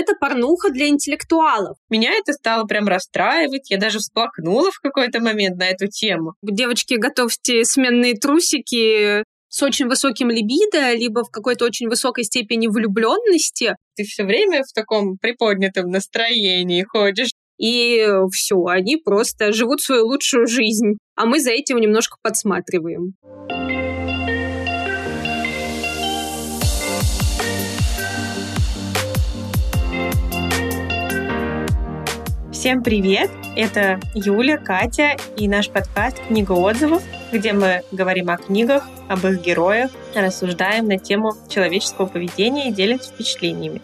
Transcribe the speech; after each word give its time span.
это 0.00 0.14
порнуха 0.18 0.70
для 0.70 0.88
интеллектуалов. 0.88 1.76
Меня 1.88 2.12
это 2.12 2.32
стало 2.32 2.64
прям 2.64 2.88
расстраивать. 2.88 3.70
Я 3.70 3.78
даже 3.78 3.98
всплакнула 3.98 4.70
в 4.70 4.80
какой-то 4.80 5.20
момент 5.20 5.56
на 5.58 5.68
эту 5.68 5.86
тему. 5.86 6.34
Девочки, 6.42 6.94
готовьте 6.94 7.64
сменные 7.64 8.14
трусики 8.14 9.24
с 9.48 9.62
очень 9.62 9.88
высоким 9.88 10.30
либидо, 10.30 10.92
либо 10.92 11.24
в 11.24 11.30
какой-то 11.30 11.64
очень 11.64 11.88
высокой 11.88 12.24
степени 12.24 12.68
влюбленности. 12.68 13.76
Ты 13.96 14.04
все 14.04 14.24
время 14.24 14.62
в 14.62 14.72
таком 14.72 15.18
приподнятом 15.18 15.90
настроении 15.90 16.82
ходишь. 16.82 17.30
И 17.58 18.08
все, 18.32 18.64
они 18.64 18.96
просто 18.96 19.52
живут 19.52 19.82
свою 19.82 20.06
лучшую 20.06 20.46
жизнь, 20.46 20.96
а 21.14 21.26
мы 21.26 21.40
за 21.40 21.50
этим 21.50 21.76
немножко 21.76 22.16
подсматриваем. 22.22 23.12
Всем 32.60 32.82
привет! 32.82 33.30
Это 33.56 33.98
Юля, 34.14 34.58
Катя 34.58 35.16
и 35.34 35.48
наш 35.48 35.70
подкаст 35.70 36.18
«Книга 36.28 36.52
отзывов», 36.52 37.02
где 37.32 37.54
мы 37.54 37.80
говорим 37.90 38.28
о 38.28 38.36
книгах, 38.36 38.86
об 39.08 39.24
их 39.26 39.40
героях, 39.40 39.90
рассуждаем 40.14 40.86
на 40.86 40.98
тему 40.98 41.32
человеческого 41.48 42.04
поведения 42.04 42.68
и 42.68 42.72
делимся 42.74 43.12
впечатлениями. 43.12 43.80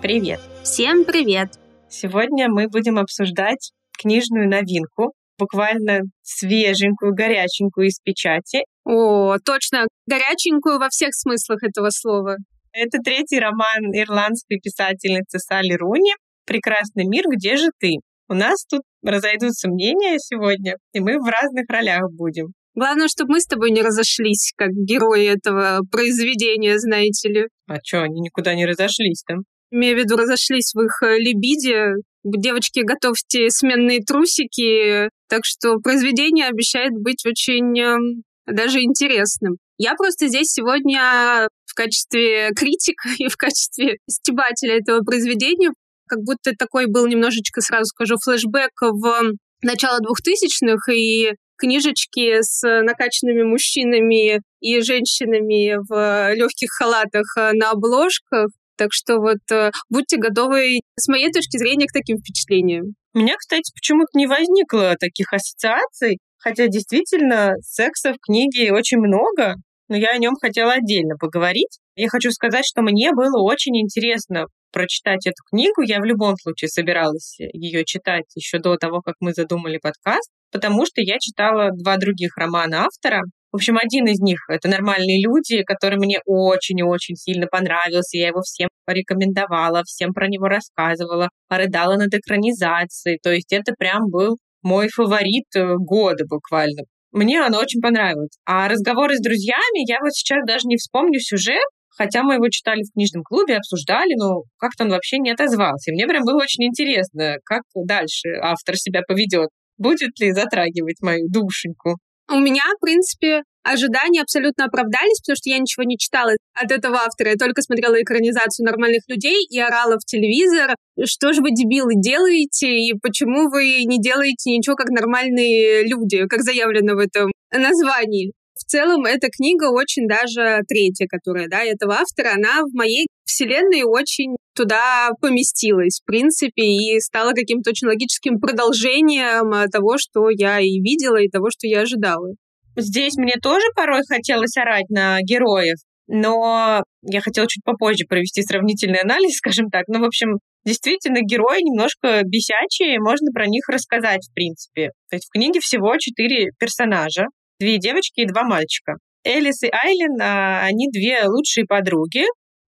Привет! 0.00 0.40
Всем 0.62 1.04
привет! 1.04 1.50
Сегодня 1.90 2.48
мы 2.48 2.66
будем 2.68 2.98
обсуждать 2.98 3.72
книжную 3.92 4.48
новинку, 4.48 5.12
буквально 5.38 6.00
свеженькую, 6.22 7.14
горяченькую 7.14 7.88
из 7.88 7.98
печати. 8.00 8.64
О, 8.84 9.36
точно, 9.38 9.86
горяченькую 10.06 10.78
во 10.78 10.88
всех 10.88 11.10
смыслах 11.12 11.62
этого 11.62 11.90
слова. 11.90 12.36
Это 12.72 12.98
третий 12.98 13.38
роман 13.38 13.92
ирландской 13.92 14.58
писательницы 14.58 15.38
Салли 15.38 15.74
Руни 15.74 16.12
«Прекрасный 16.44 17.06
мир, 17.06 17.24
где 17.30 17.56
же 17.56 17.68
ты?». 17.78 17.98
У 18.28 18.34
нас 18.34 18.64
тут 18.64 18.82
разойдутся 19.02 19.68
мнения 19.68 20.18
сегодня, 20.18 20.76
и 20.92 21.00
мы 21.00 21.18
в 21.18 21.26
разных 21.26 21.66
ролях 21.68 22.10
будем. 22.10 22.48
Главное, 22.74 23.06
чтобы 23.08 23.34
мы 23.34 23.40
с 23.40 23.46
тобой 23.46 23.70
не 23.70 23.82
разошлись, 23.82 24.52
как 24.56 24.70
герои 24.70 25.26
этого 25.26 25.82
произведения, 25.90 26.78
знаете 26.78 27.28
ли. 27.28 27.48
А 27.68 27.76
что, 27.84 28.02
они 28.02 28.20
никуда 28.20 28.54
не 28.54 28.66
разошлись 28.66 29.22
там? 29.26 29.44
Имею 29.70 29.96
в 29.96 29.98
виду, 30.00 30.16
разошлись 30.16 30.72
в 30.74 30.80
их 30.80 31.02
либиде. 31.18 31.92
Девочки, 32.24 32.80
готовьте 32.80 33.50
сменные 33.50 34.00
трусики. 34.00 35.08
Так 35.28 35.42
что 35.44 35.78
произведение 35.78 36.46
обещает 36.46 36.92
быть 36.92 37.24
очень 37.26 37.78
эм, 37.78 38.22
даже 38.46 38.80
интересным. 38.82 39.56
Я 39.78 39.94
просто 39.94 40.28
здесь 40.28 40.48
сегодня 40.48 41.48
в 41.66 41.74
качестве 41.74 42.50
критика 42.54 43.08
и 43.18 43.28
в 43.28 43.36
качестве 43.36 43.98
стебателя 44.08 44.78
этого 44.78 45.00
произведения, 45.00 45.70
как 46.06 46.20
будто 46.20 46.52
такой 46.56 46.86
был 46.86 47.06
немножечко, 47.06 47.60
сразу 47.60 47.86
скажу, 47.86 48.16
флешбэк 48.22 48.70
в 48.80 49.32
начало 49.62 50.00
двухтысячных 50.00 50.88
и 50.88 51.32
книжечки 51.56 52.42
с 52.42 52.62
накачанными 52.82 53.42
мужчинами 53.42 54.42
и 54.60 54.80
женщинами 54.82 55.76
в 55.88 56.34
легких 56.34 56.70
халатах 56.70 57.26
на 57.36 57.70
обложках. 57.70 58.48
Так 58.76 58.88
что 58.92 59.18
вот 59.18 59.38
э, 59.52 59.70
будьте 59.88 60.16
готовы, 60.16 60.80
с 60.96 61.08
моей 61.08 61.30
точки 61.30 61.58
зрения, 61.58 61.86
к 61.86 61.92
таким 61.92 62.18
впечатлениям. 62.18 62.94
У 63.14 63.18
меня, 63.18 63.34
кстати, 63.36 63.72
почему-то 63.74 64.18
не 64.18 64.26
возникло 64.26 64.96
таких 64.98 65.32
ассоциаций, 65.32 66.18
хотя 66.38 66.66
действительно 66.66 67.54
секса 67.62 68.12
в 68.12 68.18
книге 68.20 68.72
очень 68.72 68.98
много, 68.98 69.54
но 69.88 69.96
я 69.96 70.10
о 70.10 70.18
нем 70.18 70.34
хотела 70.40 70.72
отдельно 70.72 71.16
поговорить. 71.16 71.78
Я 71.94 72.08
хочу 72.08 72.30
сказать, 72.30 72.64
что 72.66 72.82
мне 72.82 73.12
было 73.12 73.42
очень 73.42 73.76
интересно 73.80 74.46
прочитать 74.72 75.26
эту 75.26 75.42
книгу. 75.50 75.82
Я 75.82 76.00
в 76.00 76.04
любом 76.04 76.34
случае 76.36 76.68
собиралась 76.68 77.36
ее 77.38 77.84
читать 77.84 78.24
еще 78.34 78.58
до 78.58 78.76
того, 78.76 79.00
как 79.00 79.14
мы 79.20 79.32
задумали 79.32 79.78
подкаст, 79.78 80.30
потому 80.50 80.84
что 80.84 81.00
я 81.00 81.18
читала 81.20 81.70
два 81.72 81.96
других 81.96 82.36
романа 82.36 82.86
автора. 82.86 83.22
В 83.54 83.56
общем, 83.56 83.78
один 83.80 84.08
из 84.08 84.18
них— 84.18 84.40
это 84.48 84.68
«Нормальные 84.68 85.22
люди», 85.22 85.62
который 85.62 85.96
мне 85.96 86.18
очень 86.26 86.80
и 86.80 86.82
очень 86.82 87.14
сильно 87.14 87.46
понравился. 87.46 88.18
Я 88.18 88.26
его 88.26 88.40
всем 88.40 88.68
порекомендовала, 88.84 89.84
всем 89.84 90.12
про 90.12 90.26
него 90.26 90.48
рассказывала, 90.48 91.28
рыдала 91.48 91.94
над 91.94 92.12
экранизацией. 92.12 93.20
То 93.22 93.30
есть 93.30 93.52
это 93.52 93.72
прям 93.78 94.10
был 94.10 94.38
мой 94.64 94.88
фаворит 94.88 95.44
э, 95.54 95.76
года 95.76 96.24
буквально. 96.28 96.82
Мне 97.12 97.40
оно 97.40 97.60
очень 97.60 97.80
понравилось. 97.80 98.36
А 98.44 98.66
разговоры 98.66 99.14
с 99.18 99.20
друзьями, 99.20 99.88
я 99.88 99.98
вот 100.02 100.14
сейчас 100.14 100.44
даже 100.44 100.66
не 100.66 100.76
вспомню 100.76 101.20
сюжет, 101.20 101.62
хотя 101.96 102.24
мы 102.24 102.34
его 102.34 102.48
читали 102.48 102.82
в 102.82 102.92
книжном 102.92 103.22
клубе, 103.22 103.58
обсуждали, 103.58 104.14
но 104.16 104.42
как-то 104.58 104.82
он 104.82 104.90
вообще 104.90 105.18
не 105.18 105.30
отозвался. 105.30 105.92
И 105.92 105.94
мне 105.94 106.08
прям 106.08 106.24
было 106.24 106.42
очень 106.42 106.64
интересно, 106.64 107.36
как 107.44 107.62
дальше 107.76 108.30
автор 108.42 108.74
себя 108.74 109.02
поведет. 109.06 109.50
Будет 109.78 110.18
ли 110.18 110.32
затрагивать 110.32 111.00
мою 111.02 111.28
душеньку? 111.28 111.98
У 112.30 112.38
меня, 112.38 112.62
в 112.76 112.80
принципе, 112.80 113.42
ожидания 113.62 114.22
абсолютно 114.22 114.64
оправдались, 114.64 115.20
потому 115.20 115.36
что 115.36 115.50
я 115.50 115.58
ничего 115.58 115.84
не 115.84 115.98
читала 115.98 116.32
от 116.54 116.70
этого 116.70 116.96
автора. 116.98 117.30
Я 117.30 117.36
только 117.36 117.62
смотрела 117.62 118.00
экранизацию 118.00 118.64
нормальных 118.64 119.02
людей 119.08 119.44
и 119.48 119.60
орала 119.60 119.98
в 119.98 120.04
телевизор, 120.04 120.74
что 121.04 121.32
же 121.32 121.42
вы, 121.42 121.50
дебилы, 121.50 121.94
делаете, 121.96 122.68
и 122.68 122.94
почему 123.00 123.50
вы 123.50 123.84
не 123.84 124.00
делаете 124.00 124.50
ничего 124.50 124.76
как 124.76 124.88
нормальные 124.88 125.86
люди, 125.86 126.26
как 126.26 126.42
заявлено 126.42 126.94
в 126.94 126.98
этом 126.98 127.30
названии. 127.52 128.32
В 128.54 128.64
целом, 128.64 129.04
эта 129.04 129.28
книга 129.28 129.70
очень 129.70 130.06
даже 130.06 130.60
третья, 130.68 131.06
которая, 131.06 131.48
да, 131.48 131.62
этого 131.62 131.94
автора, 131.94 132.34
она 132.34 132.62
в 132.62 132.72
моей 132.72 133.08
вселенной 133.24 133.82
очень 133.82 134.36
туда 134.54 135.10
поместилась, 135.20 136.00
в 136.00 136.06
принципе, 136.06 136.62
и 136.62 137.00
стала 137.00 137.32
каким-то 137.32 137.70
очень 137.70 137.88
логическим 137.88 138.40
продолжением 138.40 139.68
того, 139.70 139.96
что 139.98 140.30
я 140.30 140.60
и 140.60 140.80
видела, 140.80 141.16
и 141.20 141.28
того, 141.28 141.48
что 141.50 141.66
я 141.66 141.82
ожидала. 141.82 142.30
Здесь 142.76 143.16
мне 143.16 143.34
тоже 143.40 143.66
порой 143.76 144.02
хотелось 144.08 144.56
орать 144.56 144.88
на 144.88 145.20
героев, 145.22 145.76
но 146.08 146.82
я 147.02 147.20
хотела 147.20 147.46
чуть 147.48 147.64
попозже 147.64 148.04
провести 148.08 148.42
сравнительный 148.42 149.00
анализ, 149.00 149.36
скажем 149.36 149.70
так. 149.70 149.84
Ну, 149.88 150.00
в 150.00 150.04
общем, 150.04 150.38
действительно, 150.64 151.20
герои 151.20 151.62
немножко 151.62 152.22
бесячие, 152.24 152.98
можно 153.00 153.30
про 153.32 153.46
них 153.46 153.68
рассказать, 153.68 154.26
в 154.28 154.34
принципе. 154.34 154.90
То 155.10 155.16
есть 155.16 155.26
в 155.26 155.32
книге 155.32 155.60
всего 155.60 155.96
четыре 155.98 156.50
персонажа, 156.58 157.26
две 157.60 157.78
девочки 157.78 158.20
и 158.20 158.26
два 158.26 158.42
мальчика. 158.42 158.94
Элис 159.24 159.62
и 159.62 159.70
Айлен, 159.70 160.20
а, 160.20 160.64
они 160.64 160.88
две 160.90 161.26
лучшие 161.26 161.64
подруги, 161.64 162.24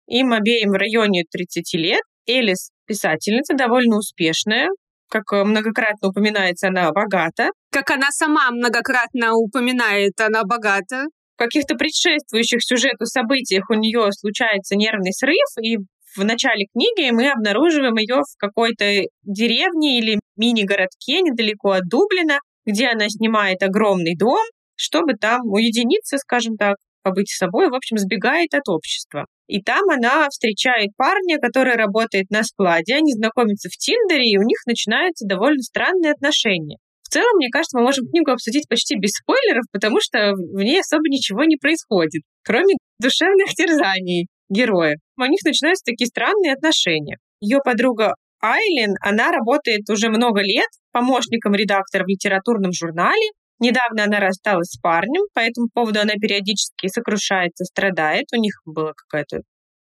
им 0.08 0.34
обеим 0.34 0.70
в 0.70 0.76
районе 0.76 1.24
30 1.30 1.74
лет. 1.76 2.02
Элис 2.26 2.70
писательница, 2.86 3.54
довольно 3.56 3.98
успешная, 3.98 4.70
как 5.10 5.32
многократно 5.46 6.10
упоминается, 6.10 6.70
она 6.70 6.92
богата. 6.92 7.50
Как 7.72 7.92
она 7.92 8.10
сама 8.12 8.50
многократно 8.52 9.36
упоминает, 9.36 10.20
она 10.20 10.44
богата. 10.44 11.06
В 11.36 11.38
каких-то 11.38 11.76
предшествующих 11.76 12.64
сюжету 12.64 13.06
событиях 13.06 13.70
у 13.70 13.76
нее 13.76 14.12
случается 14.12 14.76
нервный 14.76 15.14
срыв, 15.14 15.48
и 15.62 15.78
в 16.16 16.24
начале 16.24 16.66
книги 16.74 17.12
мы 17.12 17.30
обнаруживаем 17.32 17.96
ее 17.98 18.22
в 18.22 18.38
какой-то 18.38 19.02
деревне 19.24 20.00
или 20.00 20.20
мини-городке 20.36 21.22
недалеко 21.22 21.72
от 21.72 21.88
Дублина, 21.90 22.40
где 22.66 22.88
она 22.88 23.10
снимает 23.10 23.62
огромный 23.62 24.16
дом, 24.16 24.44
чтобы 24.76 25.14
там 25.14 25.42
уединиться, 25.46 26.18
скажем 26.18 26.56
так, 26.58 26.78
побыть 27.04 27.30
с 27.30 27.38
собой, 27.38 27.70
в 27.70 27.76
общем, 27.76 27.98
сбегает 27.98 28.54
от 28.54 28.68
общества. 28.68 29.26
И 29.48 29.62
там 29.62 29.90
она 29.90 30.28
встречает 30.30 30.90
парня, 30.98 31.38
который 31.40 31.76
работает 31.76 32.30
на 32.30 32.44
складе, 32.44 32.96
они 32.96 33.14
знакомятся 33.14 33.70
в 33.70 33.78
Тиндере, 33.78 34.24
и 34.24 34.38
у 34.38 34.44
них 34.44 34.58
начинаются 34.66 35.28
довольно 35.28 35.62
странные 35.62 36.14
отношения. 36.14 36.78
В 37.04 37.10
целом, 37.10 37.36
мне 37.36 37.50
кажется, 37.52 37.78
мы 37.78 37.84
можем 37.84 38.08
книгу 38.08 38.32
обсудить 38.32 38.68
почти 38.68 38.98
без 38.98 39.12
спойлеров, 39.12 39.66
потому 39.72 40.00
что 40.02 40.34
в 40.34 40.64
ней 40.64 40.80
особо 40.80 41.04
ничего 41.10 41.44
не 41.44 41.58
происходит, 41.58 42.24
кроме 42.44 42.74
душевных 43.00 43.50
терзаний 43.56 44.28
героев. 44.50 44.98
У 45.18 45.26
них 45.26 45.44
начинаются 45.46 45.84
такие 45.86 46.08
странные 46.08 46.54
отношения. 46.54 47.18
Ее 47.40 47.60
подруга 47.64 48.16
Айлин, 48.42 48.96
она 49.02 49.32
работает 49.32 49.90
уже 49.90 50.10
много 50.10 50.42
лет 50.42 50.68
помощником 50.92 51.54
редактора 51.54 52.04
в 52.04 52.08
литературном 52.08 52.72
журнале, 52.74 53.32
Недавно 53.60 54.06
она 54.06 54.20
рассталась 54.20 54.72
с 54.72 54.80
парнем, 54.80 55.28
по 55.34 55.40
этому 55.40 55.70
поводу 55.74 56.00
она 56.02 56.14
периодически 56.14 56.88
сокрушается, 56.88 57.66
страдает. 57.66 58.26
У 58.34 58.38
них 58.38 58.54
была 58.66 58.94
какая-то 58.94 59.42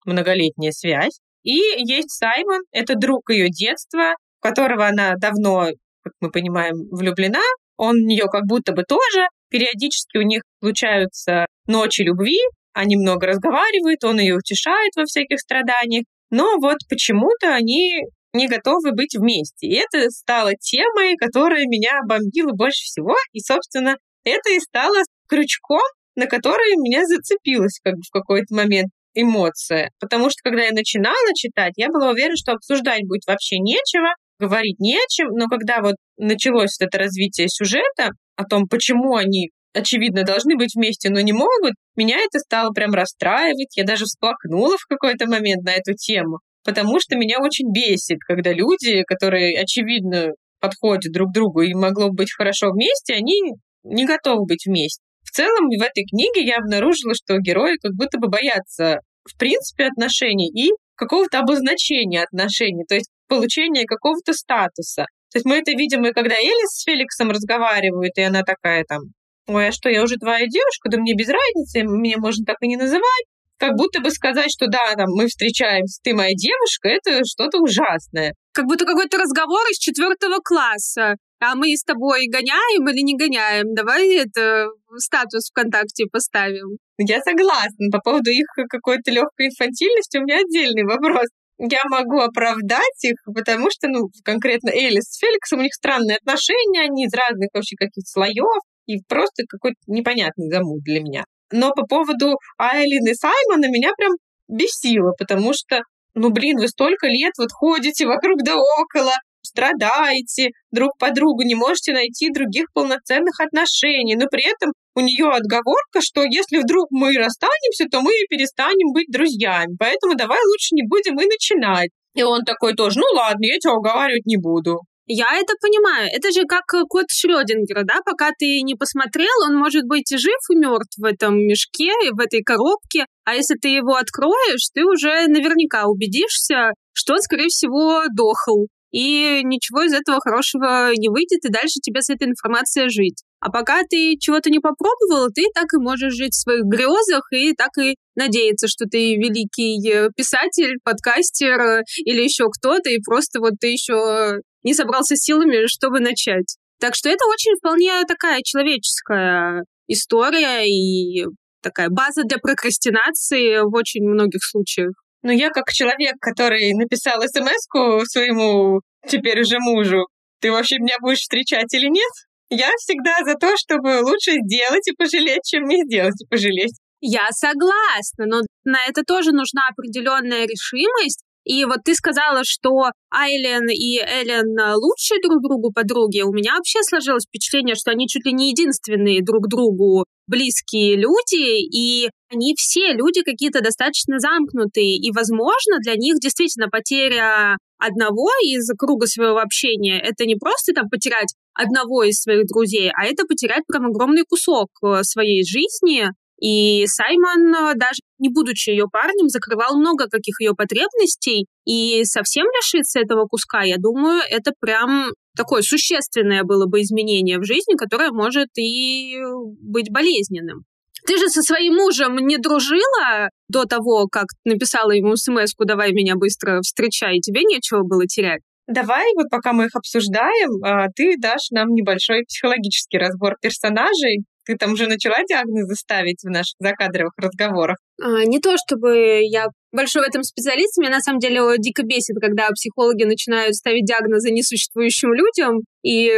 многолетняя 0.06 0.72
связь. 0.72 1.20
И 1.44 1.54
есть 1.54 2.12
Саймон, 2.12 2.62
это 2.72 2.96
друг 2.96 3.30
ее 3.30 3.50
детства, 3.50 4.16
в 4.40 4.42
которого 4.42 4.88
она 4.88 5.14
давно, 5.16 5.68
как 6.04 6.14
мы 6.22 6.32
понимаем, 6.32 6.76
влюблена. 6.92 7.44
Он 7.78 7.96
в 7.98 8.06
нее 8.06 8.26
как 8.32 8.46
будто 8.46 8.72
бы 8.74 8.84
тоже. 8.84 9.28
Периодически 9.50 10.18
у 10.18 10.22
них 10.22 10.42
случаются 10.60 11.46
ночи 11.68 12.02
любви, 12.02 12.40
они 12.74 12.98
много 12.98 13.28
разговаривают, 13.28 14.04
он 14.04 14.20
ее 14.20 14.36
утешает 14.36 14.92
во 14.96 15.06
всяких 15.06 15.40
страданиях. 15.40 16.06
Но 16.30 16.58
вот 16.60 16.78
почему-то 16.90 17.54
они 17.54 18.02
не 18.36 18.48
готовы 18.48 18.92
быть 18.92 19.16
вместе. 19.16 19.68
И 19.68 19.76
это 19.76 20.10
стало 20.10 20.54
темой, 20.56 21.16
которая 21.18 21.66
меня 21.66 22.00
бомбила 22.08 22.52
больше 22.54 22.84
всего. 22.84 23.16
И, 23.34 23.40
собственно, 23.40 23.98
это 24.24 24.52
и 24.52 24.60
стало 24.60 24.98
крючком, 25.28 25.82
на 26.16 26.28
который 26.28 26.76
меня 26.78 27.06
зацепилась 27.06 27.80
как 27.84 27.96
бы 27.96 28.02
в 28.08 28.12
какой-то 28.12 28.54
момент 28.54 28.92
эмоция. 29.14 29.92
Потому 30.00 30.30
что, 30.30 30.42
когда 30.44 30.64
я 30.64 30.72
начинала 30.72 31.34
читать, 31.36 31.74
я 31.78 31.88
была 31.88 32.12
уверена, 32.12 32.36
что 32.36 32.54
обсуждать 32.54 33.08
будет 33.08 33.26
вообще 33.28 33.58
нечего, 33.60 34.10
говорить 34.40 34.80
не 34.80 34.96
о 34.96 35.08
чем, 35.10 35.30
но 35.30 35.48
когда 35.48 35.82
вот 35.82 35.96
началось 36.18 36.78
вот 36.80 36.88
это 36.88 36.98
развитие 36.98 37.48
сюжета, 37.48 38.12
о 38.36 38.44
том, 38.44 38.68
почему 38.68 39.16
они 39.16 39.52
очевидно, 39.76 40.24
должны 40.24 40.56
быть 40.56 40.74
вместе, 40.76 41.10
но 41.10 41.20
не 41.20 41.34
могут, 41.34 41.74
меня 41.96 42.18
это 42.18 42.40
стало 42.40 42.72
прям 42.72 42.94
расстраивать. 42.94 43.76
Я 43.76 43.84
даже 43.84 44.06
всплакнула 44.06 44.78
в 44.78 44.86
какой-то 44.88 45.28
момент 45.28 45.64
на 45.64 45.72
эту 45.72 45.94
тему, 45.94 46.40
потому 46.66 47.00
что 47.00 47.16
меня 47.16 47.38
очень 47.40 47.72
бесит, 47.72 48.18
когда 48.28 48.52
люди, 48.52 49.04
которые, 49.04 49.58
очевидно, 49.58 50.32
подходят 50.60 51.14
друг 51.14 51.30
к 51.30 51.34
другу 51.34 51.62
и 51.62 51.74
могло 51.74 52.10
быть 52.10 52.34
хорошо 52.36 52.72
вместе, 52.72 53.14
они 53.14 53.54
не 53.84 54.06
готовы 54.06 54.46
быть 54.46 54.66
вместе. 54.66 55.02
В 55.24 55.30
целом, 55.30 55.70
в 55.70 55.82
этой 55.82 56.04
книге 56.04 56.46
я 56.46 56.58
обнаружила, 56.58 57.14
что 57.14 57.38
герои 57.38 57.78
как 57.82 57.94
будто 57.94 58.18
бы 58.18 58.30
боятся, 58.30 59.00
в 59.24 59.38
принципе, 59.38 59.86
отношений 59.86 60.50
и 60.50 60.72
какого-то 60.96 61.40
обозначения 61.40 62.24
отношений, 62.24 62.84
то 62.88 62.96
есть 62.96 63.12
получения 63.28 63.86
какого-то 63.86 64.34
статуса. 64.34 65.06
То 65.32 65.38
есть 65.38 65.46
мы 65.46 65.58
это 65.58 65.72
видим 65.72 66.06
и 66.06 66.14
когда 66.14 66.36
Элис 66.36 66.70
с 66.70 66.84
Феликсом 66.84 67.30
разговаривают, 67.30 68.18
и 68.18 68.22
она 68.22 68.44
такая 68.44 68.86
там, 68.88 69.00
ой, 69.48 69.68
а 69.68 69.72
что, 69.72 69.90
я 69.90 70.02
уже 70.04 70.16
твоя 70.16 70.48
девушка, 70.48 70.90
да 70.90 70.98
мне 70.98 71.14
без 71.14 71.28
разницы, 71.28 71.84
меня 71.84 72.18
можно 72.18 72.46
так 72.46 72.58
и 72.62 72.68
не 72.68 72.78
называть. 72.78 73.26
Как 73.58 73.74
будто 73.76 74.02
бы 74.02 74.12
сказать, 74.12 74.52
что 74.52 74.68
да, 74.68 74.96
там, 74.96 75.08
мы 75.16 75.28
встречаемся, 75.28 76.00
ты 76.04 76.14
моя 76.14 76.34
девушка, 76.34 76.90
это 76.90 77.22
что-то 77.26 77.60
ужасное. 77.60 78.34
Как 78.54 78.66
будто 78.66 78.86
какой-то 78.86 79.18
разговор 79.18 79.62
из 79.72 79.78
четвертого 79.78 80.40
класса. 80.44 81.16
А 81.40 81.56
мы 81.56 81.76
с 81.76 81.84
тобой 81.84 82.28
гоняем 82.28 82.88
или 82.90 83.02
не 83.02 83.16
гоняем? 83.16 83.74
Давай 83.74 84.16
это 84.16 84.68
статус 84.98 85.50
ВКонтакте 85.50 86.06
поставим. 86.12 86.78
Я 86.98 87.22
согласна. 87.22 87.92
По 87.92 88.00
поводу 88.00 88.30
их 88.30 88.48
какой-то 88.70 89.12
легкой 89.12 89.48
инфантильности 89.48 90.18
у 90.18 90.24
меня 90.24 90.40
отдельный 90.40 90.84
вопрос. 90.84 91.28
Я 91.58 91.82
могу 91.90 92.20
оправдать 92.20 93.04
их, 93.04 93.16
потому 93.34 93.70
что, 93.72 93.88
ну, 93.88 94.10
конкретно 94.24 94.70
Элис 94.72 95.04
с 95.04 95.20
Феликсом, 95.20 95.60
у 95.60 95.62
них 95.64 95.74
странные 95.74 96.18
отношения, 96.18 96.82
они 96.82 97.06
из 97.06 97.14
разных 97.14 97.50
вообще 97.54 97.76
каких-то 97.78 98.10
слоев 98.10 98.62
и 98.88 99.02
просто 99.08 99.44
какой-то 99.48 99.78
непонятный 99.88 100.50
замут 100.50 100.84
для 100.84 101.02
меня. 101.02 101.24
Но 101.52 101.72
по 101.72 101.86
поводу 101.86 102.36
Айлин 102.58 103.08
и 103.08 103.14
Саймона 103.14 103.70
меня 103.70 103.92
прям 103.98 104.14
бесило, 104.48 105.14
потому 105.18 105.54
что, 105.54 105.82
ну, 106.14 106.30
блин, 106.30 106.58
вы 106.58 106.68
столько 106.68 107.08
лет 107.08 107.34
вот 107.38 107.52
ходите 107.52 108.06
вокруг 108.06 108.44
да 108.44 108.56
около, 108.56 109.14
страдаете 109.44 110.50
друг 110.72 110.98
по 110.98 111.12
другу, 111.12 111.44
не 111.44 111.56
можете 111.56 111.94
найти 111.94 112.30
других 112.32 112.66
полноценных 112.74 113.40
отношений, 113.40 114.16
но 114.16 114.26
при 114.30 114.44
этом 114.44 114.72
у 114.96 115.02
нее 115.02 115.28
отговорка, 115.28 116.02
что 116.02 116.24
если 116.24 116.58
вдруг 116.58 116.88
мы 116.90 117.14
расстанемся, 117.18 117.86
то 117.90 118.02
мы 118.02 118.12
перестанем 118.30 118.94
быть 118.94 119.08
друзьями, 119.12 119.76
поэтому 119.78 120.16
давай 120.16 120.40
лучше 120.40 120.74
не 120.74 120.84
будем 120.88 121.20
и 121.20 121.26
начинать. 121.26 121.90
И 122.16 122.24
он 122.24 122.44
такой 122.44 122.74
тоже, 122.74 123.00
ну 123.00 123.06
ладно, 123.16 123.44
я 123.46 123.60
тебя 123.60 123.74
уговаривать 123.74 124.26
не 124.26 124.38
буду. 124.38 124.80
Я 125.08 125.28
это 125.40 125.54
понимаю. 125.62 126.10
Это 126.12 126.32
же 126.32 126.46
как 126.46 126.64
э, 126.74 126.84
кот 126.90 127.06
Шрёдингера, 127.10 127.84
да? 127.84 128.02
Пока 128.04 128.32
ты 128.38 128.62
не 128.62 128.74
посмотрел, 128.74 129.44
он 129.48 129.56
может 129.56 129.84
быть 129.86 130.12
и 130.12 130.18
жив, 130.18 130.40
и 130.50 130.56
мертв 130.56 130.98
в 130.98 131.04
этом 131.04 131.38
мешке, 131.38 131.92
и 132.06 132.10
в 132.12 132.20
этой 132.20 132.42
коробке. 132.42 133.06
А 133.24 133.36
если 133.36 133.56
ты 133.56 133.68
его 133.70 133.96
откроешь, 133.96 134.70
ты 134.74 134.84
уже 134.84 135.28
наверняка 135.28 135.86
убедишься, 135.86 136.72
что 136.94 137.14
он, 137.14 137.22
скорее 137.22 137.50
всего, 137.50 138.04
дохл. 138.16 138.66
И 138.92 139.42
ничего 139.44 139.84
из 139.84 139.94
этого 139.94 140.20
хорошего 140.22 140.92
не 140.96 141.10
выйдет, 141.10 141.44
и 141.44 141.50
дальше 141.50 141.82
тебе 141.82 142.02
с 142.02 142.10
этой 142.10 142.28
информацией 142.30 142.90
жить. 142.90 143.22
А 143.42 143.52
пока 143.52 143.84
ты 143.84 144.16
чего-то 144.18 144.50
не 144.50 144.60
попробовал, 144.60 145.28
ты 145.36 145.44
так 145.54 145.66
и 145.76 145.84
можешь 145.84 146.14
жить 146.16 146.34
в 146.34 146.42
своих 146.42 146.64
грезах 146.64 147.28
и 147.32 147.54
так 147.54 147.78
и 147.78 147.96
надеяться, 148.16 148.68
что 148.68 148.86
ты 148.86 149.16
великий 149.18 149.78
э, 149.88 150.10
писатель, 150.16 150.80
подкастер 150.84 151.60
э, 151.60 151.84
или 152.06 152.24
еще 152.24 152.46
кто-то, 152.50 152.90
и 152.90 153.02
просто 153.06 153.40
вот 153.40 153.54
ты 153.60 153.68
еще 153.68 154.40
не 154.66 154.74
собрался 154.74 155.16
силами, 155.16 155.68
чтобы 155.68 156.02
начать. 156.02 156.58
Так 156.82 156.96
что 156.96 157.08
это 157.08 157.26
очень 157.28 157.56
вполне 157.56 158.04
такая 158.06 158.42
человеческая 158.44 159.64
история 159.88 160.66
и 160.68 161.26
такая 161.62 161.90
база 161.90 162.24
для 162.24 162.38
прокрастинации 162.38 163.60
в 163.64 163.74
очень 163.74 164.04
многих 164.04 164.44
случаях. 164.44 164.92
Но 165.24 165.32
я 165.32 165.50
как 165.50 165.72
человек, 165.72 166.16
который 166.20 166.74
написал 166.74 167.22
смс 167.22 167.68
своему 168.12 168.82
теперь 169.08 169.42
уже 169.42 169.60
мужу, 169.60 170.08
ты 170.42 170.52
вообще 170.52 170.78
меня 170.80 170.96
будешь 171.02 171.20
встречать 171.20 171.74
или 171.74 171.88
нет? 171.88 172.12
Я 172.50 172.70
всегда 172.78 173.24
за 173.24 173.36
то, 173.36 173.56
чтобы 173.58 174.02
лучше 174.04 174.34
сделать 174.46 174.88
и 174.88 174.96
пожалеть, 174.96 175.44
чем 175.46 175.64
не 175.64 175.84
сделать 175.86 176.22
и 176.22 176.28
пожалеть. 176.28 176.78
Я 177.02 177.28
согласна, 177.32 178.26
но 178.26 178.42
на 178.64 178.78
это 178.88 179.04
тоже 179.04 179.32
нужна 179.32 179.62
определенная 179.70 180.46
решимость, 180.46 181.22
и 181.46 181.64
вот 181.66 181.80
ты 181.86 181.94
сказала, 181.96 182.42
что 182.44 182.90
Айлен 183.12 183.70
и 183.70 184.00
Эллен 184.00 184.76
лучшие 184.76 185.22
друг 185.22 185.42
другу 185.42 185.72
подруги. 185.72 186.22
У 186.22 186.34
меня 186.34 186.56
вообще 186.56 186.80
сложилось 186.82 187.26
впечатление, 187.26 187.76
что 187.76 187.92
они 187.92 188.08
чуть 188.08 188.26
ли 188.26 188.34
не 188.34 188.50
единственные 188.50 189.24
друг 189.24 189.48
другу 189.48 190.06
близкие 190.28 190.96
люди, 190.96 191.62
и 191.62 192.10
они 192.32 192.56
все 192.58 192.94
люди 192.94 193.22
какие-то 193.22 193.62
достаточно 193.62 194.20
замкнутые, 194.20 194.98
и, 194.98 195.12
возможно, 195.12 195.78
для 195.82 195.96
них 195.96 196.20
действительно 196.20 196.68
потеря 196.68 197.58
одного 197.78 198.30
из 198.44 198.68
круга 198.78 199.06
своего 199.06 199.38
общения— 199.38 200.00
это 200.04 200.26
не 200.26 200.36
просто 200.36 200.74
там 200.74 200.90
потерять 200.90 201.34
одного 201.54 202.04
из 202.04 202.20
своих 202.22 202.48
друзей, 202.48 202.90
а 202.90 203.06
это 203.06 203.26
потерять 203.26 203.64
прям 203.68 203.88
огромный 203.88 204.24
кусок 204.28 204.70
э, 204.84 205.04
своей 205.04 205.46
жизни, 205.46 206.10
и 206.40 206.86
Саймон, 206.88 207.54
э, 207.54 207.74
даже 207.76 208.00
не 208.20 208.30
будучи 208.30 208.70
ее 208.70 208.86
парнем, 208.92 209.30
закрывал 209.30 209.78
много 209.78 210.08
каких 210.08 210.40
ее 210.42 210.54
потребностей, 210.54 211.46
и 211.66 212.04
совсем 212.06 212.46
лишиться 212.46 213.00
этого 213.00 213.26
куска, 213.26 213.64
я 213.64 213.78
думаю, 213.78 214.22
это 214.30 214.52
прям 214.60 215.12
такое 215.36 215.62
существенное 215.62 216.44
было 216.44 216.66
бы 216.66 216.82
изменение 216.82 217.40
в 217.40 217.46
жизни, 217.46 217.76
которое 217.76 218.12
может 218.12 218.50
и 218.58 219.18
быть 219.62 219.92
болезненным. 219.92 220.64
Ты 221.06 221.18
же 221.18 221.30
со 221.30 221.44
своим 221.44 221.76
мужем 221.76 222.16
не 222.18 222.38
дружила 222.38 223.30
до 223.48 223.66
того, 223.66 224.08
как 224.08 224.26
написала 224.44 224.92
ему 224.92 225.16
смс 225.16 225.54
«давай 225.60 225.92
меня 225.94 226.16
быстро 226.16 226.62
встречай», 226.62 227.20
тебе 227.20 227.44
нечего 227.44 227.84
было 227.84 228.08
терять? 228.08 228.42
Давай, 228.68 229.06
вот 229.16 229.30
пока 229.30 229.54
мы 229.54 229.66
их 229.66 229.76
обсуждаем, 229.76 230.64
а, 230.64 230.88
ты 230.96 231.18
дашь 231.20 231.52
нам 231.52 231.70
небольшой 231.76 232.24
психологический 232.24 232.98
разбор 232.98 233.36
персонажей, 233.40 234.24
ты 234.46 234.56
там 234.56 234.74
уже 234.74 234.88
начала 234.88 235.18
диагнозы 235.28 235.76
ставить 235.76 236.24
в 236.24 236.30
наших 236.30 236.56
закадровых 236.60 237.14
разговорах? 237.18 237.78
А, 238.02 238.24
не 238.26 238.40
то 238.40 238.56
чтобы 238.58 239.22
я 239.24 239.48
большой 239.72 240.04
в 240.04 240.08
этом 240.08 240.24
специалист, 240.24 240.78
меня 240.78 240.92
на 240.92 241.02
самом 241.02 241.20
деле 241.20 241.42
дико 241.58 241.84
бесит, 241.84 242.16
когда 242.22 242.50
психологи 242.52 243.04
начинают 243.04 243.56
ставить 243.56 243.86
диагнозы 243.86 244.32
несуществующим 244.32 245.14
людям 245.14 245.62
и 245.84 246.12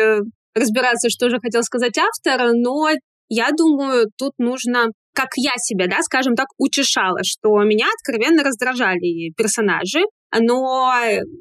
разбираться, 0.54 1.10
что 1.10 1.30
же 1.30 1.40
хотел 1.40 1.64
сказать 1.64 1.98
автор, 1.98 2.52
но 2.54 2.90
я 3.30 3.50
думаю, 3.52 4.10
тут 4.18 4.34
нужно 4.38 4.92
как 5.14 5.30
я 5.36 5.54
себя, 5.58 5.88
да, 5.88 6.04
скажем 6.04 6.36
так, 6.36 6.46
утешала, 6.60 7.22
что 7.24 7.60
меня 7.64 7.88
откровенно 7.98 8.44
раздражали 8.44 9.32
персонажи, 9.36 10.02
но 10.32 10.94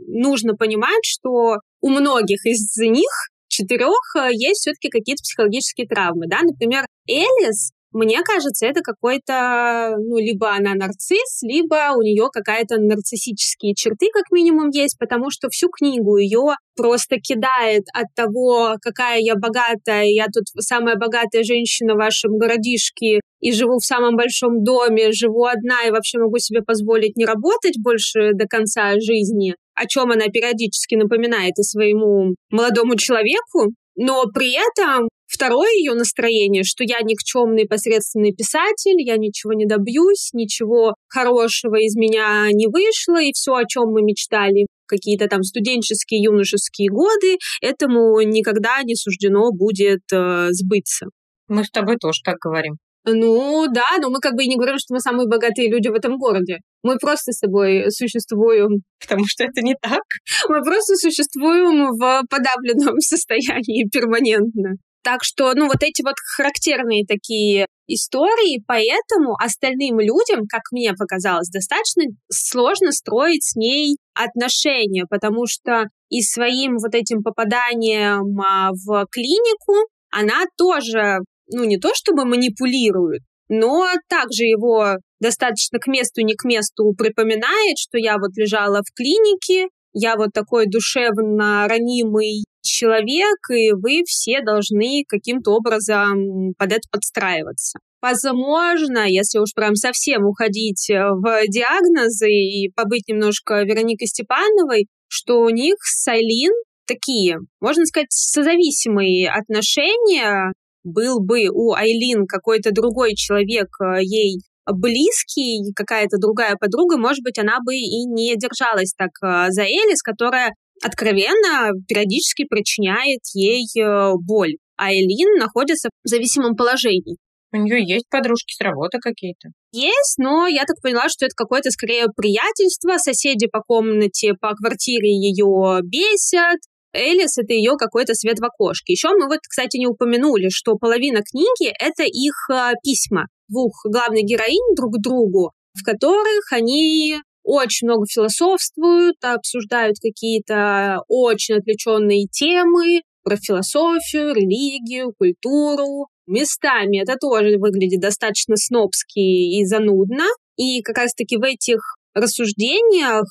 нужно 0.08 0.54
понимать, 0.54 1.04
что 1.04 1.56
у 1.82 1.90
многих 1.90 2.46
из 2.46 2.74
них 2.78 3.10
четырех 3.56 4.16
э, 4.16 4.28
есть 4.32 4.60
все-таки 4.60 4.88
какие-то 4.88 5.22
психологические 5.22 5.86
травмы, 5.86 6.26
да, 6.26 6.40
например, 6.42 6.84
Элис 7.08 7.70
мне 7.96 8.22
кажется, 8.22 8.66
это 8.66 8.82
какой-то, 8.82 9.96
ну, 9.98 10.18
либо 10.18 10.50
она 10.50 10.74
нарцисс, 10.74 11.40
либо 11.42 11.94
у 11.96 12.02
нее 12.02 12.28
какая-то 12.30 12.78
нарциссические 12.78 13.74
черты, 13.74 14.08
как 14.12 14.24
минимум, 14.30 14.68
есть, 14.68 14.98
потому 14.98 15.30
что 15.30 15.48
всю 15.48 15.68
книгу 15.70 16.18
ее 16.18 16.56
просто 16.76 17.16
кидает 17.16 17.84
от 17.94 18.06
того, 18.14 18.76
какая 18.82 19.20
я 19.20 19.34
богатая, 19.34 20.04
я 20.04 20.26
тут 20.26 20.44
самая 20.62 20.96
богатая 20.96 21.42
женщина 21.42 21.94
в 21.94 21.98
вашем 21.98 22.36
городишке, 22.36 23.20
и 23.40 23.52
живу 23.52 23.78
в 23.78 23.84
самом 23.84 24.16
большом 24.16 24.62
доме, 24.62 25.12
живу 25.12 25.46
одна 25.46 25.84
и 25.84 25.90
вообще 25.90 26.18
могу 26.18 26.38
себе 26.38 26.60
позволить 26.62 27.16
не 27.16 27.24
работать 27.24 27.78
больше 27.78 28.32
до 28.34 28.46
конца 28.46 28.92
жизни, 29.00 29.54
о 29.76 29.86
чем 29.86 30.10
она 30.10 30.26
периодически 30.26 30.94
напоминает 30.94 31.52
и 31.58 31.62
своему 31.62 32.34
молодому 32.50 32.96
человеку, 32.96 33.72
но 33.96 34.24
при 34.32 34.52
этом 34.52 35.08
второе 35.26 35.70
ее 35.72 35.94
настроение, 35.94 36.64
что 36.64 36.84
я 36.84 37.00
никчемный 37.00 37.66
посредственный 37.66 38.32
писатель, 38.32 39.00
я 39.00 39.16
ничего 39.16 39.52
не 39.54 39.66
добьюсь, 39.66 40.30
ничего 40.32 40.94
хорошего 41.08 41.76
из 41.76 41.94
меня 41.96 42.48
не 42.52 42.66
вышло, 42.66 43.20
и 43.20 43.32
все, 43.32 43.54
о 43.54 43.64
чем 43.66 43.90
мы 43.90 44.02
мечтали 44.02 44.66
какие-то 44.86 45.26
там 45.26 45.42
студенческие, 45.42 46.22
юношеские 46.22 46.90
годы, 46.90 47.38
этому 47.60 48.20
никогда 48.20 48.82
не 48.82 48.94
суждено 48.94 49.50
будет 49.50 50.02
э, 50.12 50.48
сбыться. 50.50 51.06
Мы 51.48 51.64
с 51.64 51.70
тобой 51.70 51.96
тоже 51.96 52.20
так 52.24 52.36
говорим. 52.38 52.76
Ну 53.08 53.66
да, 53.68 53.98
но 54.00 54.10
мы 54.10 54.18
как 54.18 54.34
бы 54.34 54.42
и 54.42 54.48
не 54.48 54.56
говорим, 54.56 54.78
что 54.78 54.92
мы 54.92 55.00
самые 55.00 55.28
богатые 55.28 55.70
люди 55.70 55.88
в 55.88 55.94
этом 55.94 56.18
городе. 56.18 56.58
Мы 56.82 56.96
просто 56.98 57.32
с 57.32 57.38
тобой 57.38 57.90
существуем. 57.90 58.82
Потому 59.00 59.24
что 59.26 59.44
это 59.44 59.62
не 59.62 59.76
так. 59.80 60.02
Мы 60.48 60.62
просто 60.62 60.96
существуем 60.96 61.92
в 61.92 62.22
подавленном 62.28 62.98
состоянии 63.00 63.88
перманентно. 63.88 64.76
Так 65.04 65.20
что, 65.22 65.54
ну, 65.54 65.66
вот 65.66 65.84
эти 65.84 66.02
вот 66.02 66.16
характерные 66.36 67.06
такие 67.06 67.66
истории, 67.86 68.60
поэтому 68.66 69.36
остальным 69.40 70.00
людям, 70.00 70.46
как 70.48 70.62
мне 70.72 70.94
показалось, 70.94 71.48
достаточно 71.48 72.02
сложно 72.28 72.90
строить 72.90 73.44
с 73.44 73.54
ней 73.54 73.98
отношения, 74.14 75.04
потому 75.08 75.46
что 75.46 75.84
и 76.08 76.22
своим 76.22 76.78
вот 76.78 76.96
этим 76.96 77.22
попаданием 77.22 78.40
а, 78.40 78.72
в 78.72 79.06
клинику 79.12 79.88
она 80.10 80.44
тоже, 80.56 81.18
ну, 81.48 81.64
не 81.64 81.78
то 81.78 81.90
чтобы 81.94 82.24
манипулирует, 82.24 83.22
но 83.48 83.86
также 84.08 84.44
его 84.44 84.96
достаточно 85.20 85.78
к 85.78 85.86
месту, 85.86 86.22
не 86.22 86.34
к 86.34 86.44
месту 86.44 86.92
припоминает, 86.96 87.78
что 87.78 87.98
я 87.98 88.16
вот 88.18 88.36
лежала 88.36 88.82
в 88.82 88.92
клинике, 88.94 89.68
я 89.92 90.16
вот 90.16 90.30
такой 90.34 90.66
душевно 90.66 91.66
ранимый 91.68 92.44
человек, 92.62 93.38
и 93.50 93.72
вы 93.72 94.02
все 94.04 94.42
должны 94.42 95.04
каким-то 95.08 95.52
образом 95.52 96.52
под 96.58 96.72
это 96.72 96.82
подстраиваться. 96.90 97.78
Возможно, 98.02 99.08
если 99.08 99.38
уж 99.38 99.54
прям 99.54 99.74
совсем 99.74 100.26
уходить 100.26 100.88
в 100.90 101.48
диагнозы 101.48 102.30
и 102.30 102.70
побыть 102.74 103.08
немножко 103.08 103.62
Вероникой 103.62 104.08
Степановой, 104.08 104.86
что 105.08 105.40
у 105.40 105.48
них 105.48 105.76
с 105.80 106.06
Айлин 106.08 106.52
такие, 106.86 107.38
можно 107.60 107.84
сказать, 107.86 108.10
созависимые 108.10 109.30
отношения. 109.30 110.52
Был 110.86 111.18
бы 111.18 111.48
у 111.52 111.74
Айлин 111.74 112.28
какой-то 112.28 112.70
другой 112.70 113.16
человек 113.16 113.66
э, 113.82 114.02
ей 114.02 114.38
близкий, 114.72 115.72
какая-то 115.74 116.18
другая 116.18 116.54
подруга, 116.54 116.96
может 116.96 117.24
быть, 117.24 117.40
она 117.40 117.58
бы 117.58 117.74
и 117.74 118.04
не 118.04 118.36
держалась 118.36 118.94
так 118.96 119.10
э, 119.20 119.50
за 119.50 119.62
Элис, 119.62 120.00
которая 120.00 120.54
откровенно 120.84 121.72
периодически 121.88 122.44
причиняет 122.44 123.18
ей 123.34 123.66
э, 123.76 124.12
боль. 124.20 124.58
А 124.76 124.92
Элин 124.92 125.38
находится 125.40 125.88
в 126.04 126.08
зависимом 126.08 126.54
положении. 126.54 127.16
У 127.52 127.56
нее 127.56 127.82
есть 127.82 128.06
подружки 128.08 128.54
с 128.54 128.60
работы 128.60 128.98
какие-то? 129.00 129.48
Есть, 129.72 130.18
но 130.18 130.46
я 130.46 130.66
так 130.66 130.80
поняла, 130.80 131.08
что 131.08 131.26
это 131.26 131.34
какое-то 131.34 131.70
скорее 131.70 132.06
приятельство. 132.14 132.98
Соседи 132.98 133.48
по 133.48 133.60
комнате, 133.60 134.34
по 134.40 134.54
квартире 134.54 135.10
ее 135.10 135.80
бесят. 135.82 136.58
Элис— 136.96 137.38
это 137.38 137.52
ее 137.52 137.76
какой-то 137.78 138.14
свет 138.14 138.38
в 138.38 138.44
окошке. 138.44 138.92
Еще 138.94 139.08
мы 139.10 139.26
вот, 139.26 139.40
кстати, 139.48 139.76
не 139.76 139.86
упомянули, 139.86 140.48
что 140.48 140.76
половина 140.76 141.20
книги— 141.22 141.72
это 141.78 142.04
их 142.04 142.34
э, 142.50 142.72
письма 142.82 143.26
двух 143.48 143.84
главных 143.84 144.24
героинь 144.24 144.74
друг 144.76 144.94
к 144.94 145.00
другу, 145.00 145.52
в 145.74 145.84
которых 145.84 146.52
они 146.52 147.16
очень 147.42 147.86
много 147.86 148.06
философствуют, 148.12 149.16
обсуждают 149.22 149.96
какие-то 150.02 151.02
очень 151.08 151.56
отвлеченные 151.56 152.26
темы 152.26 153.02
про 153.22 153.36
философию, 153.36 154.34
религию, 154.34 155.12
культуру. 155.16 156.08
Местами 156.26 157.00
это 157.02 157.16
тоже 157.20 157.56
выглядит 157.58 158.00
достаточно 158.00 158.56
снобски 158.56 159.20
и 159.20 159.64
занудно. 159.64 160.24
И 160.56 160.82
как 160.82 160.98
раз-таки 160.98 161.36
в 161.36 161.44
этих 161.44 161.78
рассуждениях 162.14 163.26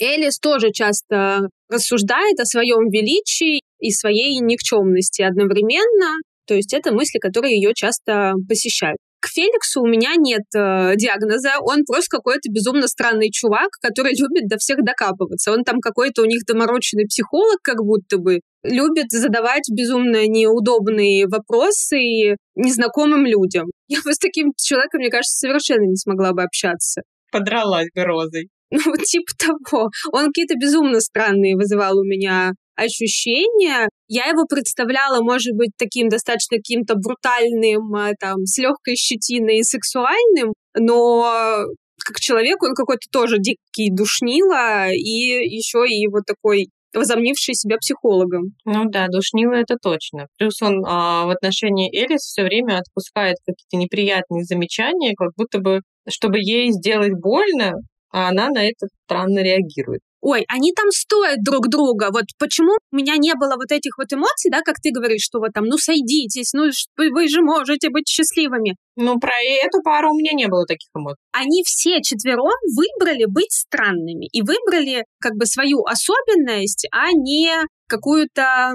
Элис 0.00 0.38
тоже 0.38 0.70
часто 0.72 1.48
рассуждает 1.68 2.38
о 2.40 2.44
своем 2.44 2.88
величии 2.90 3.60
и 3.80 3.90
своей 3.90 4.38
никчемности 4.40 5.22
одновременно. 5.22 6.20
То 6.46 6.54
есть 6.54 6.74
это 6.74 6.92
мысли, 6.92 7.18
которые 7.18 7.56
ее 7.56 7.72
часто 7.74 8.34
посещают. 8.48 8.98
К 9.24 9.28
Феликсу 9.28 9.80
у 9.80 9.86
меня 9.86 10.16
нет 10.18 10.42
э, 10.54 10.96
диагноза, 10.96 11.52
он 11.62 11.84
просто 11.86 12.18
какой-то 12.18 12.50
безумно 12.50 12.86
странный 12.86 13.30
чувак, 13.30 13.70
который 13.80 14.12
любит 14.20 14.48
до 14.48 14.58
всех 14.58 14.84
докапываться. 14.84 15.50
Он 15.50 15.64
там 15.64 15.80
какой-то 15.80 16.22
у 16.22 16.26
них 16.26 16.42
домороченный 16.46 17.06
психолог, 17.06 17.56
как 17.62 17.78
будто 17.78 18.18
бы, 18.18 18.40
любит 18.62 19.06
задавать 19.08 19.64
безумно 19.72 20.26
неудобные 20.26 21.26
вопросы 21.26 22.36
незнакомым 22.54 23.24
людям. 23.24 23.68
Я 23.88 24.02
бы 24.04 24.12
с 24.12 24.18
таким 24.18 24.52
человеком, 24.58 24.98
мне 24.98 25.08
кажется, 25.08 25.38
совершенно 25.38 25.86
не 25.86 25.96
смогла 25.96 26.32
бы 26.32 26.42
общаться. 26.42 27.00
Подралась 27.32 27.88
бы 27.94 28.04
розой. 28.04 28.48
Ну, 28.86 28.96
типа 28.96 29.32
того. 29.38 29.90
Он 30.12 30.26
какие-то 30.26 30.54
безумно 30.56 31.00
странные 31.00 31.56
вызывал 31.56 31.98
у 31.98 32.04
меня 32.04 32.52
ощущения. 32.76 33.88
Я 34.08 34.26
его 34.26 34.46
представляла, 34.46 35.22
может 35.22 35.54
быть, 35.54 35.70
таким 35.78 36.08
достаточно 36.08 36.56
каким-то 36.56 36.96
брутальным, 36.96 37.94
а, 37.94 38.12
там, 38.18 38.44
с 38.44 38.58
легкой 38.58 38.96
щетиной 38.96 39.58
и 39.58 39.62
сексуальным, 39.62 40.54
но 40.76 41.66
как 42.04 42.20
человек 42.20 42.62
он 42.62 42.74
какой-то 42.74 43.08
тоже 43.10 43.38
дикий 43.38 43.90
душнила 43.90 44.90
и 44.90 45.46
еще 45.56 45.86
и 45.88 46.06
вот 46.08 46.24
такой 46.26 46.68
возомнивший 46.92 47.54
себя 47.54 47.76
психологом. 47.78 48.54
Ну 48.64 48.84
да, 48.88 49.08
душнило 49.08 49.54
это 49.54 49.76
точно. 49.82 50.28
Плюс 50.38 50.60
он 50.62 50.84
а, 50.86 51.26
в 51.26 51.30
отношении 51.30 51.90
Элис 51.92 52.20
все 52.20 52.42
время 52.42 52.78
отпускает 52.78 53.36
какие-то 53.44 53.76
неприятные 53.76 54.44
замечания, 54.44 55.14
как 55.16 55.30
будто 55.36 55.58
бы, 55.58 55.80
чтобы 56.08 56.38
ей 56.38 56.70
сделать 56.70 57.12
больно, 57.12 57.72
а 58.14 58.28
она 58.28 58.48
на 58.48 58.64
это 58.64 58.86
странно 59.04 59.40
реагирует 59.42 60.00
ой, 60.24 60.44
они 60.48 60.72
там 60.72 60.86
стоят 60.90 61.42
друг 61.44 61.68
друга, 61.68 62.08
вот 62.10 62.24
почему 62.38 62.72
у 62.90 62.96
меня 62.96 63.16
не 63.18 63.34
было 63.34 63.56
вот 63.56 63.70
этих 63.70 63.98
вот 63.98 64.10
эмоций, 64.10 64.50
да, 64.50 64.62
как 64.64 64.76
ты 64.82 64.90
говоришь, 64.90 65.22
что 65.22 65.38
вот 65.38 65.52
там, 65.52 65.66
ну, 65.66 65.76
сойдитесь, 65.76 66.54
ну, 66.54 66.70
вы 66.96 67.28
же 67.28 67.42
можете 67.42 67.90
быть 67.90 68.08
счастливыми. 68.08 68.74
Ну, 68.96 69.18
про 69.20 69.34
эту 69.62 69.82
пару 69.82 70.12
у 70.12 70.18
меня 70.18 70.32
не 70.32 70.48
было 70.48 70.64
таких 70.64 70.88
эмоций. 70.96 71.20
Они 71.32 71.62
все 71.64 72.00
четвером 72.00 72.56
выбрали 72.74 73.26
быть 73.26 73.52
странными 73.52 74.26
и 74.32 74.40
выбрали 74.40 75.04
как 75.20 75.34
бы 75.34 75.44
свою 75.44 75.84
особенность, 75.84 76.86
а 76.90 77.12
не 77.12 77.52
какую-то 77.86 78.72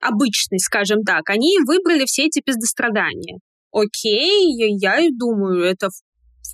обычность, 0.00 0.64
скажем 0.64 1.04
так. 1.04 1.30
Они 1.30 1.58
выбрали 1.64 2.06
все 2.06 2.24
эти 2.24 2.40
пиздострадания. 2.40 3.38
Окей, 3.70 4.56
я 4.80 4.98
думаю, 5.12 5.62
это 5.62 5.90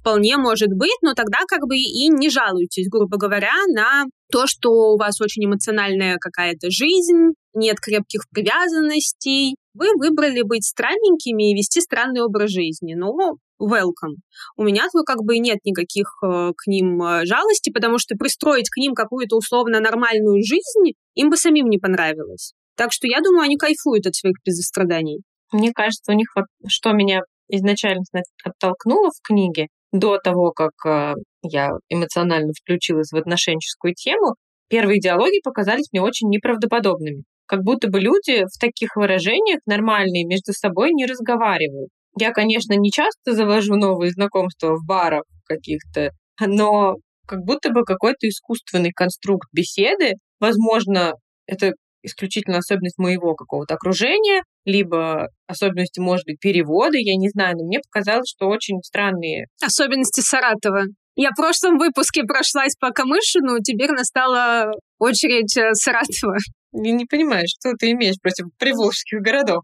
вполне 0.04 0.36
может 0.36 0.68
быть, 0.68 0.98
но 1.00 1.14
тогда 1.14 1.38
как 1.48 1.66
бы 1.66 1.76
и 1.76 2.08
не 2.08 2.28
жалуйтесь, 2.28 2.88
грубо 2.90 3.16
говоря, 3.16 3.52
на 3.74 4.04
то, 4.30 4.46
что 4.46 4.70
у 4.92 4.98
вас 4.98 5.20
очень 5.20 5.46
эмоциональная 5.46 6.18
какая-то 6.20 6.70
жизнь, 6.70 7.32
нет 7.54 7.80
крепких 7.80 8.24
привязанностей. 8.30 9.56
Вы 9.72 9.88
выбрали 9.96 10.42
быть 10.42 10.64
странненькими 10.64 11.50
и 11.50 11.54
вести 11.54 11.80
странный 11.80 12.20
образ 12.20 12.50
жизни. 12.50 12.94
Ну, 12.94 13.38
welcome. 13.60 14.16
У 14.56 14.62
меня 14.62 14.84
то 14.92 15.02
как 15.04 15.22
бы 15.22 15.38
нет 15.38 15.58
никаких 15.64 16.06
э, 16.22 16.52
к 16.56 16.66
ним 16.66 17.02
э, 17.02 17.24
жалости, 17.24 17.70
потому 17.70 17.98
что 17.98 18.14
пристроить 18.16 18.68
к 18.68 18.76
ним 18.76 18.94
какую-то 18.94 19.36
условно 19.36 19.80
нормальную 19.80 20.42
жизнь 20.42 20.92
им 21.14 21.30
бы 21.30 21.36
самим 21.36 21.68
не 21.68 21.78
понравилось. 21.78 22.52
Так 22.76 22.92
что 22.92 23.06
я 23.06 23.20
думаю, 23.20 23.42
они 23.42 23.56
кайфуют 23.56 24.06
от 24.06 24.14
своих 24.14 24.36
безостраданий. 24.44 25.22
Мне 25.52 25.72
кажется, 25.72 26.12
у 26.12 26.14
них 26.14 26.28
вот 26.36 26.46
что 26.66 26.92
меня 26.92 27.20
изначально 27.48 28.02
оттолкнуло 28.44 29.10
в 29.10 29.20
книге, 29.22 29.68
до 29.94 30.18
того, 30.18 30.50
как 30.50 30.72
э, 30.86 31.14
я 31.42 31.70
эмоционально 31.88 32.52
включилась 32.52 33.12
в 33.12 33.16
отношенческую 33.16 33.94
тему, 33.94 34.34
первые 34.68 34.98
диалоги 34.98 35.40
показались 35.42 35.86
мне 35.92 36.02
очень 36.02 36.28
неправдоподобными. 36.30 37.22
Как 37.46 37.62
будто 37.62 37.88
бы 37.88 38.00
люди 38.00 38.44
в 38.44 38.58
таких 38.58 38.96
выражениях 38.96 39.60
нормальные 39.66 40.24
между 40.24 40.52
собой 40.52 40.90
не 40.92 41.06
разговаривают. 41.06 41.90
Я, 42.18 42.32
конечно, 42.32 42.74
не 42.74 42.90
часто 42.90 43.34
завожу 43.34 43.76
новые 43.76 44.10
знакомства 44.10 44.74
в 44.74 44.84
барах 44.84 45.22
каких-то, 45.46 46.10
но 46.40 46.96
как 47.26 47.40
будто 47.44 47.70
бы 47.70 47.84
какой-то 47.84 48.28
искусственный 48.28 48.90
конструкт 48.90 49.48
беседы, 49.52 50.14
возможно, 50.40 51.14
это 51.46 51.72
исключительно 52.04 52.58
особенность 52.58 52.98
моего 52.98 53.34
какого-то 53.34 53.74
окружения, 53.74 54.42
либо 54.64 55.28
особенности, 55.46 56.00
может 56.00 56.26
быть, 56.26 56.38
перевода, 56.40 56.96
я 56.98 57.16
не 57.16 57.28
знаю, 57.30 57.56
но 57.56 57.64
мне 57.64 57.80
показалось, 57.80 58.28
что 58.28 58.46
очень 58.46 58.80
странные. 58.82 59.46
Особенности 59.62 60.20
Саратова. 60.20 60.84
Я 61.16 61.30
в 61.30 61.36
прошлом 61.36 61.78
выпуске 61.78 62.24
прошлась 62.24 62.74
по 62.78 62.90
Камышину, 62.90 63.60
теперь 63.62 63.90
настала 63.90 64.72
очередь 64.98 65.56
э, 65.56 65.72
Саратова. 65.74 66.36
Я 66.72 66.92
не 66.92 67.04
понимаю, 67.04 67.44
что 67.46 67.72
ты 67.78 67.92
имеешь 67.92 68.20
против 68.20 68.46
приволжских 68.58 69.20
городов. 69.20 69.62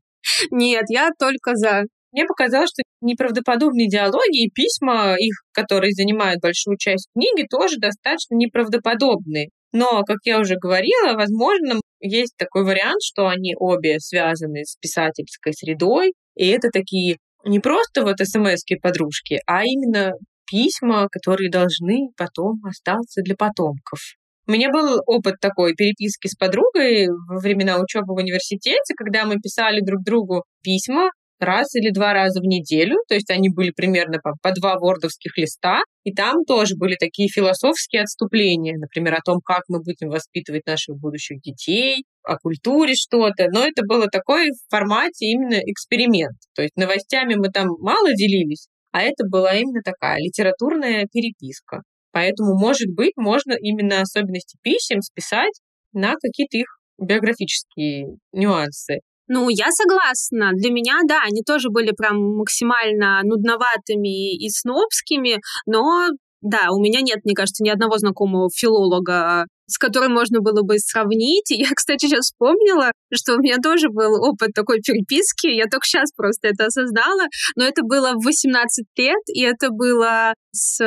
Нет, 0.51 0.85
я 0.89 1.11
только 1.19 1.57
за. 1.57 1.83
Мне 2.13 2.25
показалось, 2.25 2.71
что 2.71 2.83
неправдоподобные 3.01 3.89
диалоги 3.89 4.45
и 4.45 4.51
письма 4.51 5.15
их, 5.19 5.35
которые 5.53 5.93
занимают 5.93 6.41
большую 6.41 6.77
часть 6.77 7.09
книги, 7.15 7.47
тоже 7.49 7.77
достаточно 7.79 8.35
неправдоподобные. 8.35 9.49
Но, 9.73 10.03
как 10.03 10.19
я 10.25 10.41
уже 10.41 10.57
говорила, 10.57 11.15
возможно, 11.15 11.81
есть 12.01 12.35
такой 12.37 12.65
вариант, 12.65 13.03
что 13.03 13.29
они 13.29 13.55
обе 13.57 14.01
связаны 14.01 14.65
с 14.65 14.77
писательской 14.77 15.53
средой, 15.53 16.15
и 16.35 16.49
это 16.49 16.69
такие 16.73 17.19
не 17.45 17.61
просто 17.61 18.03
вот 18.03 18.17
смс 18.19 18.65
подружки, 18.83 19.39
а 19.47 19.65
именно 19.65 20.13
письма, 20.51 21.09
которые 21.11 21.51
должны 21.51 22.09
потом 22.17 22.61
остаться 22.65 23.23
для 23.23 23.37
потомков. 23.37 24.01
У 24.47 24.53
меня 24.53 24.71
был 24.71 25.01
опыт 25.07 25.37
такой 25.41 25.75
переписки 25.75 26.27
с 26.27 26.35
подругой 26.35 27.07
во 27.29 27.39
времена 27.39 27.79
учебы 27.79 28.15
в 28.15 28.19
университете, 28.19 28.95
когда 28.97 29.25
мы 29.25 29.37
писали 29.37 29.81
друг 29.81 30.03
другу 30.03 30.43
письма, 30.63 31.11
раз 31.43 31.75
или 31.75 31.91
два 31.91 32.13
раза 32.13 32.41
в 32.41 32.45
неделю, 32.45 32.97
то 33.09 33.15
есть 33.15 33.31
они 33.31 33.49
были 33.49 33.71
примерно 33.71 34.19
по, 34.23 34.35
по 34.43 34.53
два 34.53 34.79
вордовских 34.79 35.37
листа, 35.37 35.81
и 36.05 36.13
там 36.13 36.45
тоже 36.45 36.77
были 36.77 36.97
такие 36.97 37.29
философские 37.29 38.03
отступления, 38.03 38.77
например, 38.79 39.15
о 39.15 39.23
том, 39.25 39.41
как 39.45 39.63
мы 39.69 39.81
будем 39.81 40.09
воспитывать 40.09 40.67
наших 40.67 40.97
будущих 40.97 41.41
детей, 41.41 42.05
о 42.23 42.37
культуре 42.37 42.95
что-то, 42.95 43.49
но 43.51 43.65
это 43.65 43.83
было 43.87 44.07
такое 44.09 44.51
в 44.51 44.71
формате 44.71 45.27
именно 45.27 45.59
эксперимент. 45.67 46.37
То 46.55 46.63
есть 46.63 46.77
новостями 46.77 47.35
мы 47.35 47.49
там 47.51 47.69
мало 47.81 48.13
делились, 48.15 48.69
а 48.93 49.03
это 49.03 49.25
была 49.29 49.55
именно 49.55 49.83
такая 49.85 50.19
литературная 50.19 51.07
переписка. 51.13 51.83
Поэтому, 52.13 52.59
может 52.59 52.89
быть, 52.89 53.13
можно 53.17 53.53
именно 53.53 54.01
особенности 54.01 54.59
писем 54.63 55.01
списать 55.01 55.61
на 55.93 56.15
какие-то 56.21 56.59
их 56.59 56.67
биографические 56.99 58.17
нюансы. 58.33 59.01
Ну, 59.33 59.49
я 59.49 59.71
согласна. 59.71 60.51
Для 60.55 60.73
меня, 60.73 60.99
да, 61.07 61.23
они 61.23 61.43
тоже 61.47 61.69
были 61.71 61.93
прям 61.93 62.17
максимально 62.35 63.21
нудноватыми 63.23 64.35
и 64.35 64.51
снобскими, 64.51 65.41
но 65.67 66.09
да, 66.43 66.71
у 66.73 66.81
меня 66.81 67.01
нет, 67.01 67.19
мне 67.25 67.35
кажется, 67.35 67.63
ни 67.63 67.69
одного 67.69 67.99
знакомого 67.99 68.49
филолога, 68.53 69.45
с 69.69 69.79
которым 69.79 70.15
можно 70.15 70.41
было 70.41 70.63
бы 70.63 70.81
сравнить. 70.81 71.49
Я, 71.51 71.69
кстати, 71.77 72.07
сейчас 72.07 72.25
вспомнила, 72.25 72.91
что 73.15 73.37
у 73.37 73.39
меня 73.39 73.59
тоже 73.63 73.89
был 73.89 74.21
опыт 74.21 74.51
такой 74.53 74.81
переписки. 74.81 75.47
Я 75.47 75.67
только 75.67 75.87
сейчас 75.87 76.11
просто 76.17 76.49
это 76.49 76.67
осознала. 76.67 77.27
Но 77.55 77.65
это 77.65 77.83
было 77.85 78.15
в 78.15 78.25
18 78.25 78.85
лет, 78.97 79.23
и 79.29 79.43
это 79.43 79.71
было 79.71 80.35
с 80.51 80.81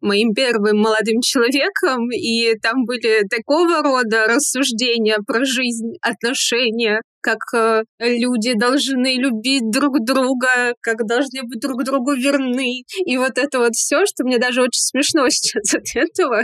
моим 0.00 0.34
первым 0.34 0.78
молодым 0.78 1.20
человеком, 1.20 2.10
и 2.12 2.54
там 2.60 2.84
были 2.84 3.26
такого 3.28 3.82
рода 3.82 4.26
рассуждения 4.26 5.18
про 5.26 5.44
жизнь, 5.44 5.94
отношения, 6.00 7.00
как 7.22 7.38
э, 7.54 7.84
люди 8.00 8.54
должны 8.54 9.16
любить 9.16 9.70
друг 9.70 10.04
друга, 10.04 10.74
как 10.80 11.06
должны 11.06 11.42
быть 11.44 11.60
друг 11.60 11.84
другу 11.84 12.12
верны. 12.12 12.82
И 13.06 13.16
вот 13.16 13.38
это 13.38 13.58
вот 13.58 13.74
все, 13.74 14.04
что 14.06 14.24
мне 14.24 14.38
даже 14.38 14.62
очень 14.62 14.82
смешно 14.82 15.28
сейчас 15.30 15.74
от 15.74 15.84
этого. 15.94 16.42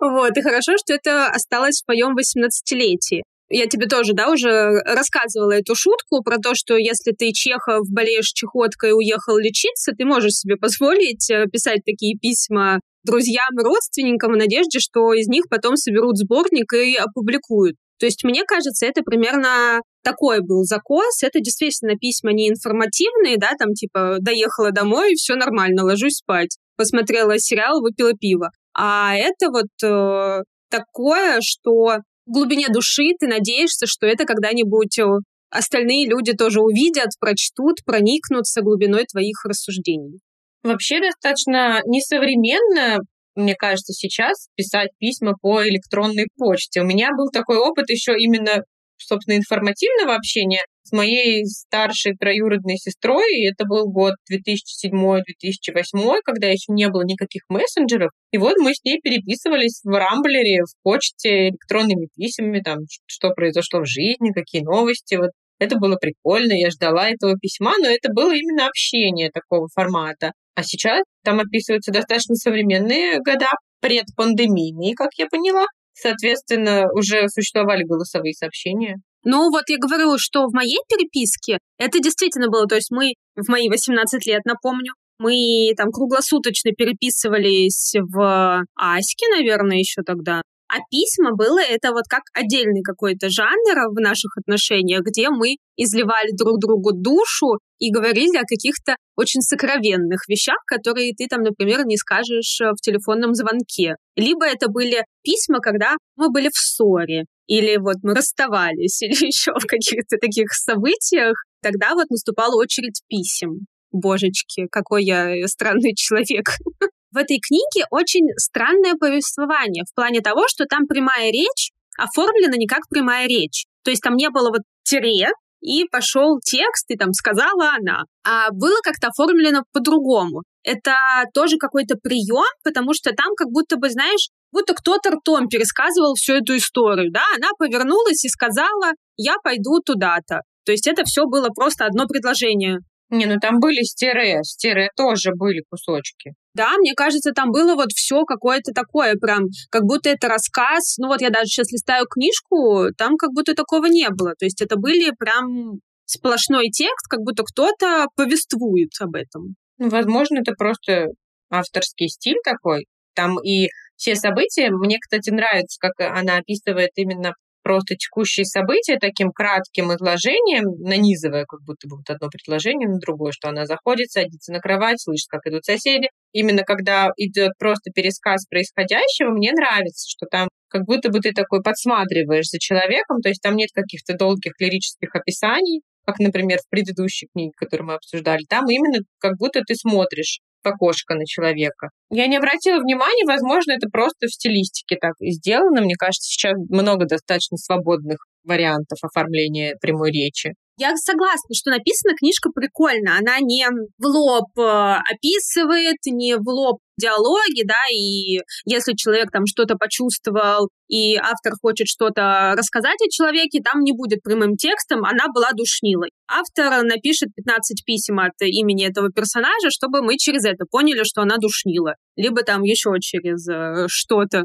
Вот. 0.00 0.36
И 0.36 0.42
хорошо, 0.42 0.72
что 0.78 0.94
это 0.94 1.28
осталось 1.28 1.82
в 1.82 1.88
моем 1.88 2.16
18-летии. 2.16 3.22
Я 3.50 3.66
тебе 3.66 3.86
тоже, 3.86 4.14
да, 4.14 4.30
уже 4.30 4.80
рассказывала 4.86 5.52
эту 5.52 5.74
шутку 5.74 6.22
про 6.22 6.38
то, 6.38 6.54
что 6.54 6.76
если 6.76 7.12
ты 7.12 7.30
Чехов, 7.32 7.86
болеешь 7.90 8.32
чехоткой 8.32 8.90
и 8.90 8.94
уехал 8.94 9.36
лечиться, 9.36 9.92
ты 9.92 10.06
можешь 10.06 10.32
себе 10.32 10.56
позволить 10.56 11.30
э, 11.30 11.44
писать 11.46 11.80
такие 11.84 12.16
письма 12.18 12.80
друзьям 13.04 13.50
родственникам 13.56 14.32
в 14.32 14.36
надежде, 14.36 14.80
что 14.80 15.12
из 15.12 15.28
них 15.28 15.44
потом 15.50 15.76
соберут 15.76 16.16
сборник 16.16 16.72
и 16.72 16.96
опубликуют. 16.96 17.76
То 17.98 18.06
есть, 18.06 18.24
мне 18.24 18.42
кажется, 18.44 18.86
это 18.86 19.02
примерно 19.02 19.80
такой 20.02 20.40
был 20.40 20.64
закос. 20.64 21.22
Это 21.22 21.40
действительно 21.40 21.96
письма 21.96 22.32
не 22.32 22.48
информативные, 22.48 23.36
да, 23.38 23.52
там 23.58 23.72
типа 23.72 24.16
доехала 24.20 24.70
домой, 24.70 25.14
все 25.14 25.34
нормально, 25.34 25.84
ложусь 25.84 26.16
спать. 26.16 26.56
Посмотрела 26.76 27.38
сериал, 27.38 27.80
выпила 27.80 28.12
пиво. 28.12 28.50
А 28.76 29.14
это 29.14 29.50
вот 29.50 29.70
э, 29.84 30.42
такое, 30.68 31.38
что 31.40 31.98
в 32.26 32.32
глубине 32.32 32.68
души 32.68 33.12
ты 33.18 33.28
надеешься, 33.28 33.86
что 33.86 34.06
это 34.06 34.24
когда-нибудь 34.24 34.98
э, 34.98 35.04
остальные 35.50 36.08
люди 36.08 36.32
тоже 36.32 36.60
увидят, 36.60 37.10
прочтут, 37.20 37.76
проникнутся 37.84 38.62
глубиной 38.62 39.04
твоих 39.04 39.44
рассуждений. 39.44 40.18
Вообще 40.64 41.00
достаточно 41.00 41.80
несовременно, 41.86 42.98
мне 43.34 43.54
кажется, 43.54 43.92
сейчас 43.92 44.48
писать 44.56 44.90
письма 44.98 45.34
по 45.40 45.66
электронной 45.66 46.26
почте. 46.36 46.80
У 46.80 46.84
меня 46.84 47.10
был 47.16 47.28
такой 47.32 47.58
опыт 47.58 47.90
еще 47.90 48.14
именно 48.18 48.62
собственно, 48.98 49.36
информативного 49.36 50.14
общения 50.14 50.64
с 50.82 50.92
моей 50.92 51.44
старшей 51.46 52.14
троюродной 52.16 52.76
сестрой. 52.76 53.24
И 53.36 53.48
это 53.48 53.64
был 53.66 53.90
год 53.90 54.14
2007-2008, 54.30 56.18
когда 56.24 56.48
еще 56.48 56.72
не 56.72 56.88
было 56.88 57.02
никаких 57.04 57.42
мессенджеров. 57.48 58.10
И 58.32 58.38
вот 58.38 58.56
мы 58.58 58.74
с 58.74 58.82
ней 58.84 59.00
переписывались 59.02 59.80
в 59.84 59.90
Рамблере, 59.90 60.62
в 60.62 60.74
почте, 60.82 61.48
электронными 61.48 62.08
письмами, 62.16 62.60
там, 62.60 62.78
что 63.06 63.30
произошло 63.30 63.80
в 63.80 63.86
жизни, 63.86 64.32
какие 64.32 64.62
новости. 64.62 65.16
Вот 65.16 65.30
это 65.58 65.76
было 65.76 65.96
прикольно, 65.96 66.52
я 66.52 66.70
ждала 66.70 67.08
этого 67.08 67.38
письма, 67.38 67.74
но 67.78 67.88
это 67.88 68.12
было 68.12 68.34
именно 68.34 68.66
общение 68.66 69.30
такого 69.30 69.68
формата. 69.72 70.32
А 70.54 70.62
сейчас 70.62 71.02
там 71.24 71.40
описываются 71.40 71.92
достаточно 71.92 72.36
современные 72.36 73.18
года, 73.18 73.48
предпандемийные, 73.80 74.94
как 74.94 75.10
я 75.16 75.26
поняла. 75.26 75.66
Соответственно, 75.94 76.86
уже 76.92 77.28
существовали 77.28 77.84
голосовые 77.84 78.34
сообщения. 78.34 78.96
Ну 79.24 79.50
вот 79.50 79.64
я 79.68 79.78
говорю, 79.78 80.16
что 80.18 80.46
в 80.46 80.52
моей 80.52 80.78
переписке 80.88 81.58
это 81.78 81.98
действительно 82.00 82.48
было, 82.48 82.66
то 82.66 82.74
есть 82.74 82.90
мы 82.90 83.14
в 83.36 83.48
мои 83.48 83.68
18 83.68 84.26
лет, 84.26 84.42
напомню, 84.44 84.92
мы 85.18 85.72
там 85.76 85.90
круглосуточно 85.90 86.72
переписывались 86.72 87.94
в 87.94 88.64
Аське, 88.76 89.28
наверное, 89.30 89.78
еще 89.78 90.02
тогда. 90.02 90.42
А 90.74 90.78
письма 90.90 91.36
было 91.36 91.60
это 91.60 91.92
вот 91.92 92.02
как 92.08 92.22
отдельный 92.32 92.82
какой-то 92.82 93.28
жанр 93.28 93.94
в 93.94 94.00
наших 94.00 94.36
отношениях, 94.36 95.02
где 95.02 95.30
мы 95.30 95.54
изливали 95.76 96.36
друг 96.36 96.58
другу 96.58 96.90
душу 96.92 97.60
и 97.78 97.92
говорили 97.92 98.36
о 98.36 98.42
каких-то 98.42 98.96
очень 99.14 99.40
сокровенных 99.40 100.26
вещах, 100.28 100.58
которые 100.66 101.14
ты 101.14 101.28
там, 101.28 101.42
например, 101.42 101.86
не 101.86 101.96
скажешь 101.96 102.58
в 102.58 102.80
телефонном 102.82 103.34
звонке. 103.34 103.94
Либо 104.16 104.46
это 104.46 104.68
были 104.68 105.04
письма, 105.22 105.60
когда 105.60 105.96
мы 106.16 106.30
были 106.32 106.48
в 106.48 106.56
ссоре, 106.56 107.26
или 107.46 107.76
вот 107.76 107.98
мы 108.02 108.16
расставались, 108.16 109.00
или 109.02 109.26
еще 109.26 109.52
в 109.52 109.66
каких-то 109.66 110.16
таких 110.20 110.52
событиях. 110.54 111.36
Тогда 111.62 111.94
вот 111.94 112.10
наступала 112.10 112.56
очередь 112.56 113.00
писем. 113.06 113.66
Божечки, 113.92 114.66
какой 114.72 115.04
я 115.04 115.46
странный 115.46 115.94
человек. 115.94 116.46
в 117.14 117.16
этой 117.16 117.38
книге 117.38 117.86
очень 117.90 118.26
странное 118.36 118.94
повествование 118.94 119.84
в 119.88 119.94
плане 119.94 120.20
того, 120.20 120.46
что 120.48 120.64
там 120.64 120.86
прямая 120.86 121.30
речь 121.30 121.70
оформлена 121.96 122.56
не 122.56 122.66
как 122.66 122.88
прямая 122.90 123.28
речь. 123.28 123.66
То 123.84 123.90
есть 123.90 124.02
там 124.02 124.16
не 124.16 124.28
было 124.30 124.48
вот 124.48 124.62
тире, 124.82 125.28
и 125.64 125.84
пошел 125.90 126.40
текст, 126.44 126.90
и 126.90 126.96
там 126.96 127.12
сказала 127.12 127.70
она. 127.78 128.02
А 128.22 128.50
было 128.50 128.76
как-то 128.82 129.08
оформлено 129.08 129.62
по-другому. 129.72 130.42
Это 130.62 130.92
тоже 131.32 131.56
какой-то 131.56 131.96
прием, 131.96 132.52
потому 132.62 132.92
что 132.92 133.12
там 133.12 133.34
как 133.34 133.48
будто 133.48 133.76
бы, 133.76 133.88
знаешь, 133.88 134.28
будто 134.52 134.74
кто-то 134.74 135.10
ртом 135.12 135.48
пересказывал 135.48 136.14
всю 136.14 136.34
эту 136.34 136.56
историю, 136.56 137.10
да, 137.10 137.22
она 137.36 137.48
повернулась 137.58 138.24
и 138.24 138.28
сказала, 138.28 138.92
я 139.16 139.36
пойду 139.42 139.80
туда-то. 139.84 140.40
То 140.66 140.72
есть 140.72 140.86
это 140.86 141.04
все 141.04 141.24
было 141.24 141.48
просто 141.48 141.86
одно 141.86 142.06
предложение. 142.06 142.80
Не, 143.14 143.26
ну 143.26 143.38
там 143.38 143.60
были 143.60 143.82
стере, 143.82 144.40
стере 144.42 144.88
тоже 144.96 145.30
были 145.36 145.62
кусочки. 145.70 146.32
Да, 146.54 146.76
мне 146.78 146.94
кажется, 146.94 147.30
там 147.30 147.52
было 147.52 147.76
вот 147.76 147.92
все 147.92 148.24
какое-то 148.24 148.72
такое 148.72 149.14
прям, 149.14 149.44
как 149.70 149.82
будто 149.82 150.08
это 150.08 150.28
рассказ. 150.28 150.96
Ну 150.98 151.06
вот 151.06 151.20
я 151.20 151.30
даже 151.30 151.46
сейчас 151.46 151.70
листаю 151.70 152.06
книжку, 152.06 152.88
там 152.98 153.16
как 153.16 153.30
будто 153.32 153.54
такого 153.54 153.86
не 153.86 154.08
было. 154.10 154.34
То 154.36 154.46
есть 154.46 154.60
это 154.60 154.76
были 154.76 155.12
прям 155.16 155.78
сплошной 156.06 156.70
текст, 156.70 157.06
как 157.08 157.20
будто 157.20 157.44
кто-то 157.44 158.06
повествует 158.16 158.90
об 159.00 159.14
этом. 159.14 159.54
Ну, 159.78 159.88
возможно, 159.90 160.40
это 160.40 160.52
просто 160.52 161.06
авторский 161.50 162.08
стиль 162.08 162.38
такой. 162.44 162.86
Там 163.14 163.40
и 163.40 163.68
все 163.96 164.16
события. 164.16 164.70
Мне, 164.70 164.98
кстати, 164.98 165.30
нравится, 165.30 165.78
как 165.80 165.92
она 166.00 166.38
описывает 166.38 166.90
именно 166.96 167.34
просто 167.64 167.96
текущие 167.96 168.44
события 168.44 168.98
таким 169.00 169.32
кратким 169.32 169.92
изложением, 169.92 170.64
нанизывая 170.78 171.46
как 171.46 171.60
будто 171.62 171.88
бы 171.88 171.96
вот 171.96 172.10
одно 172.10 172.28
предложение 172.28 172.88
на 172.88 172.98
другое, 172.98 173.32
что 173.32 173.48
она 173.48 173.64
заходит, 173.66 174.12
садится 174.12 174.52
на 174.52 174.60
кровать, 174.60 175.00
слышит, 175.00 175.26
как 175.28 175.46
идут 175.46 175.64
соседи. 175.64 176.08
Именно 176.32 176.62
когда 176.62 177.08
идет 177.16 177.52
просто 177.58 177.90
пересказ 177.90 178.46
происходящего, 178.46 179.30
мне 179.30 179.52
нравится, 179.52 180.06
что 180.08 180.26
там 180.26 180.48
как 180.68 180.84
будто 180.84 181.08
бы 181.08 181.20
ты 181.20 181.32
такой 181.32 181.62
подсматриваешь 181.62 182.46
за 182.46 182.58
человеком, 182.58 183.20
то 183.22 183.30
есть 183.30 183.40
там 183.40 183.56
нет 183.56 183.70
каких-то 183.72 184.14
долгих 184.14 184.52
лирических 184.58 185.14
описаний, 185.14 185.80
как, 186.04 186.18
например, 186.18 186.58
в 186.58 186.68
предыдущей 186.68 187.28
книге, 187.32 187.52
которую 187.56 187.88
мы 187.88 187.94
обсуждали. 187.94 188.44
Там 188.48 188.68
именно 188.68 188.98
как 189.18 189.38
будто 189.38 189.62
ты 189.66 189.74
смотришь 189.74 190.40
окошко 190.66 191.14
на 191.14 191.24
человека. 191.26 191.90
Я 192.10 192.26
не 192.26 192.36
обратила 192.36 192.78
внимания, 192.78 193.24
возможно, 193.26 193.72
это 193.72 193.88
просто 193.90 194.26
в 194.26 194.32
стилистике 194.32 194.96
так 195.00 195.14
сделано. 195.20 195.80
Мне 195.82 195.94
кажется, 195.94 196.28
сейчас 196.28 196.54
много 196.68 197.06
достаточно 197.06 197.56
свободных 197.56 198.18
вариантов 198.44 198.98
оформления 199.02 199.74
прямой 199.80 200.12
речи. 200.12 200.54
Я 200.76 200.96
согласна, 200.96 201.54
что 201.54 201.70
написана 201.70 202.16
книжка 202.18 202.50
прикольно. 202.50 203.16
Она 203.18 203.38
не 203.40 203.64
в 203.68 204.06
лоб 204.06 204.50
э, 204.58 204.96
описывает, 205.12 205.98
не 206.06 206.34
в 206.34 206.48
лоб 206.48 206.78
диалоги, 206.96 207.64
да, 207.64 207.74
и 207.92 208.40
если 208.64 208.94
человек 208.94 209.30
там 209.30 209.46
что-то 209.46 209.76
почувствовал, 209.76 210.68
и 210.88 211.16
автор 211.16 211.54
хочет 211.60 211.88
что-то 211.88 212.54
рассказать 212.56 212.98
о 213.00 213.10
человеке, 213.10 213.60
там 213.62 213.82
не 213.82 213.92
будет 213.92 214.22
прямым 214.22 214.56
текстом, 214.56 215.04
она 215.04 215.26
была 215.34 215.50
душнилой. 215.52 216.10
Автор 216.28 216.82
напишет 216.84 217.30
15 217.34 217.84
писем 217.84 218.20
от 218.20 218.32
имени 218.40 218.86
этого 218.86 219.10
персонажа, 219.10 219.70
чтобы 219.70 220.02
мы 220.02 220.16
через 220.18 220.44
это 220.44 220.64
поняли, 220.70 221.02
что 221.04 221.22
она 221.22 221.36
душнила. 221.38 221.94
Либо 222.16 222.42
там 222.42 222.62
еще 222.62 222.90
через 223.00 223.48
э, 223.48 223.86
что-то. 223.88 224.44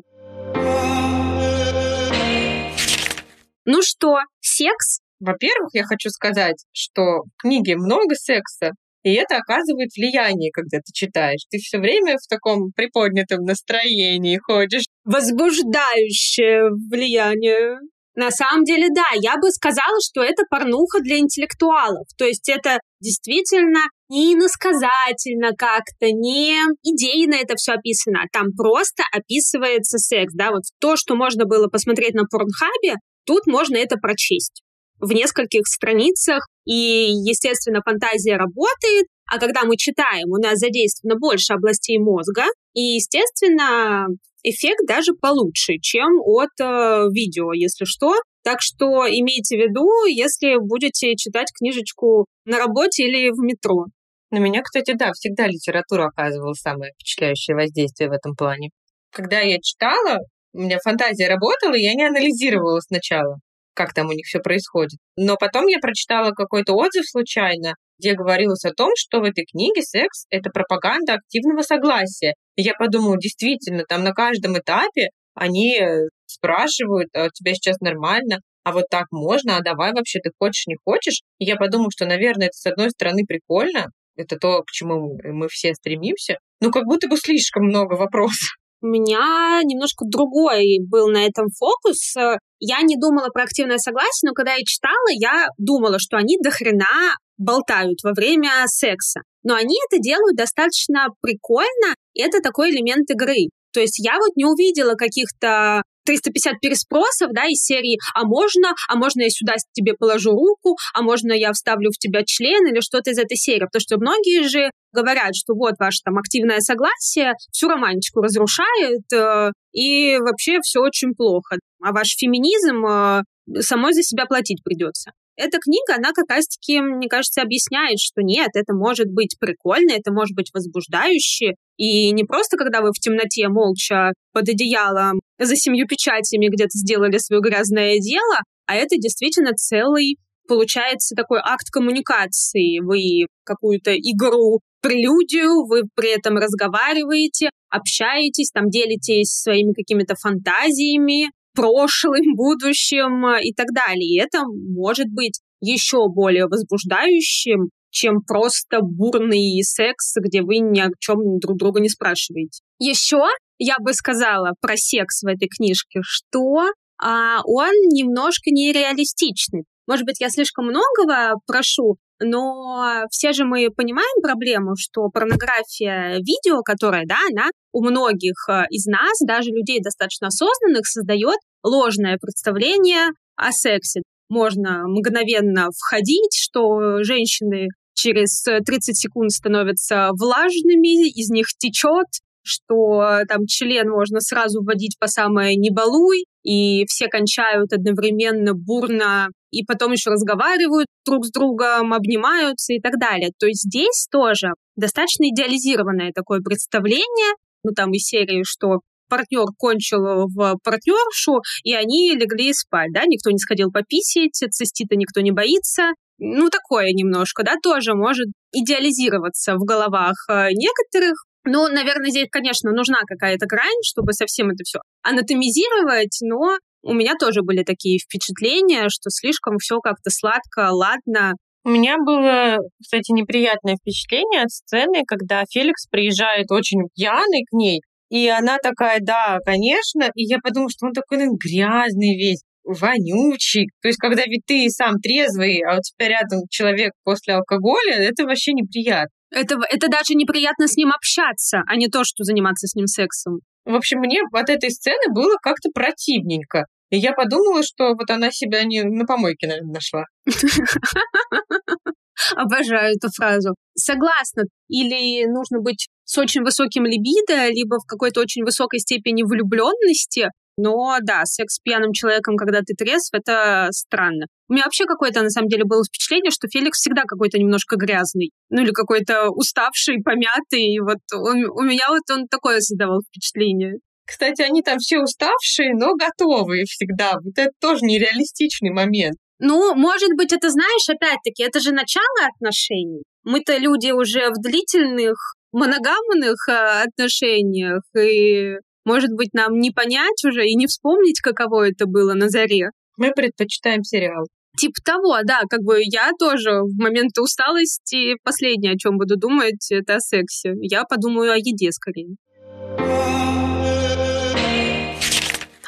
Ну 3.65 3.81
что, 3.83 4.17
секс 4.39 4.99
Во-первых, 5.19 5.69
я 5.73 5.83
хочу 5.83 6.09
сказать, 6.09 6.65
что 6.71 7.01
в 7.01 7.41
книге 7.41 7.75
много 7.75 8.15
секса, 8.15 8.71
и 9.03 9.13
это 9.13 9.37
оказывает 9.37 9.89
влияние, 9.95 10.51
когда 10.51 10.77
ты 10.79 10.91
читаешь. 10.93 11.45
Ты 11.49 11.57
все 11.59 11.79
время 11.79 12.17
в 12.17 12.27
таком 12.27 12.71
приподнятом 12.75 13.43
настроении 13.43 14.37
ходишь. 14.37 14.85
Возбуждающее 15.05 16.69
влияние. 16.91 17.77
На 18.15 18.31
самом 18.31 18.65
деле, 18.65 18.87
да, 18.93 19.05
я 19.21 19.37
бы 19.37 19.49
сказала, 19.51 19.97
что 20.01 20.21
это 20.21 20.43
порнуха 20.49 20.99
для 20.99 21.19
интеллектуалов. 21.19 22.05
То 22.17 22.25
есть 22.25 22.49
это 22.49 22.79
действительно 22.99 23.79
не 24.09 24.33
иносказательно 24.33 25.51
как-то, 25.57 26.07
не 26.11 26.59
идейно 26.83 27.35
это 27.35 27.55
все 27.55 27.73
описано. 27.73 28.25
Там 28.33 28.47
просто 28.57 29.03
описывается 29.13 29.97
секс, 29.99 30.33
да, 30.35 30.51
вот 30.51 30.63
то, 30.79 30.97
что 30.97 31.15
можно 31.15 31.45
было 31.45 31.67
посмотреть 31.67 32.15
на 32.15 32.25
порнхабе, 32.25 32.95
тут 33.25 33.47
можно 33.47 33.77
это 33.77 33.95
прочесть 33.95 34.63
в 34.99 35.11
нескольких 35.11 35.67
страницах, 35.67 36.47
и, 36.65 37.11
естественно, 37.11 37.81
фантазия 37.83 38.37
работает, 38.37 39.07
а 39.25 39.39
когда 39.39 39.63
мы 39.63 39.77
читаем, 39.77 40.29
у 40.29 40.37
нас 40.37 40.59
задействовано 40.59 41.19
больше 41.19 41.53
областей 41.53 41.99
мозга, 41.99 42.45
и, 42.73 42.95
естественно, 42.95 44.07
эффект 44.43 44.81
даже 44.87 45.13
получше, 45.13 45.73
чем 45.81 46.19
от 46.21 46.49
э, 46.61 47.07
видео, 47.11 47.53
если 47.53 47.85
что. 47.85 48.15
Так 48.43 48.59
что 48.61 49.05
имейте 49.07 49.57
в 49.57 49.59
виду, 49.59 50.05
если 50.05 50.55
будете 50.57 51.15
читать 51.15 51.47
книжечку 51.57 52.25
на 52.45 52.57
работе 52.57 53.03
или 53.03 53.29
в 53.29 53.39
метро. 53.43 53.85
На 54.31 54.37
меня, 54.37 54.61
кстати, 54.61 54.93
да, 54.93 55.11
всегда 55.13 55.47
литература 55.47 56.07
оказывала 56.07 56.53
самое 56.53 56.93
впечатляющее 56.93 57.55
воздействие 57.55 58.09
в 58.09 58.13
этом 58.13 58.35
плане. 58.35 58.69
Когда 59.11 59.39
я 59.41 59.57
читала, 59.61 60.19
у 60.53 60.61
меня 60.61 60.77
фантазия 60.83 61.27
работала, 61.27 61.75
и 61.75 61.81
я 61.81 61.93
не 61.93 62.05
анализировала 62.07 62.79
сначала 62.79 63.39
как 63.79 63.93
там 63.93 64.09
у 64.09 64.11
них 64.11 64.25
все 64.25 64.39
происходит. 64.39 64.99
Но 65.15 65.37
потом 65.37 65.67
я 65.67 65.79
прочитала 65.79 66.31
какой-то 66.31 66.73
отзыв 66.73 67.05
случайно, 67.09 67.75
где 67.97 68.13
говорилось 68.13 68.65
о 68.65 68.73
том, 68.73 68.91
что 68.97 69.21
в 69.21 69.23
этой 69.23 69.45
книге 69.45 69.83
секс— 69.83 70.25
это 70.29 70.49
пропаганда 70.49 71.13
активного 71.13 71.61
согласия. 71.61 72.33
И 72.57 72.61
я 72.61 72.73
подумала, 72.73 73.15
действительно, 73.17 73.85
там 73.87 74.03
на 74.03 74.11
каждом 74.11 74.57
этапе 74.57 75.11
они 75.33 75.79
спрашивают, 76.25 77.07
а 77.15 77.27
у 77.27 77.29
тебя 77.29 77.53
сейчас 77.53 77.79
нормально, 77.79 78.39
а 78.65 78.73
вот 78.73 78.83
так 78.91 79.05
можно, 79.11 79.55
а 79.55 79.61
давай 79.61 79.93
вообще 79.93 80.19
ты 80.19 80.31
хочешь, 80.37 80.67
не 80.67 80.75
хочешь. 80.83 81.21
И 81.39 81.45
я 81.45 81.55
подумала, 81.55 81.89
что, 81.89 82.05
наверное, 82.05 82.47
это 82.47 82.57
с 82.57 82.65
одной 82.65 82.89
стороны 82.89 83.23
прикольно, 83.25 83.87
это 84.17 84.35
то, 84.35 84.61
к 84.63 84.71
чему 84.71 85.17
мы 85.23 85.47
все 85.47 85.73
стремимся, 85.73 86.35
но 86.59 86.69
как 86.69 86.83
будто 86.83 87.07
бы 87.07 87.15
слишком 87.15 87.63
много 87.63 87.93
вопросов. 87.93 88.58
У 88.81 88.87
меня 88.87 89.61
немножко 89.63 90.05
другой 90.05 90.79
был 90.87 91.09
на 91.09 91.25
этом 91.25 91.47
фокус. 91.49 92.15
Я 92.59 92.81
не 92.81 92.95
думала 92.95 93.27
про 93.29 93.43
активное 93.43 93.77
согласие, 93.77 94.29
но 94.29 94.33
когда 94.33 94.53
я 94.53 94.63
читала, 94.65 95.09
я 95.11 95.47
думала, 95.57 95.97
что 95.99 96.17
они 96.17 96.37
до 96.41 96.49
хрена 96.49 97.15
болтают 97.37 97.99
во 98.03 98.13
время 98.13 98.51
секса. 98.67 99.21
Но 99.43 99.55
они 99.55 99.75
это 99.89 100.01
делают 100.01 100.35
достаточно 100.35 101.07
прикольно, 101.21 101.95
и 102.13 102.21
это 102.21 102.41
такой 102.41 102.71
элемент 102.71 103.09
игры. 103.09 103.49
То 103.73 103.79
есть 103.79 103.99
я 103.99 104.17
вот 104.17 104.35
не 104.35 104.45
увидела 104.45 104.95
каких-то 104.95 105.83
350 106.05 106.59
переспросов, 106.59 107.29
да, 107.33 107.45
из 107.45 107.63
серии 107.63 107.99
«А 108.15 108.25
можно? 108.25 108.73
А 108.87 108.95
можно 108.95 109.21
я 109.21 109.29
сюда 109.29 109.53
тебе 109.73 109.93
положу 109.93 110.31
руку? 110.31 110.75
А 110.93 111.03
можно 111.03 111.33
я 111.33 111.51
вставлю 111.53 111.91
в 111.91 111.97
тебя 111.97 112.23
член?» 112.25 112.67
или 112.67 112.79
что-то 112.81 113.11
из 113.11 113.19
этой 113.19 113.35
серии. 113.37 113.65
Потому 113.65 113.81
что 113.81 113.97
многие 113.97 114.47
же 114.47 114.71
говорят, 114.91 115.35
что 115.35 115.53
вот 115.53 115.75
ваше 115.77 115.99
там 116.03 116.17
активное 116.17 116.61
согласие 116.61 117.33
всю 117.51 117.67
романтику 117.67 118.21
разрушает, 118.21 119.03
э, 119.13 119.51
и 119.71 120.17
вообще 120.17 120.59
все 120.61 120.79
очень 120.79 121.13
плохо. 121.13 121.57
А 121.83 121.91
ваш 121.91 122.15
феминизм 122.17 122.85
э, 122.85 123.61
самой 123.61 123.93
за 123.93 124.01
себя 124.01 124.25
платить 124.25 124.63
придется. 124.63 125.11
Эта 125.39 125.57
книга, 125.57 125.95
она 125.95 126.11
как 126.11 126.29
раз-таки, 126.29 126.81
мне 126.81 127.07
кажется, 127.07 127.41
объясняет, 127.41 127.97
что 127.97 128.21
нет, 128.21 128.49
это 128.55 128.73
может 128.73 129.07
быть 129.07 129.37
прикольно, 129.39 129.93
это 129.93 130.11
может 130.11 130.35
быть 130.35 130.49
возбуждающе. 130.53 131.53
И 131.77 132.11
не 132.11 132.25
просто, 132.25 132.57
когда 132.57 132.81
вы 132.81 132.89
в 132.89 132.99
темноте 132.99 133.47
молча 133.47 134.11
под 134.33 134.49
одеялом 134.49 135.21
за 135.39 135.55
семью 135.55 135.87
печатями 135.87 136.49
где-то 136.53 136.77
сделали 136.77 137.17
свое 137.19 137.41
грязное 137.41 137.99
дело, 137.99 138.39
а 138.65 138.75
это 138.75 138.97
действительно 138.97 139.53
целый 139.53 140.17
получается 140.45 141.15
такой 141.15 141.39
акт 141.41 141.69
коммуникации. 141.71 142.79
Вы 142.79 143.27
какую-то 143.45 143.95
игру, 143.95 144.59
прелюдию, 144.81 145.65
вы 145.67 145.83
при 145.95 146.09
этом 146.09 146.35
разговариваете, 146.35 147.49
общаетесь, 147.69 148.51
там 148.51 148.69
делитесь 148.69 149.39
своими 149.39 149.71
какими-то 149.71 150.15
фантазиями, 150.15 151.29
прошлым, 151.53 152.35
будущим 152.35 153.25
э, 153.25 153.43
и 153.43 153.53
так 153.53 153.67
далее. 153.73 154.07
И 154.07 154.19
это 154.19 154.43
может 154.45 155.07
быть 155.11 155.39
еще 155.61 156.07
более 156.07 156.47
возбуждающим, 156.47 157.69
чем 157.91 158.21
просто 158.21 158.81
бурный 158.81 159.61
секс, 159.63 160.13
где 160.17 160.41
вы 160.41 160.59
ни 160.59 160.79
о 160.79 160.89
чем 160.99 161.39
друг 161.39 161.57
друга 161.57 161.79
не 161.79 161.89
спрашиваете. 161.89 162.61
Еще 162.79 163.23
я 163.57 163.75
бы 163.79 163.93
сказала 163.93 164.53
про 164.61 164.77
секс 164.77 165.21
в 165.21 165.27
этой 165.27 165.47
книжке, 165.47 165.99
что 166.03 166.71
а, 167.01 167.41
он 167.45 167.71
немножко 167.91 168.51
нереалистичный. 168.51 169.63
Может 169.87 170.05
быть, 170.05 170.19
я 170.19 170.29
слишком 170.29 170.65
многого 170.65 171.39
прошу, 171.47 171.97
но 172.19 173.05
все 173.11 173.33
же 173.33 173.45
мы 173.45 173.69
понимаем 173.69 174.21
проблему, 174.21 174.75
что 174.77 175.09
порнография 175.09 176.17
видео, 176.17 176.61
которая, 176.61 177.05
да, 177.05 177.17
она 177.29 177.49
у 177.71 177.83
многих 177.83 178.35
э, 178.49 178.63
из 178.69 178.85
нас, 178.85 179.19
даже 179.25 179.49
людей 179.49 179.79
достаточно 179.81 180.27
осознанных, 180.27 180.85
создает 180.85 181.37
ложное 181.63 182.17
представление 182.19 183.09
о 183.35 183.51
сексе. 183.51 184.01
Можно 184.29 184.83
мгновенно 184.87 185.69
входить, 185.75 186.35
что 186.35 187.03
женщины 187.03 187.67
через 187.95 188.43
30 188.43 188.97
секунд 188.97 189.31
становятся 189.31 190.09
влажными, 190.13 191.09
из 191.09 191.29
них 191.29 191.47
течет, 191.57 192.07
что 192.43 193.21
там 193.27 193.45
член 193.47 193.89
можно 193.89 194.21
сразу 194.21 194.61
вводить 194.61 194.97
по 194.99 195.07
самое 195.07 195.55
не 195.55 195.69
балуй, 195.69 196.25
и 196.43 196.85
все 196.85 197.07
кончают 197.07 197.73
одновременно 197.73 198.53
бурно, 198.53 199.29
и 199.51 199.63
потом 199.63 199.91
еще 199.91 200.11
разговаривают 200.11 200.87
друг 201.05 201.25
с 201.25 201.31
другом, 201.31 201.93
обнимаются 201.93 202.73
и 202.73 202.79
так 202.79 202.93
далее. 202.99 203.31
То 203.39 203.47
есть 203.47 203.63
здесь 203.63 204.07
тоже 204.11 204.53
достаточно 204.75 205.25
идеализированное 205.29 206.11
такое 206.13 206.41
представление, 206.41 207.35
ну 207.63 207.71
там 207.75 207.91
из 207.91 208.03
серии, 208.05 208.43
что 208.43 208.79
партнер 209.09 209.45
кончил 209.57 210.27
в 210.27 210.57
партнершу, 210.63 211.41
и 211.63 211.73
они 211.73 212.15
легли 212.15 212.53
спать, 212.53 212.93
да, 212.93 213.05
никто 213.05 213.31
не 213.31 213.39
сходил 213.39 213.71
пописить, 213.71 214.35
цистита 214.35 214.95
никто 214.95 215.21
не 215.21 215.31
боится. 215.31 215.93
Ну, 216.19 216.49
такое 216.49 216.91
немножко, 216.91 217.43
да, 217.43 217.55
тоже 217.63 217.95
может 217.95 218.27
идеализироваться 218.51 219.55
в 219.55 219.63
головах 219.63 220.15
э, 220.29 220.49
некоторых, 220.51 221.15
ну, 221.45 221.67
наверное, 221.69 222.09
здесь, 222.09 222.27
конечно, 222.29 222.71
нужна 222.71 222.99
какая-то 223.07 223.45
грань, 223.45 223.81
чтобы 223.83 224.13
совсем 224.13 224.49
это 224.49 224.63
все 224.65 224.79
анатомизировать, 225.01 226.19
но 226.21 226.57
у 226.83 226.93
меня 226.93 227.13
тоже 227.19 227.41
были 227.41 227.63
такие 227.63 227.99
впечатления, 227.99 228.89
что 228.89 229.09
слишком 229.09 229.57
все 229.57 229.79
как-то 229.79 230.09
сладко, 230.09 230.69
ладно. 230.71 231.33
У 231.65 231.69
меня 231.69 231.97
было, 231.97 232.57
кстати, 232.81 233.11
неприятное 233.11 233.75
впечатление 233.75 234.43
от 234.43 234.51
сцены, 234.51 235.03
когда 235.05 235.43
Феликс 235.49 235.87
приезжает 235.87 236.51
очень 236.51 236.83
пьяный 236.95 237.43
к 237.49 237.53
ней, 237.53 237.81
и 238.09 238.27
она 238.27 238.57
такая, 238.57 238.99
да, 239.01 239.37
конечно, 239.45 240.09
и 240.15 240.23
я 240.23 240.39
подумала, 240.39 240.69
что 240.69 240.87
он 240.87 240.93
такой 240.93 241.17
наверное, 241.17 241.37
грязный 241.37 242.15
весь, 242.17 242.43
вонючий. 242.63 243.67
То 243.81 243.87
есть, 243.87 243.99
когда 243.99 244.23
ведь 244.25 244.45
ты 244.45 244.69
сам 244.69 244.99
трезвый, 244.99 245.61
а 245.61 245.77
у 245.77 245.81
тебя 245.81 246.09
рядом 246.09 246.41
человек 246.49 246.93
после 247.03 247.35
алкоголя, 247.35 247.95
это 247.95 248.23
вообще 248.23 248.53
неприятно. 248.53 249.09
Это, 249.31 249.59
это 249.69 249.87
даже 249.87 250.15
неприятно 250.15 250.67
с 250.67 250.75
ним 250.75 250.91
общаться, 250.91 251.61
а 251.67 251.75
не 251.75 251.87
то, 251.87 252.03
что 252.03 252.23
заниматься 252.23 252.67
с 252.67 252.75
ним 252.75 252.87
сексом. 252.87 253.39
В 253.65 253.75
общем, 253.75 253.99
мне 253.99 254.21
от 254.31 254.49
этой 254.49 254.71
сцены 254.71 255.13
было 255.13 255.37
как-то 255.41 255.69
противненько. 255.73 256.65
И 256.89 256.97
я 256.97 257.13
подумала, 257.13 257.61
что 257.63 257.93
вот 257.93 258.09
она 258.09 258.31
себя 258.31 258.63
не 258.63 258.83
на 258.83 259.05
помойке, 259.05 259.47
наверное, 259.47 259.73
нашла. 259.73 260.05
Обожаю 262.35 262.95
эту 262.95 263.09
фразу. 263.15 263.55
Согласна. 263.75 264.43
Или 264.67 265.25
нужно 265.25 265.59
быть 265.61 265.87
с 266.03 266.17
очень 266.17 266.41
высоким 266.41 266.85
либидо, 266.85 267.47
либо 267.49 267.75
в 267.75 267.85
какой-то 267.85 268.21
очень 268.21 268.43
высокой 268.43 268.79
степени 268.79 269.23
влюбленности, 269.23 270.29
но 270.59 270.97
да, 271.01 271.23
секс 271.25 271.55
с 271.55 271.59
пьяным 271.59 271.93
человеком, 271.93 272.35
когда 272.35 272.59
ты 272.59 272.73
трезв, 272.73 273.13
это 273.13 273.69
странно. 273.71 274.25
У 274.49 274.53
меня 274.53 274.63
вообще 274.65 274.85
какое-то, 274.85 275.21
на 275.21 275.29
самом 275.29 275.47
деле, 275.47 275.63
было 275.63 275.83
впечатление, 275.83 276.31
что 276.31 276.47
Феликс 276.47 276.79
всегда 276.79 277.03
какой-то 277.07 277.37
немножко 277.37 277.77
грязный. 277.77 278.31
Ну 278.49 278.61
или 278.61 278.71
какой-то 278.71 279.29
уставший, 279.29 280.03
помятый. 280.03 280.73
И 280.73 280.79
вот 280.79 280.99
он, 281.13 281.45
у 281.45 281.61
меня 281.61 281.85
вот 281.89 282.03
он 282.11 282.27
такое 282.27 282.59
создавал 282.59 283.01
впечатление. 283.01 283.75
Кстати, 284.05 284.41
они 284.41 284.63
там 284.63 284.79
все 284.79 284.99
уставшие, 284.99 285.73
но 285.75 285.93
готовые 285.93 286.65
всегда. 286.65 287.13
Вот 287.23 287.37
это 287.37 287.51
тоже 287.61 287.85
нереалистичный 287.85 288.71
момент. 288.71 289.17
Ну, 289.39 289.73
может 289.75 290.09
быть, 290.17 290.33
это 290.33 290.49
знаешь, 290.49 290.89
опять-таки, 290.89 291.43
это 291.43 291.59
же 291.59 291.71
начало 291.71 292.27
отношений. 292.27 293.03
Мы-то 293.23 293.57
люди 293.57 293.91
уже 293.91 294.29
в 294.31 294.41
длительных 294.41 295.15
моногамных 295.51 296.47
э, 296.49 296.83
отношениях, 296.83 297.81
и 297.97 298.57
может 298.85 299.11
быть, 299.11 299.33
нам 299.33 299.59
не 299.59 299.71
понять 299.71 300.23
уже 300.25 300.47
и 300.47 300.55
не 300.55 300.67
вспомнить, 300.67 301.21
каково 301.21 301.69
это 301.69 301.85
было 301.85 302.13
на 302.13 302.29
заре. 302.29 302.69
Мы 302.97 303.11
предпочитаем 303.11 303.83
сериал. 303.83 304.25
Типа 304.57 304.75
того, 304.83 305.17
да, 305.23 305.41
как 305.49 305.61
бы 305.61 305.79
я 305.81 306.11
тоже 306.19 306.61
в 306.63 306.77
моменты 306.77 307.21
усталости 307.21 308.15
последнее, 308.23 308.73
о 308.73 308.77
чем 308.77 308.97
буду 308.97 309.15
думать, 309.15 309.71
это 309.71 309.95
о 309.95 309.99
сексе. 309.99 310.53
Я 310.61 310.83
подумаю 310.83 311.31
о 311.31 311.37
еде 311.37 311.71
скорее. 311.71 312.15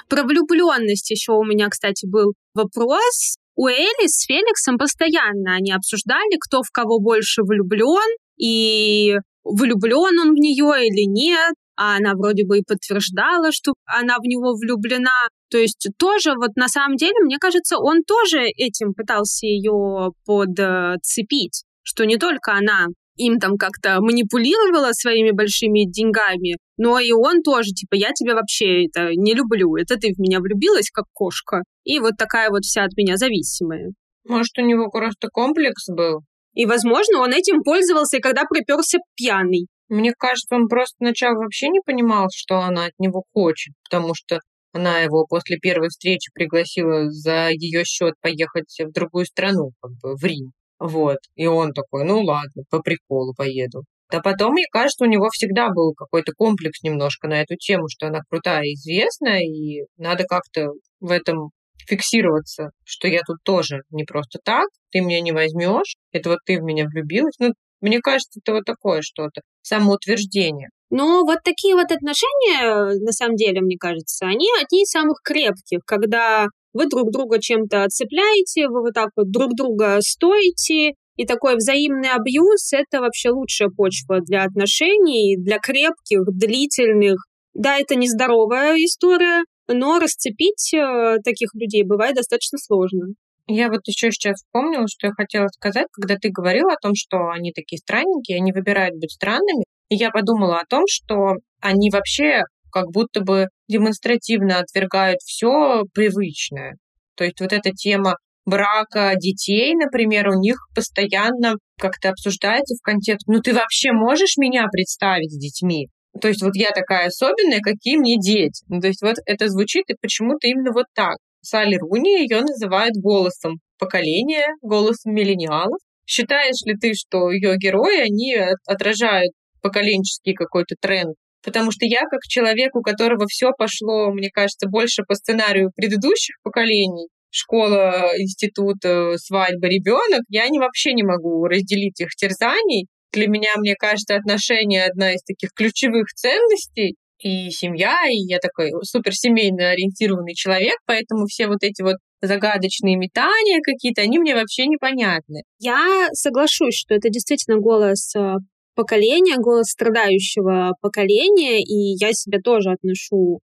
Про 0.10 0.24
влюбленность 0.24 1.10
еще 1.10 1.32
у 1.32 1.46
меня, 1.46 1.70
кстати, 1.70 2.06
был 2.06 2.34
вопрос. 2.54 3.38
У 3.56 3.68
Эли 3.68 4.08
с 4.08 4.26
Феликсом 4.26 4.78
постоянно 4.78 5.56
они 5.56 5.72
обсуждали, 5.72 6.38
кто 6.40 6.64
в 6.64 6.72
кого 6.72 7.00
больше 7.00 7.44
влюблен, 7.44 8.18
и 8.38 9.16
влюблен 9.46 10.20
он 10.20 10.32
в 10.32 10.40
нее 10.40 10.88
или 10.88 11.06
нет, 11.08 11.54
а 11.82 11.98
она 11.98 12.14
вроде 12.14 12.46
бы 12.46 12.60
и 12.60 12.64
подтверждала, 12.64 13.52
что 13.52 13.74
она 13.86 14.18
в 14.20 14.24
него 14.28 14.54
влюблена. 14.54 15.28
То 15.50 15.58
есть 15.58 15.90
тоже 15.98 16.34
вот 16.36 16.56
на 16.56 16.68
самом 16.68 16.96
деле, 16.96 17.16
мне 17.24 17.38
кажется, 17.40 17.80
он 17.80 18.04
тоже 18.04 18.44
этим 18.56 18.94
пытался 18.94 19.48
ее 19.48 20.12
подцепить, 20.24 21.64
что 21.82 22.06
не 22.06 22.18
только 22.18 22.54
она 22.54 22.86
им 23.18 23.40
там 23.40 23.58
как-то 23.58 24.00
манипулировала 24.00 24.92
своими 24.94 25.32
большими 25.32 25.90
деньгами, 25.90 26.58
но 26.78 27.00
и 27.00 27.12
он 27.12 27.42
тоже, 27.42 27.72
типа, 27.72 27.96
я 27.96 28.12
тебя 28.14 28.36
вообще 28.36 28.86
это 28.86 29.10
не 29.16 29.34
люблю, 29.34 29.76
это 29.76 29.96
ты 29.96 30.14
в 30.14 30.20
меня 30.20 30.40
влюбилась, 30.40 30.92
как 30.92 31.06
кошка, 31.12 31.64
и 31.84 32.00
вот 32.00 32.14
такая 32.16 32.52
вот 32.52 32.62
вся 32.62 32.84
от 32.84 32.96
меня 32.96 33.18
зависимая. 33.18 33.92
Может, 34.28 34.58
у 34.60 34.62
него 34.62 34.90
просто 34.92 35.30
комплекс 35.32 35.88
был? 35.90 36.22
И, 36.54 36.68
возможно, 36.68 37.20
он 37.20 37.34
этим 37.34 37.64
пользовался, 37.64 38.20
когда 38.20 38.44
приперся 38.44 39.00
пьяный. 39.16 39.68
Мне 39.92 40.14
кажется, 40.18 40.56
он 40.56 40.70
просто 40.70 40.96
сначала 41.00 41.36
вообще 41.36 41.68
не 41.68 41.82
понимал, 41.86 42.30
что 42.34 42.60
она 42.60 42.86
от 42.86 42.94
него 42.98 43.26
хочет, 43.34 43.74
потому 43.84 44.14
что 44.16 44.40
она 44.72 45.00
его 45.00 45.26
после 45.28 45.58
первой 45.58 45.90
встречи 45.90 46.32
пригласила 46.34 47.12
за 47.12 47.50
ее 47.50 47.84
счет 47.84 48.14
поехать 48.22 48.74
в 48.80 48.94
другую 48.94 49.26
страну, 49.26 49.72
как 49.82 49.92
бы 50.02 50.16
в 50.16 50.24
Рим. 50.24 50.54
Вот. 50.80 51.18
И 51.36 51.46
он 51.46 51.74
такой, 51.74 52.06
ну 52.06 52.22
ладно, 52.22 52.64
по 52.70 52.80
приколу 52.80 53.34
поеду. 53.36 53.84
А 54.08 54.22
потом, 54.22 54.54
мне 54.54 54.64
кажется, 54.72 55.04
у 55.04 55.10
него 55.10 55.28
всегда 55.30 55.68
был 55.68 55.94
какой-то 55.94 56.32
комплекс 56.38 56.82
немножко 56.84 57.28
на 57.28 57.42
эту 57.42 57.58
тему, 57.58 57.90
что 57.90 58.08
она 58.08 58.22
крутая 58.30 58.64
и 58.64 58.76
известная, 58.76 59.42
и 59.42 59.84
надо 59.98 60.24
как-то 60.24 60.70
в 61.02 61.12
этом 61.12 61.50
фиксироваться, 61.86 62.70
что 62.86 63.10
я 63.10 63.20
тут 63.28 63.44
тоже 63.44 63.82
не 63.90 64.06
просто 64.06 64.40
так, 64.42 64.70
ты 64.92 65.02
меня 65.02 65.20
не 65.20 65.34
возьмешь, 65.34 65.98
это 66.14 66.30
вот 66.30 66.40
ты 66.46 66.60
в 66.60 66.64
меня 66.64 66.86
влюбилась. 66.86 67.36
Ну, 67.40 67.52
мне 67.82 68.00
кажется, 68.00 68.40
это 68.44 68.54
вот 68.54 68.66
такое 68.66 69.02
что-то, 69.02 69.42
самоутверждение. 69.62 70.70
Но 70.90 71.24
вот 71.24 71.40
такие 71.44 71.76
вот 71.76 71.92
отношения, 71.92 73.00
на 73.00 73.12
самом 73.12 73.36
деле, 73.36 73.62
мне 73.62 73.78
кажется, 73.80 74.26
они 74.26 74.48
одни 74.62 74.84
из 74.84 74.90
самых 74.90 75.22
крепких, 75.24 75.80
когда 75.86 76.48
вы 76.74 76.88
друг 76.88 77.12
друга 77.12 77.40
чем-то 77.40 77.84
отцепляете, 77.84 78.68
вы 78.68 78.82
вот 78.82 78.94
так 78.94 79.10
вот 79.16 79.32
друг 79.32 79.56
друга 79.56 79.98
стоите, 80.02 80.94
и 81.18 81.26
такой 81.26 81.56
взаимный 81.56 82.10
абьюз— 82.10 82.72
это 82.74 83.00
вообще 83.02 83.30
лучшая 83.30 83.70
почва 83.70 84.22
для 84.22 84.44
отношений, 84.44 85.36
для 85.38 85.60
крепких, 85.60 86.24
длительных. 86.26 87.26
Да, 87.54 87.78
это 87.78 87.96
нездоровая 87.96 88.76
история, 88.78 89.44
но 89.68 90.00
расцепить 90.00 90.74
э, 90.74 91.18
таких 91.24 91.54
людей 91.54 91.84
бывает 91.84 92.16
достаточно 92.16 92.58
сложно. 92.58 93.14
Я 93.54 93.68
вот 93.68 93.82
еще 93.86 94.12
сейчас 94.12 94.38
вспомнила, 94.38 94.88
что 94.88 95.08
я 95.08 95.14
хотела 95.14 95.48
сказать, 95.48 95.88
когда 95.92 96.16
ты 96.16 96.30
говорила 96.30 96.72
о 96.72 96.82
том, 96.82 96.94
что 96.96 97.30
они 97.30 97.52
такие 97.52 97.80
странненькие, 97.80 98.38
они 98.38 98.54
выбирают 98.54 98.96
быть 98.96 99.12
странными. 99.12 99.66
И 99.90 99.96
я 99.96 100.10
подумала 100.10 100.60
о 100.60 100.66
том, 100.66 100.86
что 100.88 101.36
они 101.60 101.90
вообще 101.90 102.44
как 102.72 102.92
будто 102.92 103.20
бы 103.20 103.48
демонстративно 103.68 104.60
отвергают 104.60 105.20
все 105.20 105.84
привычное. 105.94 106.78
То 107.16 107.26
есть 107.26 107.42
вот 107.42 107.52
эта 107.52 107.72
тема 107.72 108.16
брака 108.46 109.16
детей, 109.18 109.76
например, 109.76 110.30
у 110.30 110.40
них 110.40 110.56
постоянно 110.74 111.56
как-то 111.78 112.10
обсуждается 112.10 112.76
в 112.76 112.82
контексте, 112.82 113.30
ну 113.30 113.42
ты 113.42 113.54
вообще 113.54 113.92
можешь 113.92 114.38
меня 114.38 114.66
представить 114.72 115.34
с 115.34 115.38
детьми? 115.38 115.90
То 116.22 116.30
есть 116.30 116.42
вот 116.42 116.56
я 116.56 116.72
такая 116.72 117.08
особенная, 117.08 117.60
какие 117.60 117.98
мне 117.98 118.18
дети? 118.18 118.64
Ну, 118.70 118.80
то 118.80 118.88
есть 118.88 119.02
вот 119.02 119.18
это 119.26 119.50
звучит 119.50 119.90
и 119.90 119.96
почему-то 120.00 120.48
именно 120.48 120.72
вот 120.72 120.86
так. 120.94 121.18
Салли 121.42 121.76
Руни 121.76 122.22
ее 122.22 122.42
называют 122.42 122.96
голосом 122.96 123.60
поколения, 123.80 124.48
голосом 124.62 125.14
миллениалов. 125.14 125.80
Считаешь 126.06 126.62
ли 126.66 126.76
ты, 126.76 126.94
что 126.94 127.32
ее 127.32 127.56
герои, 127.58 128.02
они 128.02 128.36
отражают 128.66 129.34
поколенческий 129.62 130.34
какой-то 130.34 130.76
тренд 130.80 131.16
потому 131.44 131.72
что 131.72 131.86
я, 131.86 132.02
как 132.10 132.22
человек, 132.28 132.76
у 132.76 132.82
которого 132.82 133.26
все 133.28 133.52
пошло, 133.58 134.12
мне 134.12 134.30
кажется, 134.30 134.68
больше 134.68 135.04
по 135.08 135.16
сценарию 135.16 135.72
предыдущих 135.76 136.36
поколений, 136.44 137.08
школа, 137.30 138.12
институт, 138.18 138.84
э, 138.86 139.18
свадьба, 139.18 139.68
ребенок, 139.68 140.22
я 140.30 140.48
не, 140.50 140.60
вообще 140.60 140.94
не 140.94 141.04
могу 141.04 141.46
разделить 141.46 142.00
их 142.00 142.10
терзаний. 142.10 142.88
Для 143.12 143.28
меня, 143.28 143.52
мне 143.58 143.76
кажется, 143.76 144.16
отношения 144.16 144.86
одна 144.86 145.14
из 145.14 145.24
таких 145.24 145.52
ключевых 145.54 146.08
ценностей, 146.14 146.96
и 147.24 147.50
семья, 147.52 147.96
и 148.10 148.18
я 148.28 148.40
такой 148.40 148.72
суперсемейно 148.84 149.70
ориентированный 149.70 150.34
человек, 150.34 150.76
поэтому 150.86 151.26
все 151.26 151.48
вот 151.48 151.60
эти 151.62 151.82
вот 151.82 151.98
загадочные 152.22 152.98
метания 152.98 153.62
какие-то, 153.64 154.02
они 154.02 154.20
мне 154.20 154.36
вообще 154.36 154.68
непонятны. 154.68 155.44
Я 155.60 156.08
соглашусь, 156.14 156.76
что 156.76 156.94
это 156.94 157.10
действительно 157.10 157.58
голос 157.58 158.16
э, 158.16 158.36
поколения, 158.76 159.38
голос 159.38 159.68
страдающего 159.68 160.74
поколения, 160.82 161.62
и 161.62 161.96
я 162.00 162.14
себя 162.14 162.40
тоже 162.44 162.72
отношу 162.72 163.40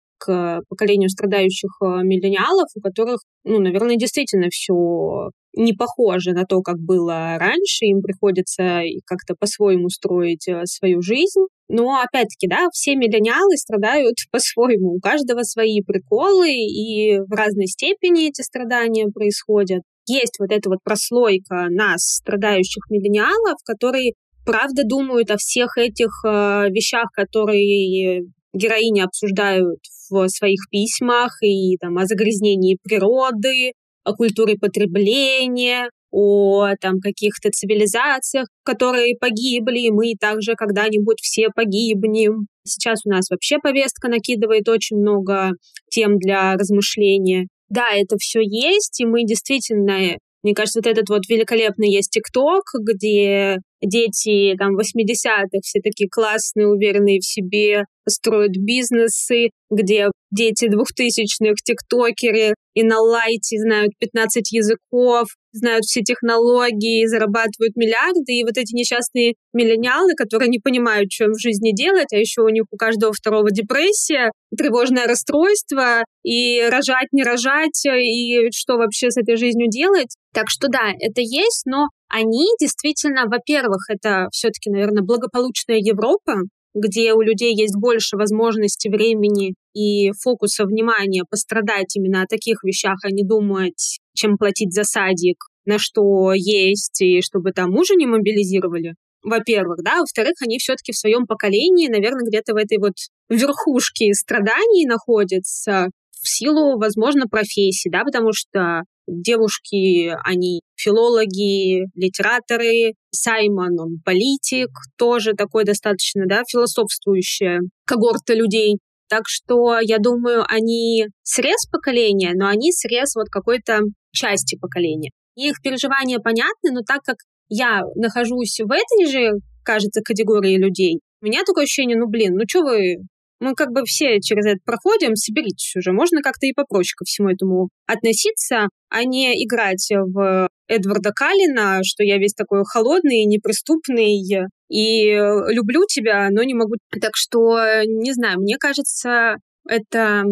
поколению 0.70 1.10
страдающих 1.10 1.72
э, 1.82 1.86
миллениалов, 2.04 2.68
у 2.76 2.82
которых, 2.82 3.22
ну, 3.44 3.60
наверное, 3.60 3.96
действительно 3.96 4.48
все 4.50 5.30
не 5.56 5.74
похоже 5.74 6.34
на 6.34 6.44
то, 6.46 6.62
как 6.62 6.78
было 6.78 7.38
раньше, 7.40 7.86
им 7.86 8.02
приходится 8.02 8.82
как-то 9.06 9.36
по-своему 9.40 9.90
строить 9.90 10.48
э, 10.48 10.66
свою 10.66 11.02
жизнь. 11.02 11.46
Но, 11.68 12.00
опять-таки, 12.00 12.48
да, 12.48 12.68
все 12.72 12.96
миллениалы 12.96 13.58
страдают 13.58 14.16
по-своему, 14.32 14.96
у 14.96 15.00
каждого 15.00 15.44
свои 15.44 15.82
приколы, 15.82 16.52
и 16.52 17.20
в 17.20 17.32
разной 17.32 17.68
степени 17.68 18.30
эти 18.30 18.42
страдания 18.42 19.08
происходят. 19.14 19.82
Есть 20.08 20.36
вот 20.40 20.52
эта 20.52 20.70
вот 20.70 20.80
прослойка 20.84 21.68
нас, 21.70 22.02
страдающих 22.04 22.84
миллениалов, 22.90 23.58
которые 23.66 24.14
правда 24.46 24.84
думают 24.86 25.32
о 25.32 25.38
всех 25.38 25.78
этих 25.78 26.12
э, 26.24 26.70
вещах, 26.70 27.10
которые 27.14 28.26
героини 28.56 29.02
обсуждают 29.02 29.80
в 30.10 30.28
своих 30.30 30.60
письмах, 30.72 31.32
и 31.42 31.78
там 31.78 31.98
о 31.98 32.06
загрязнении 32.06 32.78
природы, 32.82 33.74
о 34.04 34.14
культуре 34.14 34.56
потребления, 34.56 35.90
о 36.12 36.70
там 36.80 37.00
каких-то 37.00 37.50
цивилизациях, 37.50 38.48
которые 38.64 39.18
погибли, 39.20 39.80
и 39.80 39.92
мы 39.92 40.14
также 40.20 40.54
когда-нибудь 40.56 41.18
все 41.22 41.50
погибнем. 41.54 42.48
Сейчас 42.66 43.00
у 43.06 43.10
нас 43.10 43.30
вообще 43.30 43.58
повестка 43.58 44.08
накидывает 44.08 44.70
очень 44.70 44.98
много 44.98 45.52
тем 45.90 46.18
для 46.18 46.54
размышления. 46.54 47.48
Да, 47.70 47.88
это 47.94 48.16
все 48.18 48.40
есть, 48.42 49.02
и 49.02 49.06
мы 49.06 49.24
действительно 49.26 50.16
мне 50.46 50.54
кажется, 50.54 50.78
вот 50.78 50.86
этот 50.86 51.10
вот 51.10 51.28
великолепный 51.28 51.90
есть 51.90 52.12
ТикТок, 52.12 52.66
где 52.80 53.58
дети 53.86 54.56
там 54.58 54.78
80-х 54.78 55.60
все 55.62 55.80
такие 55.82 56.10
классные, 56.10 56.68
уверенные 56.68 57.20
в 57.20 57.26
себе, 57.26 57.86
строят 58.08 58.52
бизнесы, 58.52 59.50
где 59.72 60.10
дети 60.32 60.68
двухтысячных 60.68 61.56
тиктокеры 61.64 62.54
и 62.74 62.84
на 62.84 63.00
лайте 63.00 63.58
знают 63.58 63.94
15 64.00 64.52
языков, 64.52 65.28
знают 65.54 65.86
все 65.86 66.02
технологии, 66.02 67.06
зарабатывают 67.06 67.76
миллиарды, 67.76 68.34
и 68.34 68.44
вот 68.44 68.58
эти 68.58 68.76
несчастные 68.76 69.36
миллениалы, 69.54 70.14
которые 70.16 70.50
не 70.50 70.60
понимают, 70.60 71.12
что 71.12 71.26
им 71.26 71.32
в 71.32 71.42
жизни 71.42 71.72
делать, 71.74 72.12
а 72.12 72.18
еще 72.18 72.42
у 72.42 72.50
них 72.50 72.66
у 72.70 72.78
каждого 72.78 73.14
второго 73.14 73.50
депрессия, 73.50 74.32
тревожное 74.56 75.08
расстройство, 75.08 76.04
и 76.24 76.62
рожать, 76.70 77.08
не 77.12 77.24
рожать, 77.24 77.86
и 77.86 78.50
что 78.52 78.76
вообще 78.76 79.10
с 79.10 79.18
этой 79.18 79.38
жизнью 79.38 79.70
делать. 79.70 80.16
Так 80.36 80.50
что 80.50 80.68
да, 80.68 80.92
это 81.00 81.22
есть, 81.22 81.64
но 81.66 81.88
они 82.10 82.46
действительно, 82.60 83.24
во-первых, 83.28 83.90
это 83.90 84.28
все-таки, 84.34 84.70
наверное, 84.70 85.02
благополучная 85.02 85.78
Европа, 85.78 86.34
где 86.74 87.14
у 87.14 87.22
людей 87.22 87.56
есть 87.56 87.78
больше 87.80 88.18
возможностей, 88.18 88.90
времени 88.90 89.54
и 89.74 90.12
фокуса 90.12 90.66
внимания 90.66 91.24
пострадать 91.30 91.96
именно 91.96 92.24
о 92.24 92.28
таких 92.28 92.66
вещах, 92.66 92.98
а 93.04 93.12
не 93.12 93.24
думать, 93.24 94.00
чем 94.14 94.38
платить 94.38 94.74
за 94.74 94.84
садик, 94.84 95.38
на 95.64 95.80
что 95.80 96.34
есть, 96.34 97.00
и 97.02 97.22
чтобы 97.22 97.54
там 97.54 97.72
мужа 97.72 97.96
не 97.96 98.06
мобилизировали. 98.06 98.96
Во-первых, 99.24 99.84
да, 99.84 100.02
во-вторых, 100.02 100.34
они 100.42 100.58
все-таки 100.60 100.92
в 100.92 100.98
своем 100.98 101.28
поколении, 101.28 101.88
наверное, 101.88 102.28
где-то 102.28 102.52
в 102.52 102.58
этой 102.58 102.78
вот 102.78 102.96
верхушке 103.30 104.14
страданий 104.14 104.86
находятся 104.86 105.88
в 106.12 106.28
силу, 106.28 106.78
возможно, 106.78 107.26
профессии, 107.26 107.88
да, 107.90 108.04
потому 108.04 108.34
что 108.34 108.82
девушки, 109.08 110.16
они 110.24 110.62
филологи, 110.76 111.88
литераторы, 111.96 112.94
Саймон, 113.12 113.80
он 113.80 114.00
политик, 114.04 114.70
тоже 114.98 115.34
такой 115.34 115.64
достаточно, 115.64 116.24
да, 116.26 116.44
философствующая 116.48 117.62
когорта 117.86 118.34
людей. 118.34 118.78
Так 119.08 119.24
что, 119.28 119.80
я 119.80 120.00
думаю, 120.00 120.44
они 120.48 121.06
срез 121.24 121.68
поколения, 121.72 122.34
но 122.36 122.48
они 122.48 122.72
срез 122.72 123.16
вот 123.16 123.28
какой-то 123.30 123.82
части 124.12 124.58
поколения. 124.58 125.12
Их 125.36 125.62
переживания 125.62 126.20
понятны, 126.20 126.72
но 126.72 126.82
так 126.82 127.02
как 127.04 127.18
я 127.50 127.82
нахожусь 127.96 128.60
в 128.60 128.72
этой 128.72 129.12
же, 129.12 129.34
кажется, 129.64 130.02
категории 130.02 130.58
людей, 130.58 131.00
у 131.22 131.26
меня 131.26 131.44
такое 131.46 131.66
ощущение, 131.66 131.98
ну, 131.98 132.08
блин, 132.08 132.36
ну 132.36 132.44
что 132.48 132.62
вы 132.62 132.98
мы 133.40 133.54
как 133.54 133.72
бы 133.72 133.84
все 133.86 134.20
через 134.22 134.46
это 134.46 134.60
проходим, 134.66 135.16
соберитесь 135.16 135.76
уже. 135.76 135.92
Можно 135.92 136.22
как-то 136.22 136.46
и 136.46 136.54
попроще 136.54 136.94
ко 136.98 137.06
всему 137.06 137.30
этому 137.30 137.70
относиться, 137.86 138.70
а 138.90 139.04
не 139.04 139.44
играть 139.44 139.90
в 139.92 140.48
Эдварда 140.68 141.12
Калина, 141.12 141.82
что 141.84 142.04
я 142.04 142.18
весь 142.18 142.34
такой 142.34 142.64
холодный, 142.66 143.26
неприступный, 143.26 144.22
и 144.70 145.12
люблю 145.14 145.84
тебя, 145.88 146.30
но 146.32 146.44
не 146.44 146.54
могу. 146.54 146.76
Так 147.00 147.12
что, 147.16 147.84
не 147.86 148.14
знаю, 148.14 148.40
мне 148.40 148.58
кажется, 148.58 149.36
это 149.68 150.24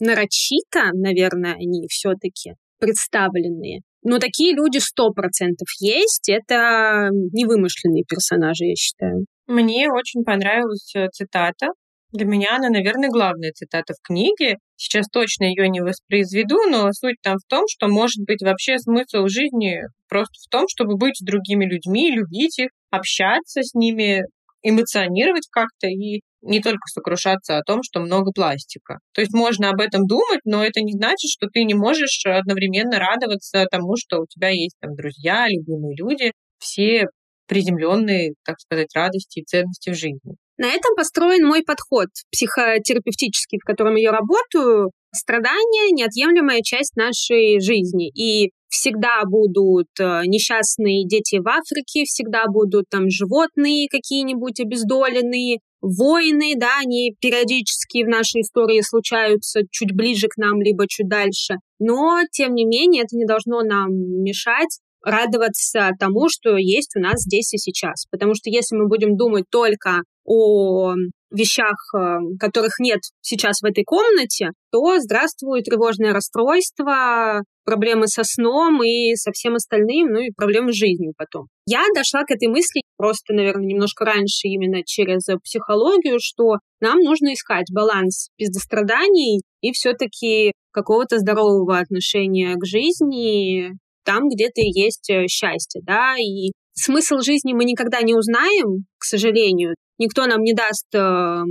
нарочито, 0.00 0.90
наверное, 0.94 1.54
они 1.54 1.86
все-таки 1.88 2.54
представленные. 2.78 3.80
Но 4.02 4.18
такие 4.18 4.54
люди 4.54 4.78
сто 4.78 5.10
процентов 5.10 5.68
есть. 5.80 6.28
Это 6.28 7.08
невымышленные 7.10 8.04
персонажи, 8.04 8.64
я 8.64 8.76
считаю. 8.76 9.26
Мне 9.46 9.90
очень 9.90 10.22
понравилась 10.24 10.94
э, 10.94 11.08
цитата 11.12 11.68
для 12.12 12.26
меня 12.26 12.56
она, 12.56 12.70
наверное, 12.70 13.10
главная 13.10 13.52
цитата 13.52 13.94
в 13.94 14.06
книге. 14.06 14.56
Сейчас 14.76 15.06
точно 15.12 15.44
ее 15.44 15.68
не 15.68 15.80
воспроизведу, 15.80 16.56
но 16.70 16.90
суть 16.92 17.16
там 17.22 17.36
в 17.36 17.48
том, 17.48 17.64
что 17.68 17.88
может 17.88 18.24
быть 18.26 18.42
вообще 18.42 18.78
смысл 18.78 19.26
жизни 19.26 19.80
просто 20.08 20.34
в 20.46 20.48
том, 20.50 20.64
чтобы 20.68 20.96
быть 20.96 21.18
с 21.18 21.24
другими 21.24 21.66
людьми, 21.66 22.10
любить 22.10 22.58
их, 22.58 22.68
общаться 22.90 23.62
с 23.62 23.74
ними, 23.74 24.22
эмоционировать 24.62 25.48
как-то 25.50 25.86
и 25.86 26.22
не 26.40 26.60
только 26.60 26.86
сокрушаться 26.86 27.58
о 27.58 27.62
том, 27.62 27.82
что 27.82 28.00
много 28.00 28.30
пластика. 28.32 28.98
То 29.12 29.20
есть 29.20 29.34
можно 29.34 29.70
об 29.70 29.80
этом 29.80 30.06
думать, 30.06 30.40
но 30.44 30.64
это 30.64 30.80
не 30.80 30.92
значит, 30.92 31.30
что 31.30 31.48
ты 31.48 31.64
не 31.64 31.74
можешь 31.74 32.24
одновременно 32.24 32.98
радоваться 32.98 33.66
тому, 33.70 33.96
что 33.96 34.20
у 34.20 34.26
тебя 34.26 34.48
есть 34.48 34.76
там 34.80 34.94
друзья, 34.94 35.46
любимые 35.48 35.96
люди, 35.96 36.32
все 36.58 37.06
приземленные, 37.46 38.34
так 38.44 38.60
сказать, 38.60 38.88
радости 38.94 39.40
и 39.40 39.44
ценности 39.44 39.90
в 39.90 39.94
жизни. 39.94 40.36
На 40.58 40.66
этом 40.66 40.94
построен 40.96 41.46
мой 41.46 41.62
подход 41.62 42.08
психотерапевтический, 42.32 43.58
в 43.58 43.64
котором 43.64 43.94
я 43.94 44.10
работаю. 44.10 44.90
Страдания— 45.14 45.90
неотъемлемая 45.92 46.60
часть 46.62 46.96
нашей 46.96 47.60
жизни. 47.60 48.10
И 48.10 48.50
всегда 48.68 49.22
будут 49.24 49.88
э, 50.00 50.22
несчастные 50.26 51.06
дети 51.06 51.38
в 51.38 51.48
Африке, 51.48 52.04
всегда 52.04 52.44
будут 52.46 52.86
там 52.90 53.08
животные 53.08 53.88
какие-нибудь 53.88 54.60
обездоленные, 54.60 55.58
войны, 55.80 56.54
да, 56.56 56.80
они 56.80 57.14
периодически 57.20 58.04
в 58.04 58.08
нашей 58.08 58.42
истории 58.42 58.80
случаются 58.80 59.60
чуть 59.70 59.94
ближе 59.94 60.26
к 60.28 60.36
нам, 60.36 60.60
либо 60.60 60.86
чуть 60.88 61.08
дальше. 61.08 61.54
Но, 61.78 62.20
тем 62.32 62.54
не 62.54 62.64
менее, 62.64 63.04
это 63.04 63.16
не 63.16 63.24
должно 63.24 63.62
нам 63.62 63.90
мешать 63.92 64.80
радоваться 65.02 65.90
тому, 65.98 66.28
что 66.28 66.56
есть 66.56 66.96
у 66.96 67.00
нас 67.00 67.20
здесь 67.20 67.52
и 67.54 67.58
сейчас. 67.58 68.06
Потому 68.10 68.34
что 68.34 68.50
если 68.50 68.76
мы 68.76 68.88
будем 68.88 69.16
думать 69.16 69.44
только 69.50 70.02
о 70.24 70.94
вещах, 71.30 71.76
э, 71.94 72.18
которых 72.38 72.78
нет 72.80 73.00
сейчас 73.20 73.60
в 73.60 73.64
этой 73.64 73.84
комнате, 73.84 74.50
то 74.70 74.98
здравствует 74.98 75.64
тревожное 75.64 76.12
расстройство, 76.12 77.42
проблемы 77.64 78.06
со 78.08 78.22
сном 78.24 78.82
и 78.82 79.14
со 79.14 79.30
всем 79.32 79.54
остальным, 79.54 80.08
ну 80.08 80.20
и 80.20 80.32
проблемы 80.34 80.72
с 80.72 80.76
жизнью 80.76 81.12
потом. 81.16 81.48
Я 81.66 81.84
дошла 81.94 82.24
к 82.24 82.30
этой 82.30 82.48
мысли 82.48 82.82
просто, 82.96 83.34
наверное, 83.34 83.66
немножко 83.66 84.04
раньше 84.06 84.48
именно 84.48 84.82
через 84.84 85.24
психологию, 85.42 86.18
что 86.20 86.56
нам 86.80 86.98
нужно 87.00 87.34
искать 87.34 87.66
баланс 87.72 88.28
пиздостраданий 88.36 89.42
и 89.60 89.72
все-таки 89.72 90.52
какого-то 90.72 91.18
здорового 91.18 91.78
отношения 91.78 92.54
к 92.56 92.64
жизни, 92.64 93.72
там 94.08 94.28
где-то 94.28 94.62
есть 94.62 95.10
э, 95.10 95.26
счастье, 95.28 95.82
да, 95.84 96.16
и 96.16 96.52
смысл 96.72 97.18
жизни 97.18 97.52
мы 97.52 97.64
никогда 97.64 98.00
не 98.00 98.14
узнаем, 98.14 98.86
к 98.98 99.04
сожалению. 99.04 99.74
Никто 99.98 100.26
нам 100.26 100.40
не 100.40 100.54
даст 100.54 100.86
э, 100.94 101.42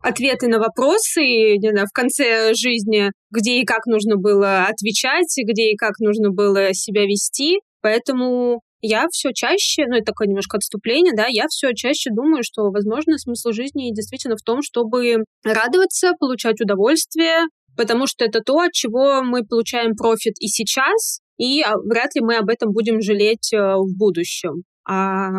ответы 0.00 0.46
на 0.46 0.60
вопросы 0.60 1.56
не 1.56 1.70
знаю, 1.70 1.88
в 1.88 1.92
конце 1.92 2.54
жизни, 2.54 3.10
где 3.32 3.58
и 3.60 3.64
как 3.64 3.86
нужно 3.86 4.16
было 4.16 4.66
отвечать, 4.66 5.34
где 5.44 5.72
и 5.72 5.76
как 5.76 5.98
нужно 5.98 6.30
было 6.30 6.72
себя 6.72 7.02
вести. 7.02 7.58
Поэтому 7.82 8.60
я 8.80 9.06
все 9.10 9.30
чаще, 9.34 9.86
ну 9.88 9.96
это 9.96 10.12
такое 10.12 10.28
немножко 10.28 10.58
отступление, 10.58 11.14
да, 11.16 11.26
я 11.28 11.46
все 11.48 11.72
чаще 11.74 12.10
думаю, 12.14 12.44
что, 12.44 12.70
возможно, 12.70 13.18
смысл 13.18 13.50
жизни 13.50 13.92
действительно 13.92 14.36
в 14.36 14.44
том, 14.44 14.60
чтобы 14.62 15.24
радоваться, 15.42 16.12
получать 16.20 16.60
удовольствие, 16.60 17.46
потому 17.76 18.06
что 18.06 18.24
это 18.24 18.40
то, 18.40 18.60
от 18.60 18.72
чего 18.72 19.22
мы 19.22 19.44
получаем 19.44 19.96
профит 19.96 20.34
и 20.38 20.46
сейчас, 20.46 21.20
и 21.36 21.62
а, 21.62 21.76
вряд 21.76 22.14
ли 22.14 22.20
мы 22.20 22.36
об 22.36 22.48
этом 22.48 22.72
будем 22.72 23.00
жалеть 23.00 23.52
э, 23.52 23.58
в 23.58 23.96
будущем. 23.96 24.62
А 24.88 25.30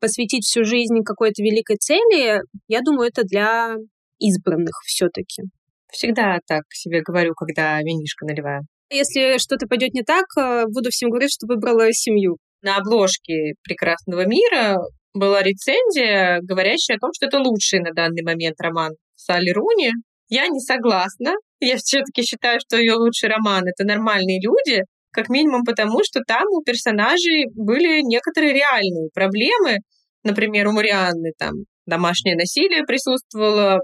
посвятить 0.00 0.44
всю 0.44 0.64
жизнь 0.64 1.02
какой-то 1.04 1.42
великой 1.42 1.76
цели, 1.76 2.40
я 2.68 2.80
думаю, 2.80 3.08
это 3.08 3.22
для 3.24 3.76
избранных 4.18 4.80
все-таки. 4.84 5.42
Всегда 5.90 6.38
так 6.46 6.62
себе 6.72 7.02
говорю, 7.02 7.34
когда 7.34 7.78
винишко 7.80 8.24
наливаю. 8.26 8.62
Если 8.90 9.38
что-то 9.38 9.66
пойдет 9.66 9.94
не 9.94 10.02
так, 10.02 10.26
э, 10.38 10.64
буду 10.66 10.90
всем 10.90 11.10
говорить, 11.10 11.32
что 11.32 11.46
выбрала 11.46 11.92
семью. 11.92 12.38
На 12.62 12.76
обложке 12.76 13.54
«Прекрасного 13.62 14.26
мира» 14.26 14.76
была 15.14 15.42
рецензия, 15.42 16.40
говорящая 16.42 16.96
о 16.96 17.00
том, 17.00 17.10
что 17.14 17.26
это 17.26 17.38
лучший 17.38 17.80
на 17.80 17.92
данный 17.92 18.22
момент 18.22 18.60
роман 18.60 18.92
Салли 19.14 19.50
Руни. 19.50 19.92
Я 20.28 20.46
не 20.48 20.60
согласна. 20.60 21.34
Я 21.60 21.76
все-таки 21.76 22.22
считаю, 22.22 22.60
что 22.60 22.76
ее 22.76 22.94
лучший 22.94 23.28
роман— 23.28 23.64
это 23.66 23.84
«Нормальные 23.84 24.40
люди», 24.42 24.82
как 25.12 25.28
минимум 25.28 25.64
потому, 25.64 26.00
что 26.04 26.20
там 26.26 26.44
у 26.50 26.62
персонажей 26.62 27.46
были 27.54 28.00
некоторые 28.02 28.52
реальные 28.52 29.10
проблемы. 29.14 29.78
Например, 30.24 30.68
у 30.68 30.72
Марианны 30.72 31.32
там 31.38 31.52
домашнее 31.86 32.36
насилие 32.36 32.84
присутствовало 32.84 33.80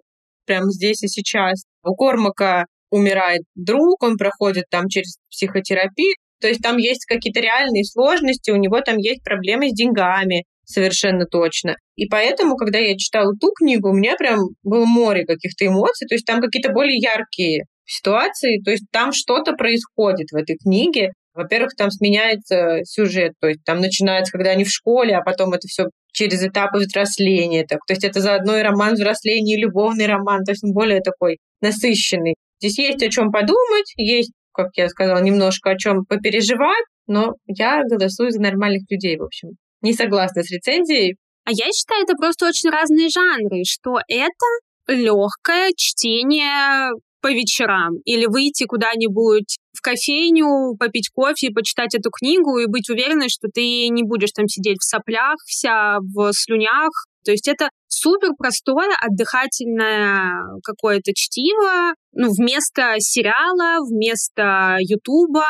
прямо 0.47 0.71
здесь 0.71 1.03
и 1.03 1.09
сейчас. 1.09 1.65
У 1.83 1.95
Кормака 1.95 2.67
умирает 2.91 3.43
друг, 3.55 4.03
он 4.03 4.17
проходит 4.17 4.65
там 4.71 4.89
через 4.89 5.19
психотерапию. 5.31 6.15
То 6.41 6.49
есть 6.49 6.61
там 6.61 6.77
есть 6.77 7.07
какие-то 7.07 7.41
реальные 7.41 7.85
сложности, 7.85 8.51
у 8.51 8.57
него 8.57 8.81
там 8.81 8.99
есть 8.99 9.23
проблемы 9.25 9.71
с 9.71 9.73
деньгами, 9.73 10.45
совершенно 10.65 11.25
точно. 11.25 11.77
И 11.97 12.07
поэтому, 12.07 12.57
когда 12.57 12.79
я 12.79 12.97
читала 12.97 13.33
ту 13.41 13.53
книгу, 13.53 13.89
у 13.89 13.95
меня 13.95 14.17
прям 14.17 14.41
было 14.63 14.85
море 14.85 15.25
каких-то 15.25 15.67
эмоций, 15.67 16.07
то 16.07 16.15
есть 16.15 16.27
там 16.27 16.41
какие-то 16.41 16.73
более 16.73 16.99
яркие 16.99 17.65
ситуации, 17.87 18.61
то 18.65 18.71
есть 18.71 18.85
там 18.91 19.13
что-то 19.13 19.53
происходит 19.53 20.29
в 20.31 20.37
этой 20.37 20.57
книге. 20.57 21.13
Во-первых, 21.35 21.75
там 21.77 21.91
сменяется 21.91 22.81
сюжет, 22.85 23.33
то 23.41 23.49
есть 23.49 23.61
там 23.65 23.81
начинается, 23.81 24.33
когда 24.33 24.51
они 24.51 24.65
в 24.65 24.71
школе, 24.71 25.15
а 25.17 25.23
потом 25.23 25.53
это 25.53 25.69
все 25.69 25.85
через 26.13 26.43
этапы 26.43 26.79
взросления. 26.79 27.65
Так. 27.69 27.81
То 27.87 27.93
есть 27.93 28.05
это 28.05 28.21
заодно 28.21 28.57
и 28.57 28.63
роман 28.63 28.95
взросления, 28.95 29.55
и 29.55 29.61
любовный 29.61 30.07
роман, 30.07 30.45
то 30.45 30.53
есть 30.53 30.65
он 30.65 30.73
более 30.73 31.01
такой 31.01 31.39
насыщенный. 31.61 32.35
Здесь 32.59 32.79
есть 32.79 33.03
о 33.03 33.11
чем 33.11 33.31
подумать, 33.31 33.93
есть, 33.97 34.33
как 34.53 34.69
я 34.77 34.89
сказала, 34.89 35.19
немножко 35.23 35.71
о 35.71 35.77
чем 35.77 36.07
попереживать, 36.07 36.85
но 37.07 37.35
я 37.47 37.83
голосую 37.85 38.31
за 38.31 38.41
нормальных 38.41 38.85
людей, 38.91 39.19
в 39.19 39.23
общем. 39.23 39.51
Не 39.83 39.93
согласна 39.93 40.43
с 40.43 40.51
рецензией. 40.51 41.17
А 41.45 41.51
я 41.51 41.67
считаю, 41.71 42.03
это 42.03 42.15
просто 42.15 42.47
очень 42.47 42.71
разные 42.71 43.09
жанры, 43.11 43.63
что 43.65 43.99
это 44.09 44.47
легкое 44.89 45.71
чтение 45.77 46.91
по 47.21 47.29
вечерам 47.33 47.97
или 48.05 48.27
выйти 48.27 48.65
куда-нибудь 48.65 49.57
в 49.73 49.81
кофейню, 49.83 50.77
попить 50.79 51.11
кофе, 51.13 51.51
почитать 51.51 51.95
эту 51.95 52.11
книгу 52.11 52.59
и 52.59 52.67
быть 52.67 52.89
уверенной, 52.89 53.29
что 53.29 53.49
ты 53.53 53.89
не 53.89 54.03
будешь 54.03 54.33
там 54.33 54.49
сидеть 54.49 54.79
в 54.81 54.89
соплях, 54.89 55.37
вся 55.47 55.99
в 56.01 56.33
слюнях. 56.33 56.91
То 57.25 57.33
есть 57.33 57.49
это 57.49 57.71
супер 57.89 58.31
простое 58.39 58.95
отдыхательное 59.01 60.41
какое-то 60.63 61.13
чтиво, 61.15 61.95
ну, 62.13 62.29
вместо 62.31 62.95
сериала, 62.99 63.85
вместо 63.85 64.77
Ютуба, 64.81 65.47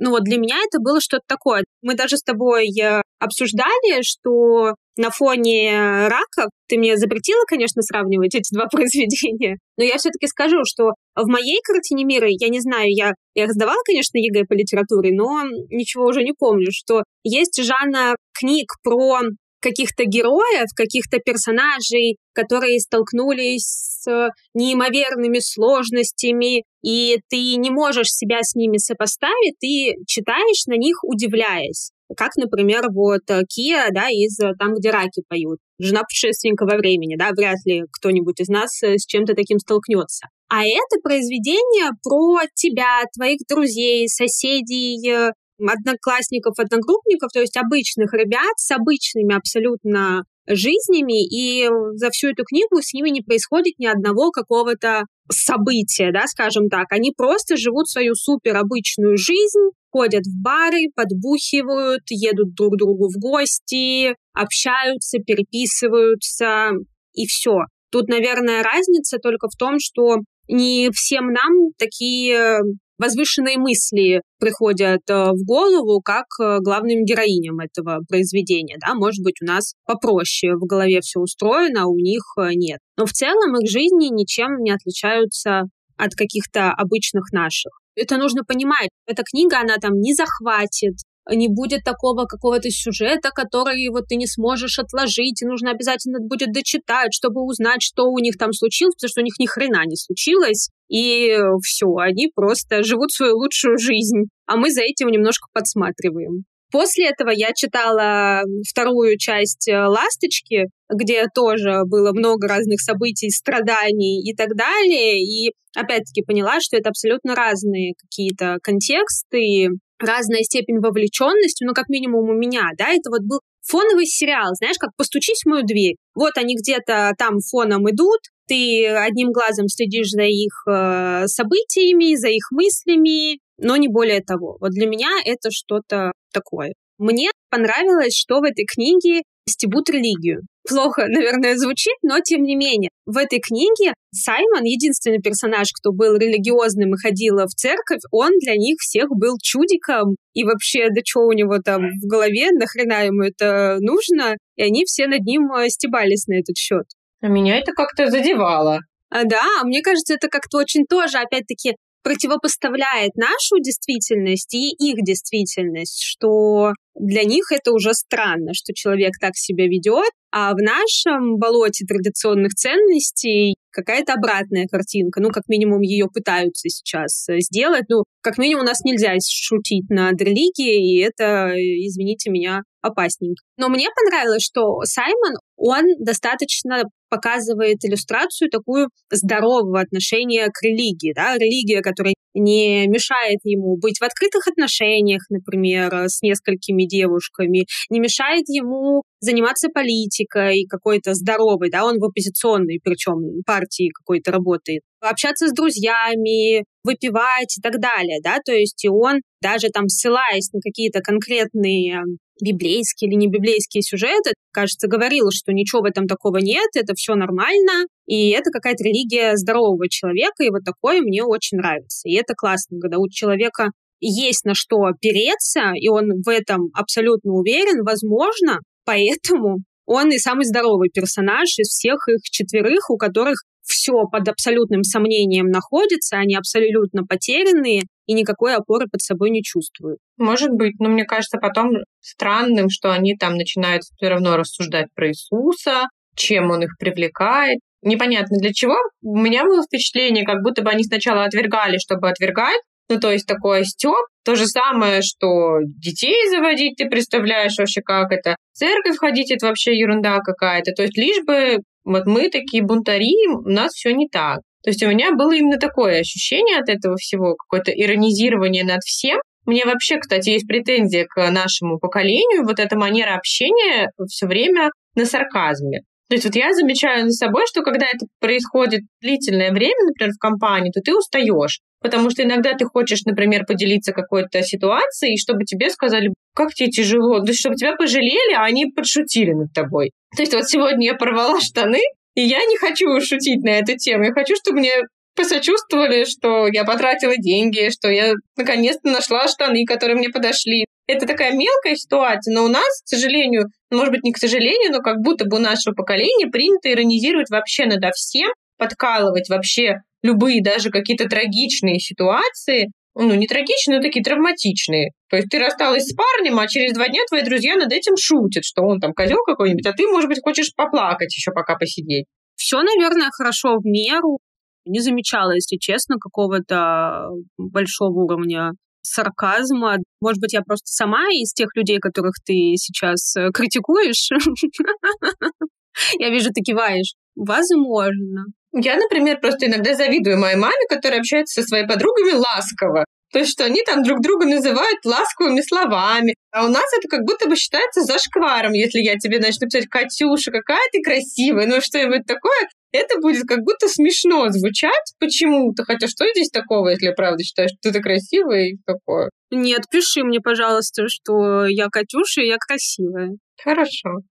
ну 0.00 0.10
вот 0.10 0.24
для 0.24 0.38
меня 0.38 0.56
это 0.66 0.80
было 0.80 0.98
что-то 0.98 1.24
такое. 1.28 1.62
Мы 1.82 1.94
даже 1.94 2.16
с 2.16 2.22
тобой 2.22 2.68
э, 2.80 3.02
обсуждали, 3.18 4.00
что 4.00 4.74
на 5.00 5.10
фоне 5.10 6.08
раков 6.08 6.50
ты 6.68 6.76
мне 6.76 6.96
запретила, 6.98 7.42
конечно, 7.46 7.82
сравнивать 7.82 8.34
эти 8.34 8.54
два 8.54 8.66
произведения, 8.70 9.56
но 9.78 9.84
я 9.84 9.96
все-таки 9.96 10.26
скажу, 10.26 10.58
что 10.64 10.92
в 11.16 11.26
моей 11.26 11.60
картине 11.64 12.04
мира, 12.04 12.26
я 12.28 12.48
не 12.48 12.60
знаю, 12.60 12.88
я, 12.88 13.14
я 13.34 13.46
раздавала, 13.46 13.80
конечно, 13.84 14.18
ЕГЭ 14.18 14.44
по 14.44 14.52
литературе, 14.52 15.12
но 15.12 15.42
ничего 15.70 16.04
уже 16.04 16.22
не 16.22 16.32
помню, 16.38 16.68
что 16.70 17.02
есть 17.24 17.62
жанр 17.62 18.16
книг 18.38 18.74
про 18.82 19.20
каких-то 19.60 20.04
героев, 20.04 20.68
каких-то 20.74 21.18
персонажей, 21.18 22.16
которые 22.34 22.80
столкнулись 22.80 23.64
с 24.02 24.30
неимоверными 24.54 25.38
сложностями, 25.38 26.64
и 26.82 27.18
ты 27.28 27.56
не 27.56 27.70
можешь 27.70 28.08
себя 28.08 28.38
с 28.42 28.54
ними 28.54 28.78
сопоставить, 28.78 29.58
ты 29.60 29.94
читаешь 30.06 30.66
на 30.66 30.76
них, 30.76 30.98
удивляясь. 31.04 31.90
Как, 32.16 32.30
например, 32.36 32.88
вот 32.92 33.22
Кия, 33.48 33.88
да, 33.92 34.08
из 34.08 34.36
«Там, 34.58 34.74
где 34.74 34.90
раки 34.90 35.22
поют». 35.28 35.58
Жена 35.78 36.02
путешественника 36.02 36.64
во 36.64 36.76
времени, 36.76 37.16
да, 37.16 37.30
вряд 37.30 37.56
ли 37.64 37.84
кто-нибудь 37.92 38.40
из 38.40 38.48
нас 38.48 38.82
с 38.82 39.06
чем-то 39.06 39.34
таким 39.34 39.58
столкнется. 39.58 40.26
А 40.48 40.64
это 40.64 41.00
произведение 41.02 41.90
про 42.02 42.40
тебя, 42.54 43.02
твоих 43.14 43.38
друзей, 43.48 44.08
соседей, 44.08 45.32
одноклассников, 45.58 46.58
одногруппников, 46.58 47.30
то 47.32 47.40
есть 47.40 47.56
обычных 47.56 48.12
ребят 48.14 48.54
с 48.56 48.70
обычными 48.70 49.34
абсолютно 49.34 50.24
жизнями, 50.54 51.24
и 51.24 51.68
за 51.94 52.10
всю 52.10 52.28
эту 52.28 52.44
книгу 52.44 52.80
с 52.80 52.92
ними 52.92 53.10
не 53.10 53.20
происходит 53.20 53.74
ни 53.78 53.86
одного 53.86 54.30
какого-то 54.30 55.04
события, 55.30 56.10
да, 56.12 56.26
скажем 56.26 56.68
так. 56.68 56.86
Они 56.90 57.12
просто 57.16 57.56
живут 57.56 57.88
свою 57.88 58.14
супер 58.14 58.56
обычную 58.56 59.16
жизнь, 59.16 59.70
ходят 59.90 60.24
в 60.24 60.42
бары, 60.42 60.86
подбухивают, 60.94 62.02
едут 62.10 62.54
друг 62.54 62.74
к 62.74 62.78
другу 62.78 63.08
в 63.08 63.18
гости, 63.18 64.14
общаются, 64.34 65.18
переписываются, 65.18 66.70
и 67.14 67.26
все. 67.26 67.64
Тут, 67.90 68.08
наверное, 68.08 68.62
разница 68.62 69.18
только 69.18 69.48
в 69.48 69.56
том, 69.56 69.76
что 69.80 70.18
не 70.48 70.90
всем 70.92 71.26
нам 71.26 71.72
такие 71.78 72.60
возвышенные 73.00 73.58
мысли 73.58 74.22
приходят 74.38 75.00
э, 75.08 75.30
в 75.32 75.44
голову 75.44 76.00
как 76.00 76.26
э, 76.40 76.58
главным 76.60 77.04
героиням 77.04 77.58
этого 77.60 78.00
произведения. 78.08 78.76
Да? 78.80 78.94
Может 78.94 79.24
быть, 79.24 79.40
у 79.42 79.46
нас 79.46 79.74
попроще 79.86 80.54
в 80.54 80.66
голове 80.66 81.00
все 81.00 81.20
устроено, 81.20 81.84
а 81.84 81.86
у 81.86 81.96
них 81.96 82.22
э, 82.38 82.50
нет. 82.54 82.78
Но 82.96 83.06
в 83.06 83.12
целом 83.12 83.56
их 83.58 83.70
жизни 83.70 84.14
ничем 84.14 84.62
не 84.62 84.70
отличаются 84.70 85.62
от 85.96 86.14
каких-то 86.14 86.72
обычных 86.72 87.32
наших. 87.32 87.72
Это 87.96 88.16
нужно 88.16 88.44
понимать. 88.44 88.88
Эта 89.06 89.22
книга, 89.22 89.60
она 89.60 89.76
там 89.76 89.94
не 89.94 90.14
захватит, 90.14 90.94
не 91.30 91.48
будет 91.48 91.82
такого 91.84 92.24
какого-то 92.24 92.70
сюжета, 92.70 93.30
который 93.30 93.88
вот 93.90 94.06
ты 94.08 94.16
не 94.16 94.26
сможешь 94.26 94.78
отложить, 94.78 95.42
и 95.42 95.46
нужно 95.46 95.70
обязательно 95.70 96.18
будет 96.20 96.52
дочитать, 96.52 97.12
чтобы 97.12 97.42
узнать, 97.42 97.82
что 97.82 98.04
у 98.04 98.18
них 98.18 98.36
там 98.36 98.52
случилось, 98.52 98.94
потому 98.94 99.08
что 99.10 99.20
у 99.20 99.24
них 99.24 99.34
ни 99.38 99.46
хрена 99.46 99.84
не 99.86 99.96
случилось, 99.96 100.70
и 100.88 101.36
все, 101.62 101.86
они 101.96 102.30
просто 102.34 102.82
живут 102.82 103.12
свою 103.12 103.36
лучшую 103.36 103.78
жизнь, 103.78 104.24
а 104.46 104.56
мы 104.56 104.70
за 104.70 104.82
этим 104.82 105.08
немножко 105.08 105.46
подсматриваем. 105.52 106.44
После 106.70 107.08
этого 107.08 107.30
я 107.30 107.52
читала 107.52 108.42
вторую 108.68 109.18
часть 109.18 109.68
э, 109.68 109.76
«Ласточки», 109.76 110.66
где 110.88 111.24
тоже 111.34 111.82
было 111.84 112.12
много 112.12 112.46
разных 112.46 112.80
событий, 112.80 113.30
страданий 113.30 114.22
и 114.22 114.34
так 114.36 114.54
далее. 114.54 115.20
И 115.20 115.52
опять-таки 115.76 116.22
поняла, 116.22 116.60
что 116.60 116.76
это 116.76 116.90
абсолютно 116.90 117.34
разные 117.34 117.94
какие-то 117.98 118.58
контексты, 118.62 119.68
разная 120.00 120.42
степень 120.42 120.80
вовлеченности, 120.80 121.64
ну, 121.64 121.72
как 121.74 121.88
минимум 121.88 122.28
у 122.28 122.34
меня, 122.34 122.70
да, 122.76 122.88
это 122.88 123.10
вот 123.10 123.22
был 123.22 123.40
фоновый 123.62 124.06
сериал, 124.06 124.50
знаешь, 124.54 124.78
как 124.78 124.90
«Постучись 124.96 125.42
в 125.44 125.48
мою 125.48 125.64
дверь». 125.64 125.96
Вот 126.14 126.32
они 126.36 126.56
где-то 126.56 127.12
там 127.18 127.38
фоном 127.40 127.88
идут, 127.90 128.20
ты 128.48 128.86
одним 128.88 129.30
глазом 129.30 129.68
следишь 129.68 130.10
за 130.10 130.22
их 130.22 130.64
э, 130.68 131.26
событиями, 131.26 132.16
за 132.16 132.28
их 132.28 132.50
мыслями, 132.50 133.38
но 133.58 133.76
не 133.76 133.88
более 133.88 134.22
того. 134.22 134.56
Вот 134.60 134.70
для 134.70 134.86
меня 134.86 135.10
это 135.24 135.50
что-то 135.52 136.12
такое. 136.32 136.72
Мне 136.98 137.30
понравилось, 137.50 138.14
что 138.16 138.40
в 138.40 138.42
этой 138.42 138.66
книге 138.66 139.22
стебут 139.50 139.90
религию. 139.90 140.42
Плохо, 140.68 141.06
наверное, 141.08 141.56
звучит, 141.56 141.96
но 142.02 142.20
тем 142.20 142.42
не 142.42 142.56
менее. 142.56 142.90
В 143.06 143.16
этой 143.16 143.40
книге 143.40 143.94
Саймон, 144.12 144.64
единственный 144.64 145.20
персонаж, 145.20 145.68
кто 145.72 145.92
был 145.92 146.16
религиозным 146.16 146.94
и 146.94 146.98
ходил 146.98 147.36
в 147.36 147.54
церковь, 147.54 148.00
он 148.10 148.32
для 148.40 148.56
них 148.56 148.76
всех 148.78 149.08
был 149.10 149.36
чудиком. 149.42 150.16
И 150.32 150.44
вообще, 150.44 150.88
да 150.90 151.00
что 151.04 151.20
у 151.20 151.32
него 151.32 151.58
там 151.58 151.82
в 152.02 152.06
голове, 152.06 152.50
нахрена 152.52 153.06
ему 153.06 153.22
это 153.22 153.78
нужно? 153.80 154.36
И 154.56 154.62
они 154.62 154.84
все 154.86 155.06
над 155.06 155.20
ним 155.20 155.52
э, 155.52 155.68
стебались 155.68 156.26
на 156.26 156.34
этот 156.34 156.56
счет. 156.56 156.84
А 157.20 157.28
меня 157.28 157.58
это 157.58 157.72
как-то 157.72 158.08
задевало. 158.08 158.80
А, 159.10 159.24
да, 159.24 159.44
мне 159.64 159.82
кажется, 159.82 160.14
это 160.14 160.28
как-то 160.28 160.58
очень 160.58 160.84
тоже, 160.88 161.18
опять-таки, 161.18 161.74
противопоставляет 162.02 163.14
нашу 163.16 163.60
действительность 163.60 164.54
и 164.54 164.70
их 164.70 165.02
действительность, 165.04 166.02
что 166.02 166.72
для 166.98 167.24
них 167.24 167.52
это 167.52 167.72
уже 167.72 167.94
странно, 167.94 168.52
что 168.54 168.72
человек 168.74 169.12
так 169.20 169.36
себя 169.36 169.66
ведет, 169.66 170.10
а 170.32 170.52
в 170.52 170.58
нашем 170.58 171.38
болоте 171.38 171.84
традиционных 171.86 172.54
ценностей 172.54 173.56
какая-то 173.70 174.14
обратная 174.14 174.66
картинка. 174.66 175.20
Ну, 175.20 175.30
как 175.30 175.44
минимум, 175.48 175.80
ее 175.80 176.06
пытаются 176.12 176.68
сейчас 176.68 177.26
сделать. 177.28 177.84
Ну, 177.88 178.04
как 178.22 178.38
минимум, 178.38 178.64
у 178.64 178.66
нас 178.66 178.80
нельзя 178.84 179.14
шутить 179.26 179.88
над 179.88 180.20
религией, 180.20 180.98
и 180.98 181.00
это, 181.00 181.52
извините 181.56 182.30
меня, 182.30 182.62
опасненько. 182.82 183.42
Но 183.56 183.68
мне 183.68 183.88
понравилось, 183.94 184.42
что 184.42 184.80
Саймон, 184.84 185.34
он 185.56 185.84
достаточно 185.98 186.84
показывает 187.10 187.84
иллюстрацию 187.84 188.50
такую 188.50 188.88
здорового 189.10 189.80
отношения 189.80 190.48
к 190.48 190.62
религии. 190.62 191.12
Да? 191.14 191.36
Религия, 191.36 191.82
которая 191.82 192.14
не 192.34 192.86
мешает 192.86 193.40
ему 193.44 193.76
быть 193.76 193.98
в 193.98 194.04
открытых 194.04 194.46
отношениях, 194.46 195.22
например, 195.28 196.08
с 196.08 196.22
несколькими 196.22 196.84
девушками, 196.84 197.66
не 197.90 198.00
мешает 198.00 198.44
ему 198.48 199.02
заниматься 199.20 199.68
политикой 199.68 200.64
какой-то 200.68 201.14
здоровой, 201.14 201.70
да, 201.70 201.84
он 201.84 201.98
в 201.98 202.04
оппозиционной, 202.04 202.80
причем 202.82 203.42
партии 203.44 203.90
какой-то 203.92 204.30
работает, 204.30 204.82
общаться 205.00 205.48
с 205.48 205.52
друзьями, 205.52 206.64
выпивать 206.84 207.58
и 207.58 207.60
так 207.60 207.80
далее, 207.80 208.20
да, 208.22 208.38
то 208.44 208.52
есть 208.52 208.84
и 208.84 208.88
он 208.88 209.20
даже 209.42 209.68
там 209.68 209.88
ссылаясь 209.88 210.52
на 210.52 210.60
какие-то 210.60 211.00
конкретные 211.00 212.02
библейские 212.42 213.10
или 213.10 213.16
не 213.16 213.28
библейские 213.28 213.82
сюжеты, 213.82 214.32
кажется, 214.52 214.88
говорил, 214.88 215.30
что 215.30 215.52
ничего 215.52 215.82
в 215.82 215.84
этом 215.84 216.06
такого 216.06 216.38
нет, 216.38 216.68
это 216.74 216.94
все 216.94 217.14
нормально, 217.14 217.86
и 218.06 218.30
это 218.30 218.50
какая-то 218.50 218.82
религия 218.84 219.36
здорового 219.36 219.88
человека, 219.88 220.42
и 220.42 220.50
вот 220.50 220.64
такое 220.64 221.00
мне 221.00 221.22
очень 221.22 221.58
нравится. 221.58 222.08
И 222.08 222.14
это 222.14 222.34
классно, 222.34 222.80
когда 222.80 222.98
у 222.98 223.08
человека 223.08 223.70
есть 224.00 224.44
на 224.44 224.54
что 224.54 224.76
опереться, 224.84 225.72
и 225.74 225.88
он 225.88 226.22
в 226.24 226.28
этом 226.28 226.70
абсолютно 226.74 227.32
уверен, 227.32 227.84
возможно, 227.84 228.60
поэтому 228.84 229.58
он 229.86 230.10
и 230.10 230.18
самый 230.18 230.46
здоровый 230.46 230.88
персонаж 230.88 231.58
из 231.58 231.68
всех 231.68 232.08
их 232.08 232.22
четверых, 232.22 232.90
у 232.90 232.96
которых 232.96 233.42
все 233.70 234.04
под 234.10 234.28
абсолютным 234.28 234.82
сомнением 234.82 235.46
находится, 235.46 236.16
они 236.16 236.34
абсолютно 236.34 237.04
потерянные 237.04 237.82
и 238.06 238.12
никакой 238.12 238.54
опоры 238.56 238.86
под 238.90 239.00
собой 239.00 239.30
не 239.30 239.42
чувствуют. 239.42 239.98
Может 240.18 240.50
быть, 240.50 240.74
но 240.80 240.88
мне 240.88 241.04
кажется 241.04 241.38
потом 241.38 241.70
странным, 242.00 242.68
что 242.68 242.92
они 242.92 243.16
там 243.16 243.34
начинают 243.36 243.82
все 243.82 244.08
равно 244.08 244.36
рассуждать 244.36 244.88
про 244.94 245.08
Иисуса, 245.08 245.84
чем 246.16 246.50
он 246.50 246.64
их 246.64 246.70
привлекает. 246.78 247.60
Непонятно 247.82 248.36
для 248.38 248.52
чего. 248.52 248.76
У 249.02 249.16
меня 249.16 249.44
было 249.44 249.62
впечатление, 249.62 250.24
как 250.24 250.42
будто 250.42 250.62
бы 250.62 250.70
они 250.70 250.84
сначала 250.84 251.24
отвергали, 251.24 251.78
чтобы 251.78 252.10
отвергать, 252.10 252.60
ну, 252.90 252.98
то 252.98 253.12
есть 253.12 253.26
такой 253.26 253.64
стёб. 253.64 254.04
То 254.24 254.34
же 254.34 254.46
самое, 254.46 255.00
что 255.00 255.60
детей 255.62 256.28
заводить, 256.28 256.76
ты 256.76 256.88
представляешь 256.88 257.56
вообще, 257.56 257.80
как 257.82 258.10
это. 258.10 258.34
В 258.52 258.58
церковь 258.58 258.96
ходить, 258.98 259.30
это 259.30 259.46
вообще 259.46 259.78
ерунда 259.78 260.18
какая-то. 260.18 260.72
То 260.72 260.82
есть 260.82 260.98
лишь 260.98 261.24
бы 261.24 261.58
вот 261.92 262.06
мы 262.06 262.28
такие 262.28 262.62
бунтари, 262.62 263.28
у 263.28 263.48
нас 263.48 263.72
все 263.72 263.92
не 263.92 264.08
так. 264.08 264.40
То 264.62 264.70
есть 264.70 264.82
у 264.82 264.88
меня 264.88 265.12
было 265.12 265.32
именно 265.32 265.58
такое 265.58 266.00
ощущение 266.00 266.58
от 266.58 266.68
этого 266.68 266.96
всего, 266.96 267.34
какое-то 267.34 267.72
иронизирование 267.72 268.64
над 268.64 268.82
всем. 268.82 269.20
Мне 269.46 269.64
вообще, 269.64 269.98
кстати, 269.98 270.30
есть 270.30 270.46
претензия 270.46 271.06
к 271.06 271.30
нашему 271.30 271.78
поколению. 271.78 272.44
Вот 272.44 272.60
эта 272.60 272.76
манера 272.76 273.16
общения 273.16 273.90
все 274.08 274.26
время 274.26 274.70
на 274.94 275.06
сарказме. 275.06 275.80
То 276.10 276.16
есть 276.16 276.24
вот 276.24 276.34
я 276.34 276.52
замечаю 276.52 277.08
за 277.08 277.12
собой, 277.12 277.44
что 277.46 277.62
когда 277.62 277.86
это 277.86 278.04
происходит 278.18 278.80
длительное 279.00 279.52
время, 279.52 279.86
например, 279.86 280.12
в 280.12 280.18
компании, 280.18 280.72
то 280.72 280.80
ты 280.80 280.92
устаешь. 280.92 281.60
Потому 281.80 282.10
что 282.10 282.24
иногда 282.24 282.52
ты 282.54 282.64
хочешь, 282.64 283.02
например, 283.04 283.46
поделиться 283.46 283.92
какой-то 283.92 284.42
ситуацией, 284.42 285.16
чтобы 285.16 285.44
тебе 285.44 285.70
сказали, 285.70 286.12
как 286.34 286.52
тебе 286.52 286.68
тяжело, 286.68 287.20
да 287.20 287.32
чтобы 287.32 287.54
тебя 287.54 287.76
пожалели, 287.76 288.34
а 288.34 288.42
они 288.42 288.66
подшутили 288.66 289.32
над 289.32 289.52
тобой. 289.52 289.92
То 290.16 290.22
есть 290.22 290.34
вот 290.34 290.48
сегодня 290.48 290.86
я 290.88 290.94
порвала 290.94 291.40
штаны, 291.40 291.80
и 292.16 292.22
я 292.22 292.44
не 292.44 292.58
хочу 292.58 293.00
шутить 293.00 293.44
на 293.44 293.50
эту 293.50 293.76
тему. 293.76 294.02
Я 294.02 294.12
хочу, 294.12 294.34
чтобы 294.34 294.58
мне 294.58 294.72
посочувствовали, 295.14 296.04
что 296.04 296.48
я 296.48 296.64
потратила 296.64 297.14
деньги, 297.16 297.70
что 297.70 297.88
я 297.88 298.14
наконец-то 298.36 298.90
нашла 298.90 299.28
штаны, 299.28 299.64
которые 299.64 299.96
мне 299.96 300.08
подошли. 300.08 300.66
Это 300.90 301.06
такая 301.06 301.32
мелкая 301.32 301.76
ситуация, 301.76 302.34
но 302.34 302.44
у 302.44 302.48
нас, 302.48 302.82
к 302.84 302.88
сожалению, 302.88 303.44
может 303.70 303.92
быть, 303.92 304.02
не 304.02 304.12
к 304.12 304.18
сожалению, 304.18 304.72
но 304.72 304.80
как 304.80 304.96
будто 305.00 305.24
бы 305.24 305.36
у 305.36 305.40
нашего 305.40 305.72
поколения 305.72 306.26
принято 306.26 306.68
иронизировать 306.68 307.30
вообще 307.30 307.66
надо 307.66 307.92
всем, 307.94 308.32
подкалывать 308.58 309.28
вообще 309.28 309.76
любые 310.02 310.42
даже 310.42 310.70
какие-то 310.70 311.08
трагичные 311.08 311.78
ситуации, 311.78 312.72
ну, 312.96 313.14
не 313.14 313.28
трагичные, 313.28 313.78
но 313.78 313.82
такие 313.82 314.02
травматичные. 314.02 314.90
То 315.08 315.16
есть 315.16 315.28
ты 315.30 315.38
рассталась 315.38 315.84
с 315.84 315.94
парнем, 315.94 316.40
а 316.40 316.48
через 316.48 316.72
два 316.72 316.88
дня 316.88 317.02
твои 317.08 317.22
друзья 317.22 317.54
над 317.54 317.72
этим 317.72 317.96
шутят, 317.96 318.44
что 318.44 318.62
он 318.62 318.80
там 318.80 318.92
козел 318.92 319.18
какой-нибудь, 319.24 319.66
а 319.66 319.72
ты, 319.72 319.86
может 319.86 320.08
быть, 320.08 320.18
хочешь 320.20 320.52
поплакать 320.56 321.14
еще 321.14 321.30
пока 321.30 321.54
посидеть. 321.54 322.06
Все, 322.34 322.60
наверное, 322.62 323.10
хорошо 323.12 323.58
в 323.58 323.64
меру. 323.64 324.18
Не 324.66 324.80
замечала, 324.80 325.36
если 325.36 325.56
честно, 325.56 325.98
какого-то 326.00 327.10
большого 327.38 328.02
уровня 328.02 328.50
сарказма. 328.82 329.76
Может 330.00 330.20
быть, 330.20 330.32
я 330.32 330.42
просто 330.42 330.66
сама 330.66 331.04
из 331.12 331.32
тех 331.32 331.48
людей, 331.54 331.78
которых 331.78 332.14
ты 332.24 332.54
сейчас 332.56 333.16
э, 333.16 333.30
критикуешь. 333.32 334.10
Я 335.98 336.10
вижу, 336.10 336.30
ты 336.30 336.42
киваешь. 336.42 336.94
Возможно. 337.14 338.24
Я, 338.52 338.76
например, 338.76 339.20
просто 339.20 339.46
иногда 339.46 339.74
завидую 339.74 340.18
моей 340.18 340.36
маме, 340.36 340.66
которая 340.68 341.00
общается 341.00 341.40
со 341.40 341.46
своими 341.46 341.66
подругами 341.68 342.12
ласково. 342.12 342.84
То 343.12 343.18
есть, 343.18 343.32
что 343.32 343.44
они 343.44 343.62
там 343.62 343.82
друг 343.82 344.00
друга 344.00 344.26
называют 344.26 344.84
ласковыми 344.84 345.40
словами. 345.40 346.14
А 346.30 346.44
у 346.46 346.48
нас 346.48 346.64
это 346.78 346.88
как 346.88 347.04
будто 347.04 347.28
бы 347.28 347.34
считается 347.34 347.82
зашкваром, 347.82 348.52
если 348.52 348.78
я 348.80 348.96
тебе 348.96 349.18
начну 349.18 349.48
писать 349.48 349.66
«Катюша, 349.68 350.30
какая 350.30 350.62
ты 350.70 350.80
красивая», 350.80 351.46
ну 351.46 351.60
что-нибудь 351.60 352.06
такое, 352.06 352.48
это 352.72 353.00
будет 353.00 353.26
как 353.26 353.40
будто 353.40 353.68
смешно 353.68 354.28
звучать 354.28 354.94
почему-то. 355.00 355.64
Хотя 355.64 355.88
что 355.88 356.06
здесь 356.14 356.30
такого, 356.30 356.68
если 356.68 356.86
я 356.86 356.92
правда 356.92 357.22
считаю, 357.24 357.48
что 357.48 357.72
ты 357.72 357.80
красивая 357.80 358.50
и 358.50 358.56
такое? 358.64 359.10
Нет, 359.32 359.62
пиши 359.70 360.04
мне, 360.04 360.20
пожалуйста, 360.20 360.84
что 360.88 361.46
я 361.46 361.66
Катюша, 361.66 362.22
и 362.22 362.28
я 362.28 362.36
красивая. 362.38 363.10
Хорошо. 363.42 364.02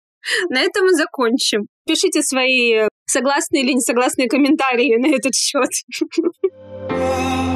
На 0.50 0.62
этом 0.62 0.84
мы 0.86 0.94
закончим. 0.94 1.68
Пишите 1.86 2.22
свои 2.22 2.88
согласные 3.06 3.64
или 3.64 3.72
несогласные 3.72 4.28
комментарии 4.28 4.98
на 4.98 5.16
этот 5.16 5.34
счет. 5.34 5.70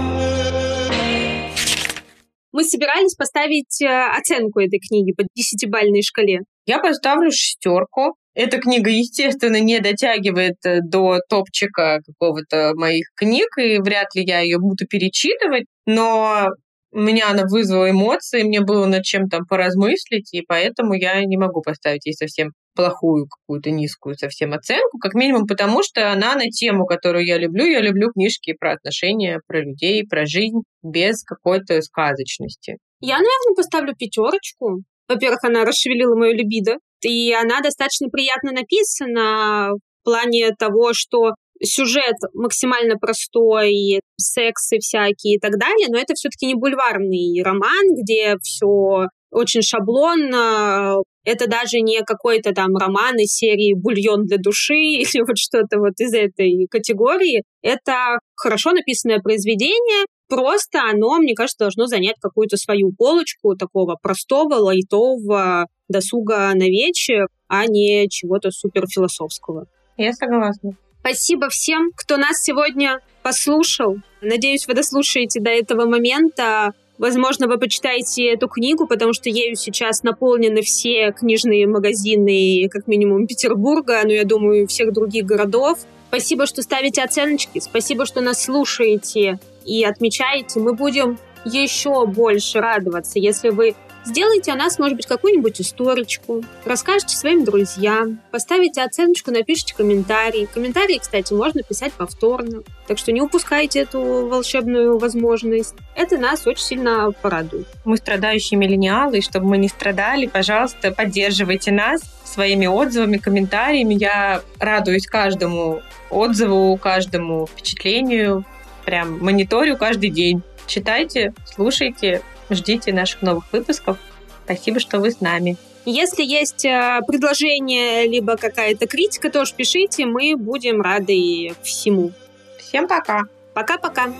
Мы 2.54 2.64
собирались 2.64 3.16
поставить 3.16 3.82
э, 3.82 3.88
оценку 3.88 4.60
этой 4.60 4.80
книги 4.80 5.12
по 5.12 5.24
десятибальной 5.36 6.04
шкале. 6.04 6.41
Я 6.68 6.80
поставлю 6.80 7.32
шестерку. 7.32 8.16
Эта 8.36 8.60
книга, 8.60 8.89
естественно, 8.89 9.60
не 9.60 9.80
дотягивает 9.80 10.58
э, 10.64 10.80
до 10.82 11.18
топчика 11.28 11.99
какого-то 12.06 12.74
моих 12.76 13.08
книг, 13.16 13.47
и 13.58 13.80
вряд 13.80 14.14
ли 14.16 14.24
я 14.24 14.39
ее 14.41 14.60
буду 14.60 14.86
перечитывать, 14.88 15.66
но 15.88 16.49
меня 16.93 17.29
она 17.29 17.43
вызвала 17.49 17.89
эмоции, 17.89 18.43
мне 18.43 18.61
было 18.61 18.85
над 18.85 19.03
чем 19.03 19.27
там 19.27 19.45
поразмыслить, 19.45 20.33
и 20.33 20.41
поэтому 20.47 20.93
я 20.93 21.23
не 21.25 21.37
могу 21.37 21.61
поставить 21.61 22.05
ей 22.05 22.13
совсем 22.13 22.51
плохую 22.75 23.27
какую-то 23.27 23.71
низкую 23.71 24.15
совсем 24.15 24.53
оценку, 24.53 24.97
как 24.99 25.13
минимум 25.13 25.45
потому, 25.47 25.83
что 25.83 26.11
она 26.11 26.35
на 26.35 26.45
тему, 26.49 26.85
которую 26.85 27.25
я 27.25 27.37
люблю. 27.37 27.65
Я 27.65 27.81
люблю 27.81 28.11
книжки 28.11 28.53
про 28.59 28.73
отношения, 28.73 29.39
про 29.47 29.61
людей, 29.61 30.05
про 30.07 30.25
жизнь 30.25 30.61
без 30.81 31.23
какой-то 31.23 31.81
сказочности. 31.81 32.77
Я, 32.99 33.15
наверное, 33.15 33.55
поставлю 33.55 33.95
пятерочку. 33.95 34.83
Во-первых, 35.07 35.43
она 35.43 35.65
расшевелила 35.65 36.15
мою 36.15 36.33
либидо, 36.33 36.77
и 37.01 37.33
она 37.33 37.61
достаточно 37.61 38.07
приятно 38.09 38.51
написана 38.51 39.71
в 39.73 40.03
плане 40.03 40.51
того, 40.57 40.91
что 40.93 41.31
сюжет 41.62 42.16
максимально 42.34 42.97
простой, 42.97 44.01
сексы 44.18 44.80
всякие 44.80 45.36
и 45.36 45.39
так 45.39 45.58
далее, 45.58 45.88
но 45.89 45.97
это 45.97 46.14
все-таки 46.14 46.47
не 46.47 46.56
бульварный 46.56 47.41
роман, 47.43 47.95
где 48.01 48.38
все 48.41 49.08
очень 49.34 49.62
шаблонно. 49.62 50.97
Это 51.26 51.47
даже 51.47 51.80
не 51.80 52.01
какой-то 52.01 52.54
там 52.54 52.76
роман 52.76 53.16
из 53.18 53.34
серии 53.34 53.74
«Бульон 53.74 54.26
для 54.26 54.38
души» 54.38 54.76
или 54.76 55.22
вот 55.22 55.38
что-то 55.38 55.80
вот 55.80 55.93
из 55.99 56.14
этой 56.14 56.68
категории. 56.70 57.43
Это 57.62 58.20
хорошо 58.36 58.72
написанное 58.72 59.20
произведение, 59.20 60.06
просто 60.28 60.82
оно, 60.84 61.18
мне 61.18 61.34
кажется, 61.34 61.66
должно 61.66 61.88
занять 61.88 62.18
какую-то 62.22 62.58
свою 62.58 62.91
полочку 62.91 63.56
такого 63.56 63.95
простого, 64.01 64.56
лайтового 64.56 65.68
досуга 65.88 66.51
на 66.54 66.68
вечер, 66.68 67.28
а 67.47 67.66
не 67.68 68.08
чего-то 68.10 68.51
суперфилософского. 68.51 69.68
Я 69.97 70.12
согласна. 70.14 70.76
Спасибо 71.06 71.49
всем, 71.49 71.91
кто 71.97 72.16
нас 72.16 72.41
сегодня 72.41 73.01
послушал. 73.24 73.97
Надеюсь, 74.22 74.66
вы 74.68 74.74
дослушаете 74.74 75.41
до 75.41 75.49
этого 75.49 75.86
момента. 75.86 76.72
Возможно, 76.97 77.49
вы 77.49 77.58
почитаете 77.58 78.28
эту 78.28 78.47
книгу, 78.47 78.88
потому 78.88 79.12
что 79.12 79.30
ею 79.30 79.58
сейчас 79.58 80.04
наполнены 80.04 80.62
все 80.62 81.12
книжные 81.12 81.68
магазины, 81.68 82.70
как 82.72 82.88
минимум 82.88 83.28
Петербурга, 83.28 83.99
но 84.06 84.14
я 84.14 84.24
думаю, 84.24 84.66
всех 84.66 84.93
других 84.93 85.26
городов. 85.26 85.80
Спасибо, 86.08 86.45
что 86.45 86.62
ставите 86.62 87.04
оценочки, 87.04 87.60
спасибо, 87.60 88.06
что 88.06 88.22
нас 88.22 88.41
слушаете 88.41 89.39
и 89.66 89.84
отмечаете. 89.84 90.62
Мы 90.62 90.74
будем 90.74 91.20
еще 91.43 92.06
больше 92.06 92.62
радоваться, 92.62 93.20
если 93.20 93.49
вы 93.49 93.76
Сделайте 94.06 94.51
о 94.51 94.56
нас, 94.56 94.80
может 94.80 94.97
быть, 94.97 95.06
какую-нибудь 95.06 95.62
историчку, 95.62 96.43
расскажите 96.66 97.16
своим 97.16 97.45
друзьям, 97.45 98.20
поставите 98.32 98.82
оценочку, 98.82 99.32
напишите 99.32 99.74
комментарий. 99.76 100.45
Комментарии, 100.45 100.97
кстати, 100.97 101.32
можно 101.34 101.64
писать 101.64 101.93
повторно, 101.93 102.64
так 102.86 102.97
что 102.97 103.14
не 103.14 103.22
упускайте 103.22 103.80
эту 103.80 104.28
волшебную 104.28 104.97
возможность. 104.97 105.76
Это 105.95 106.18
нас 106.18 106.45
очень 106.45 106.64
сильно 106.64 107.12
порадует. 107.12 107.68
Мы 107.86 107.95
страдающие 107.95 108.58
миллениалы, 108.58 109.20
и 109.20 109.22
чтобы 109.22 109.47
мы 109.47 109.58
не 109.58 109.70
страдали, 109.70 110.26
пожалуйста, 110.28 110.91
поддерживайте 110.91 111.72
нас 111.72 112.01
своими 112.26 112.66
отзывами, 112.66 113.18
комментариями. 113.18 113.93
Я 113.93 114.41
радуюсь 114.60 115.08
каждому 115.08 115.82
отзыву, 116.10 116.76
каждому 116.78 117.47
впечатлению. 117.47 118.43
Прям 118.86 119.20
мониторю 119.24 119.78
каждый 119.78 120.10
день. 120.10 120.41
Читайте, 120.68 121.34
слушайте, 121.45 122.22
Ждите 122.49 122.93
наших 122.93 123.21
новых 123.21 123.51
выпусков. 123.51 123.97
Спасибо, 124.45 124.79
что 124.79 124.99
вы 124.99 125.11
с 125.11 125.21
нами. 125.21 125.57
Если 125.85 126.23
есть 126.23 126.63
э, 126.65 127.01
предложение, 127.05 128.07
либо 128.07 128.37
какая-то 128.37 128.87
критика, 128.87 129.29
тоже 129.29 129.53
пишите, 129.53 130.05
мы 130.05 130.35
будем 130.37 130.81
рады 130.81 131.53
всему. 131.61 132.11
Всем 132.57 132.87
пока. 132.87 133.23
Пока-пока. 133.53 134.13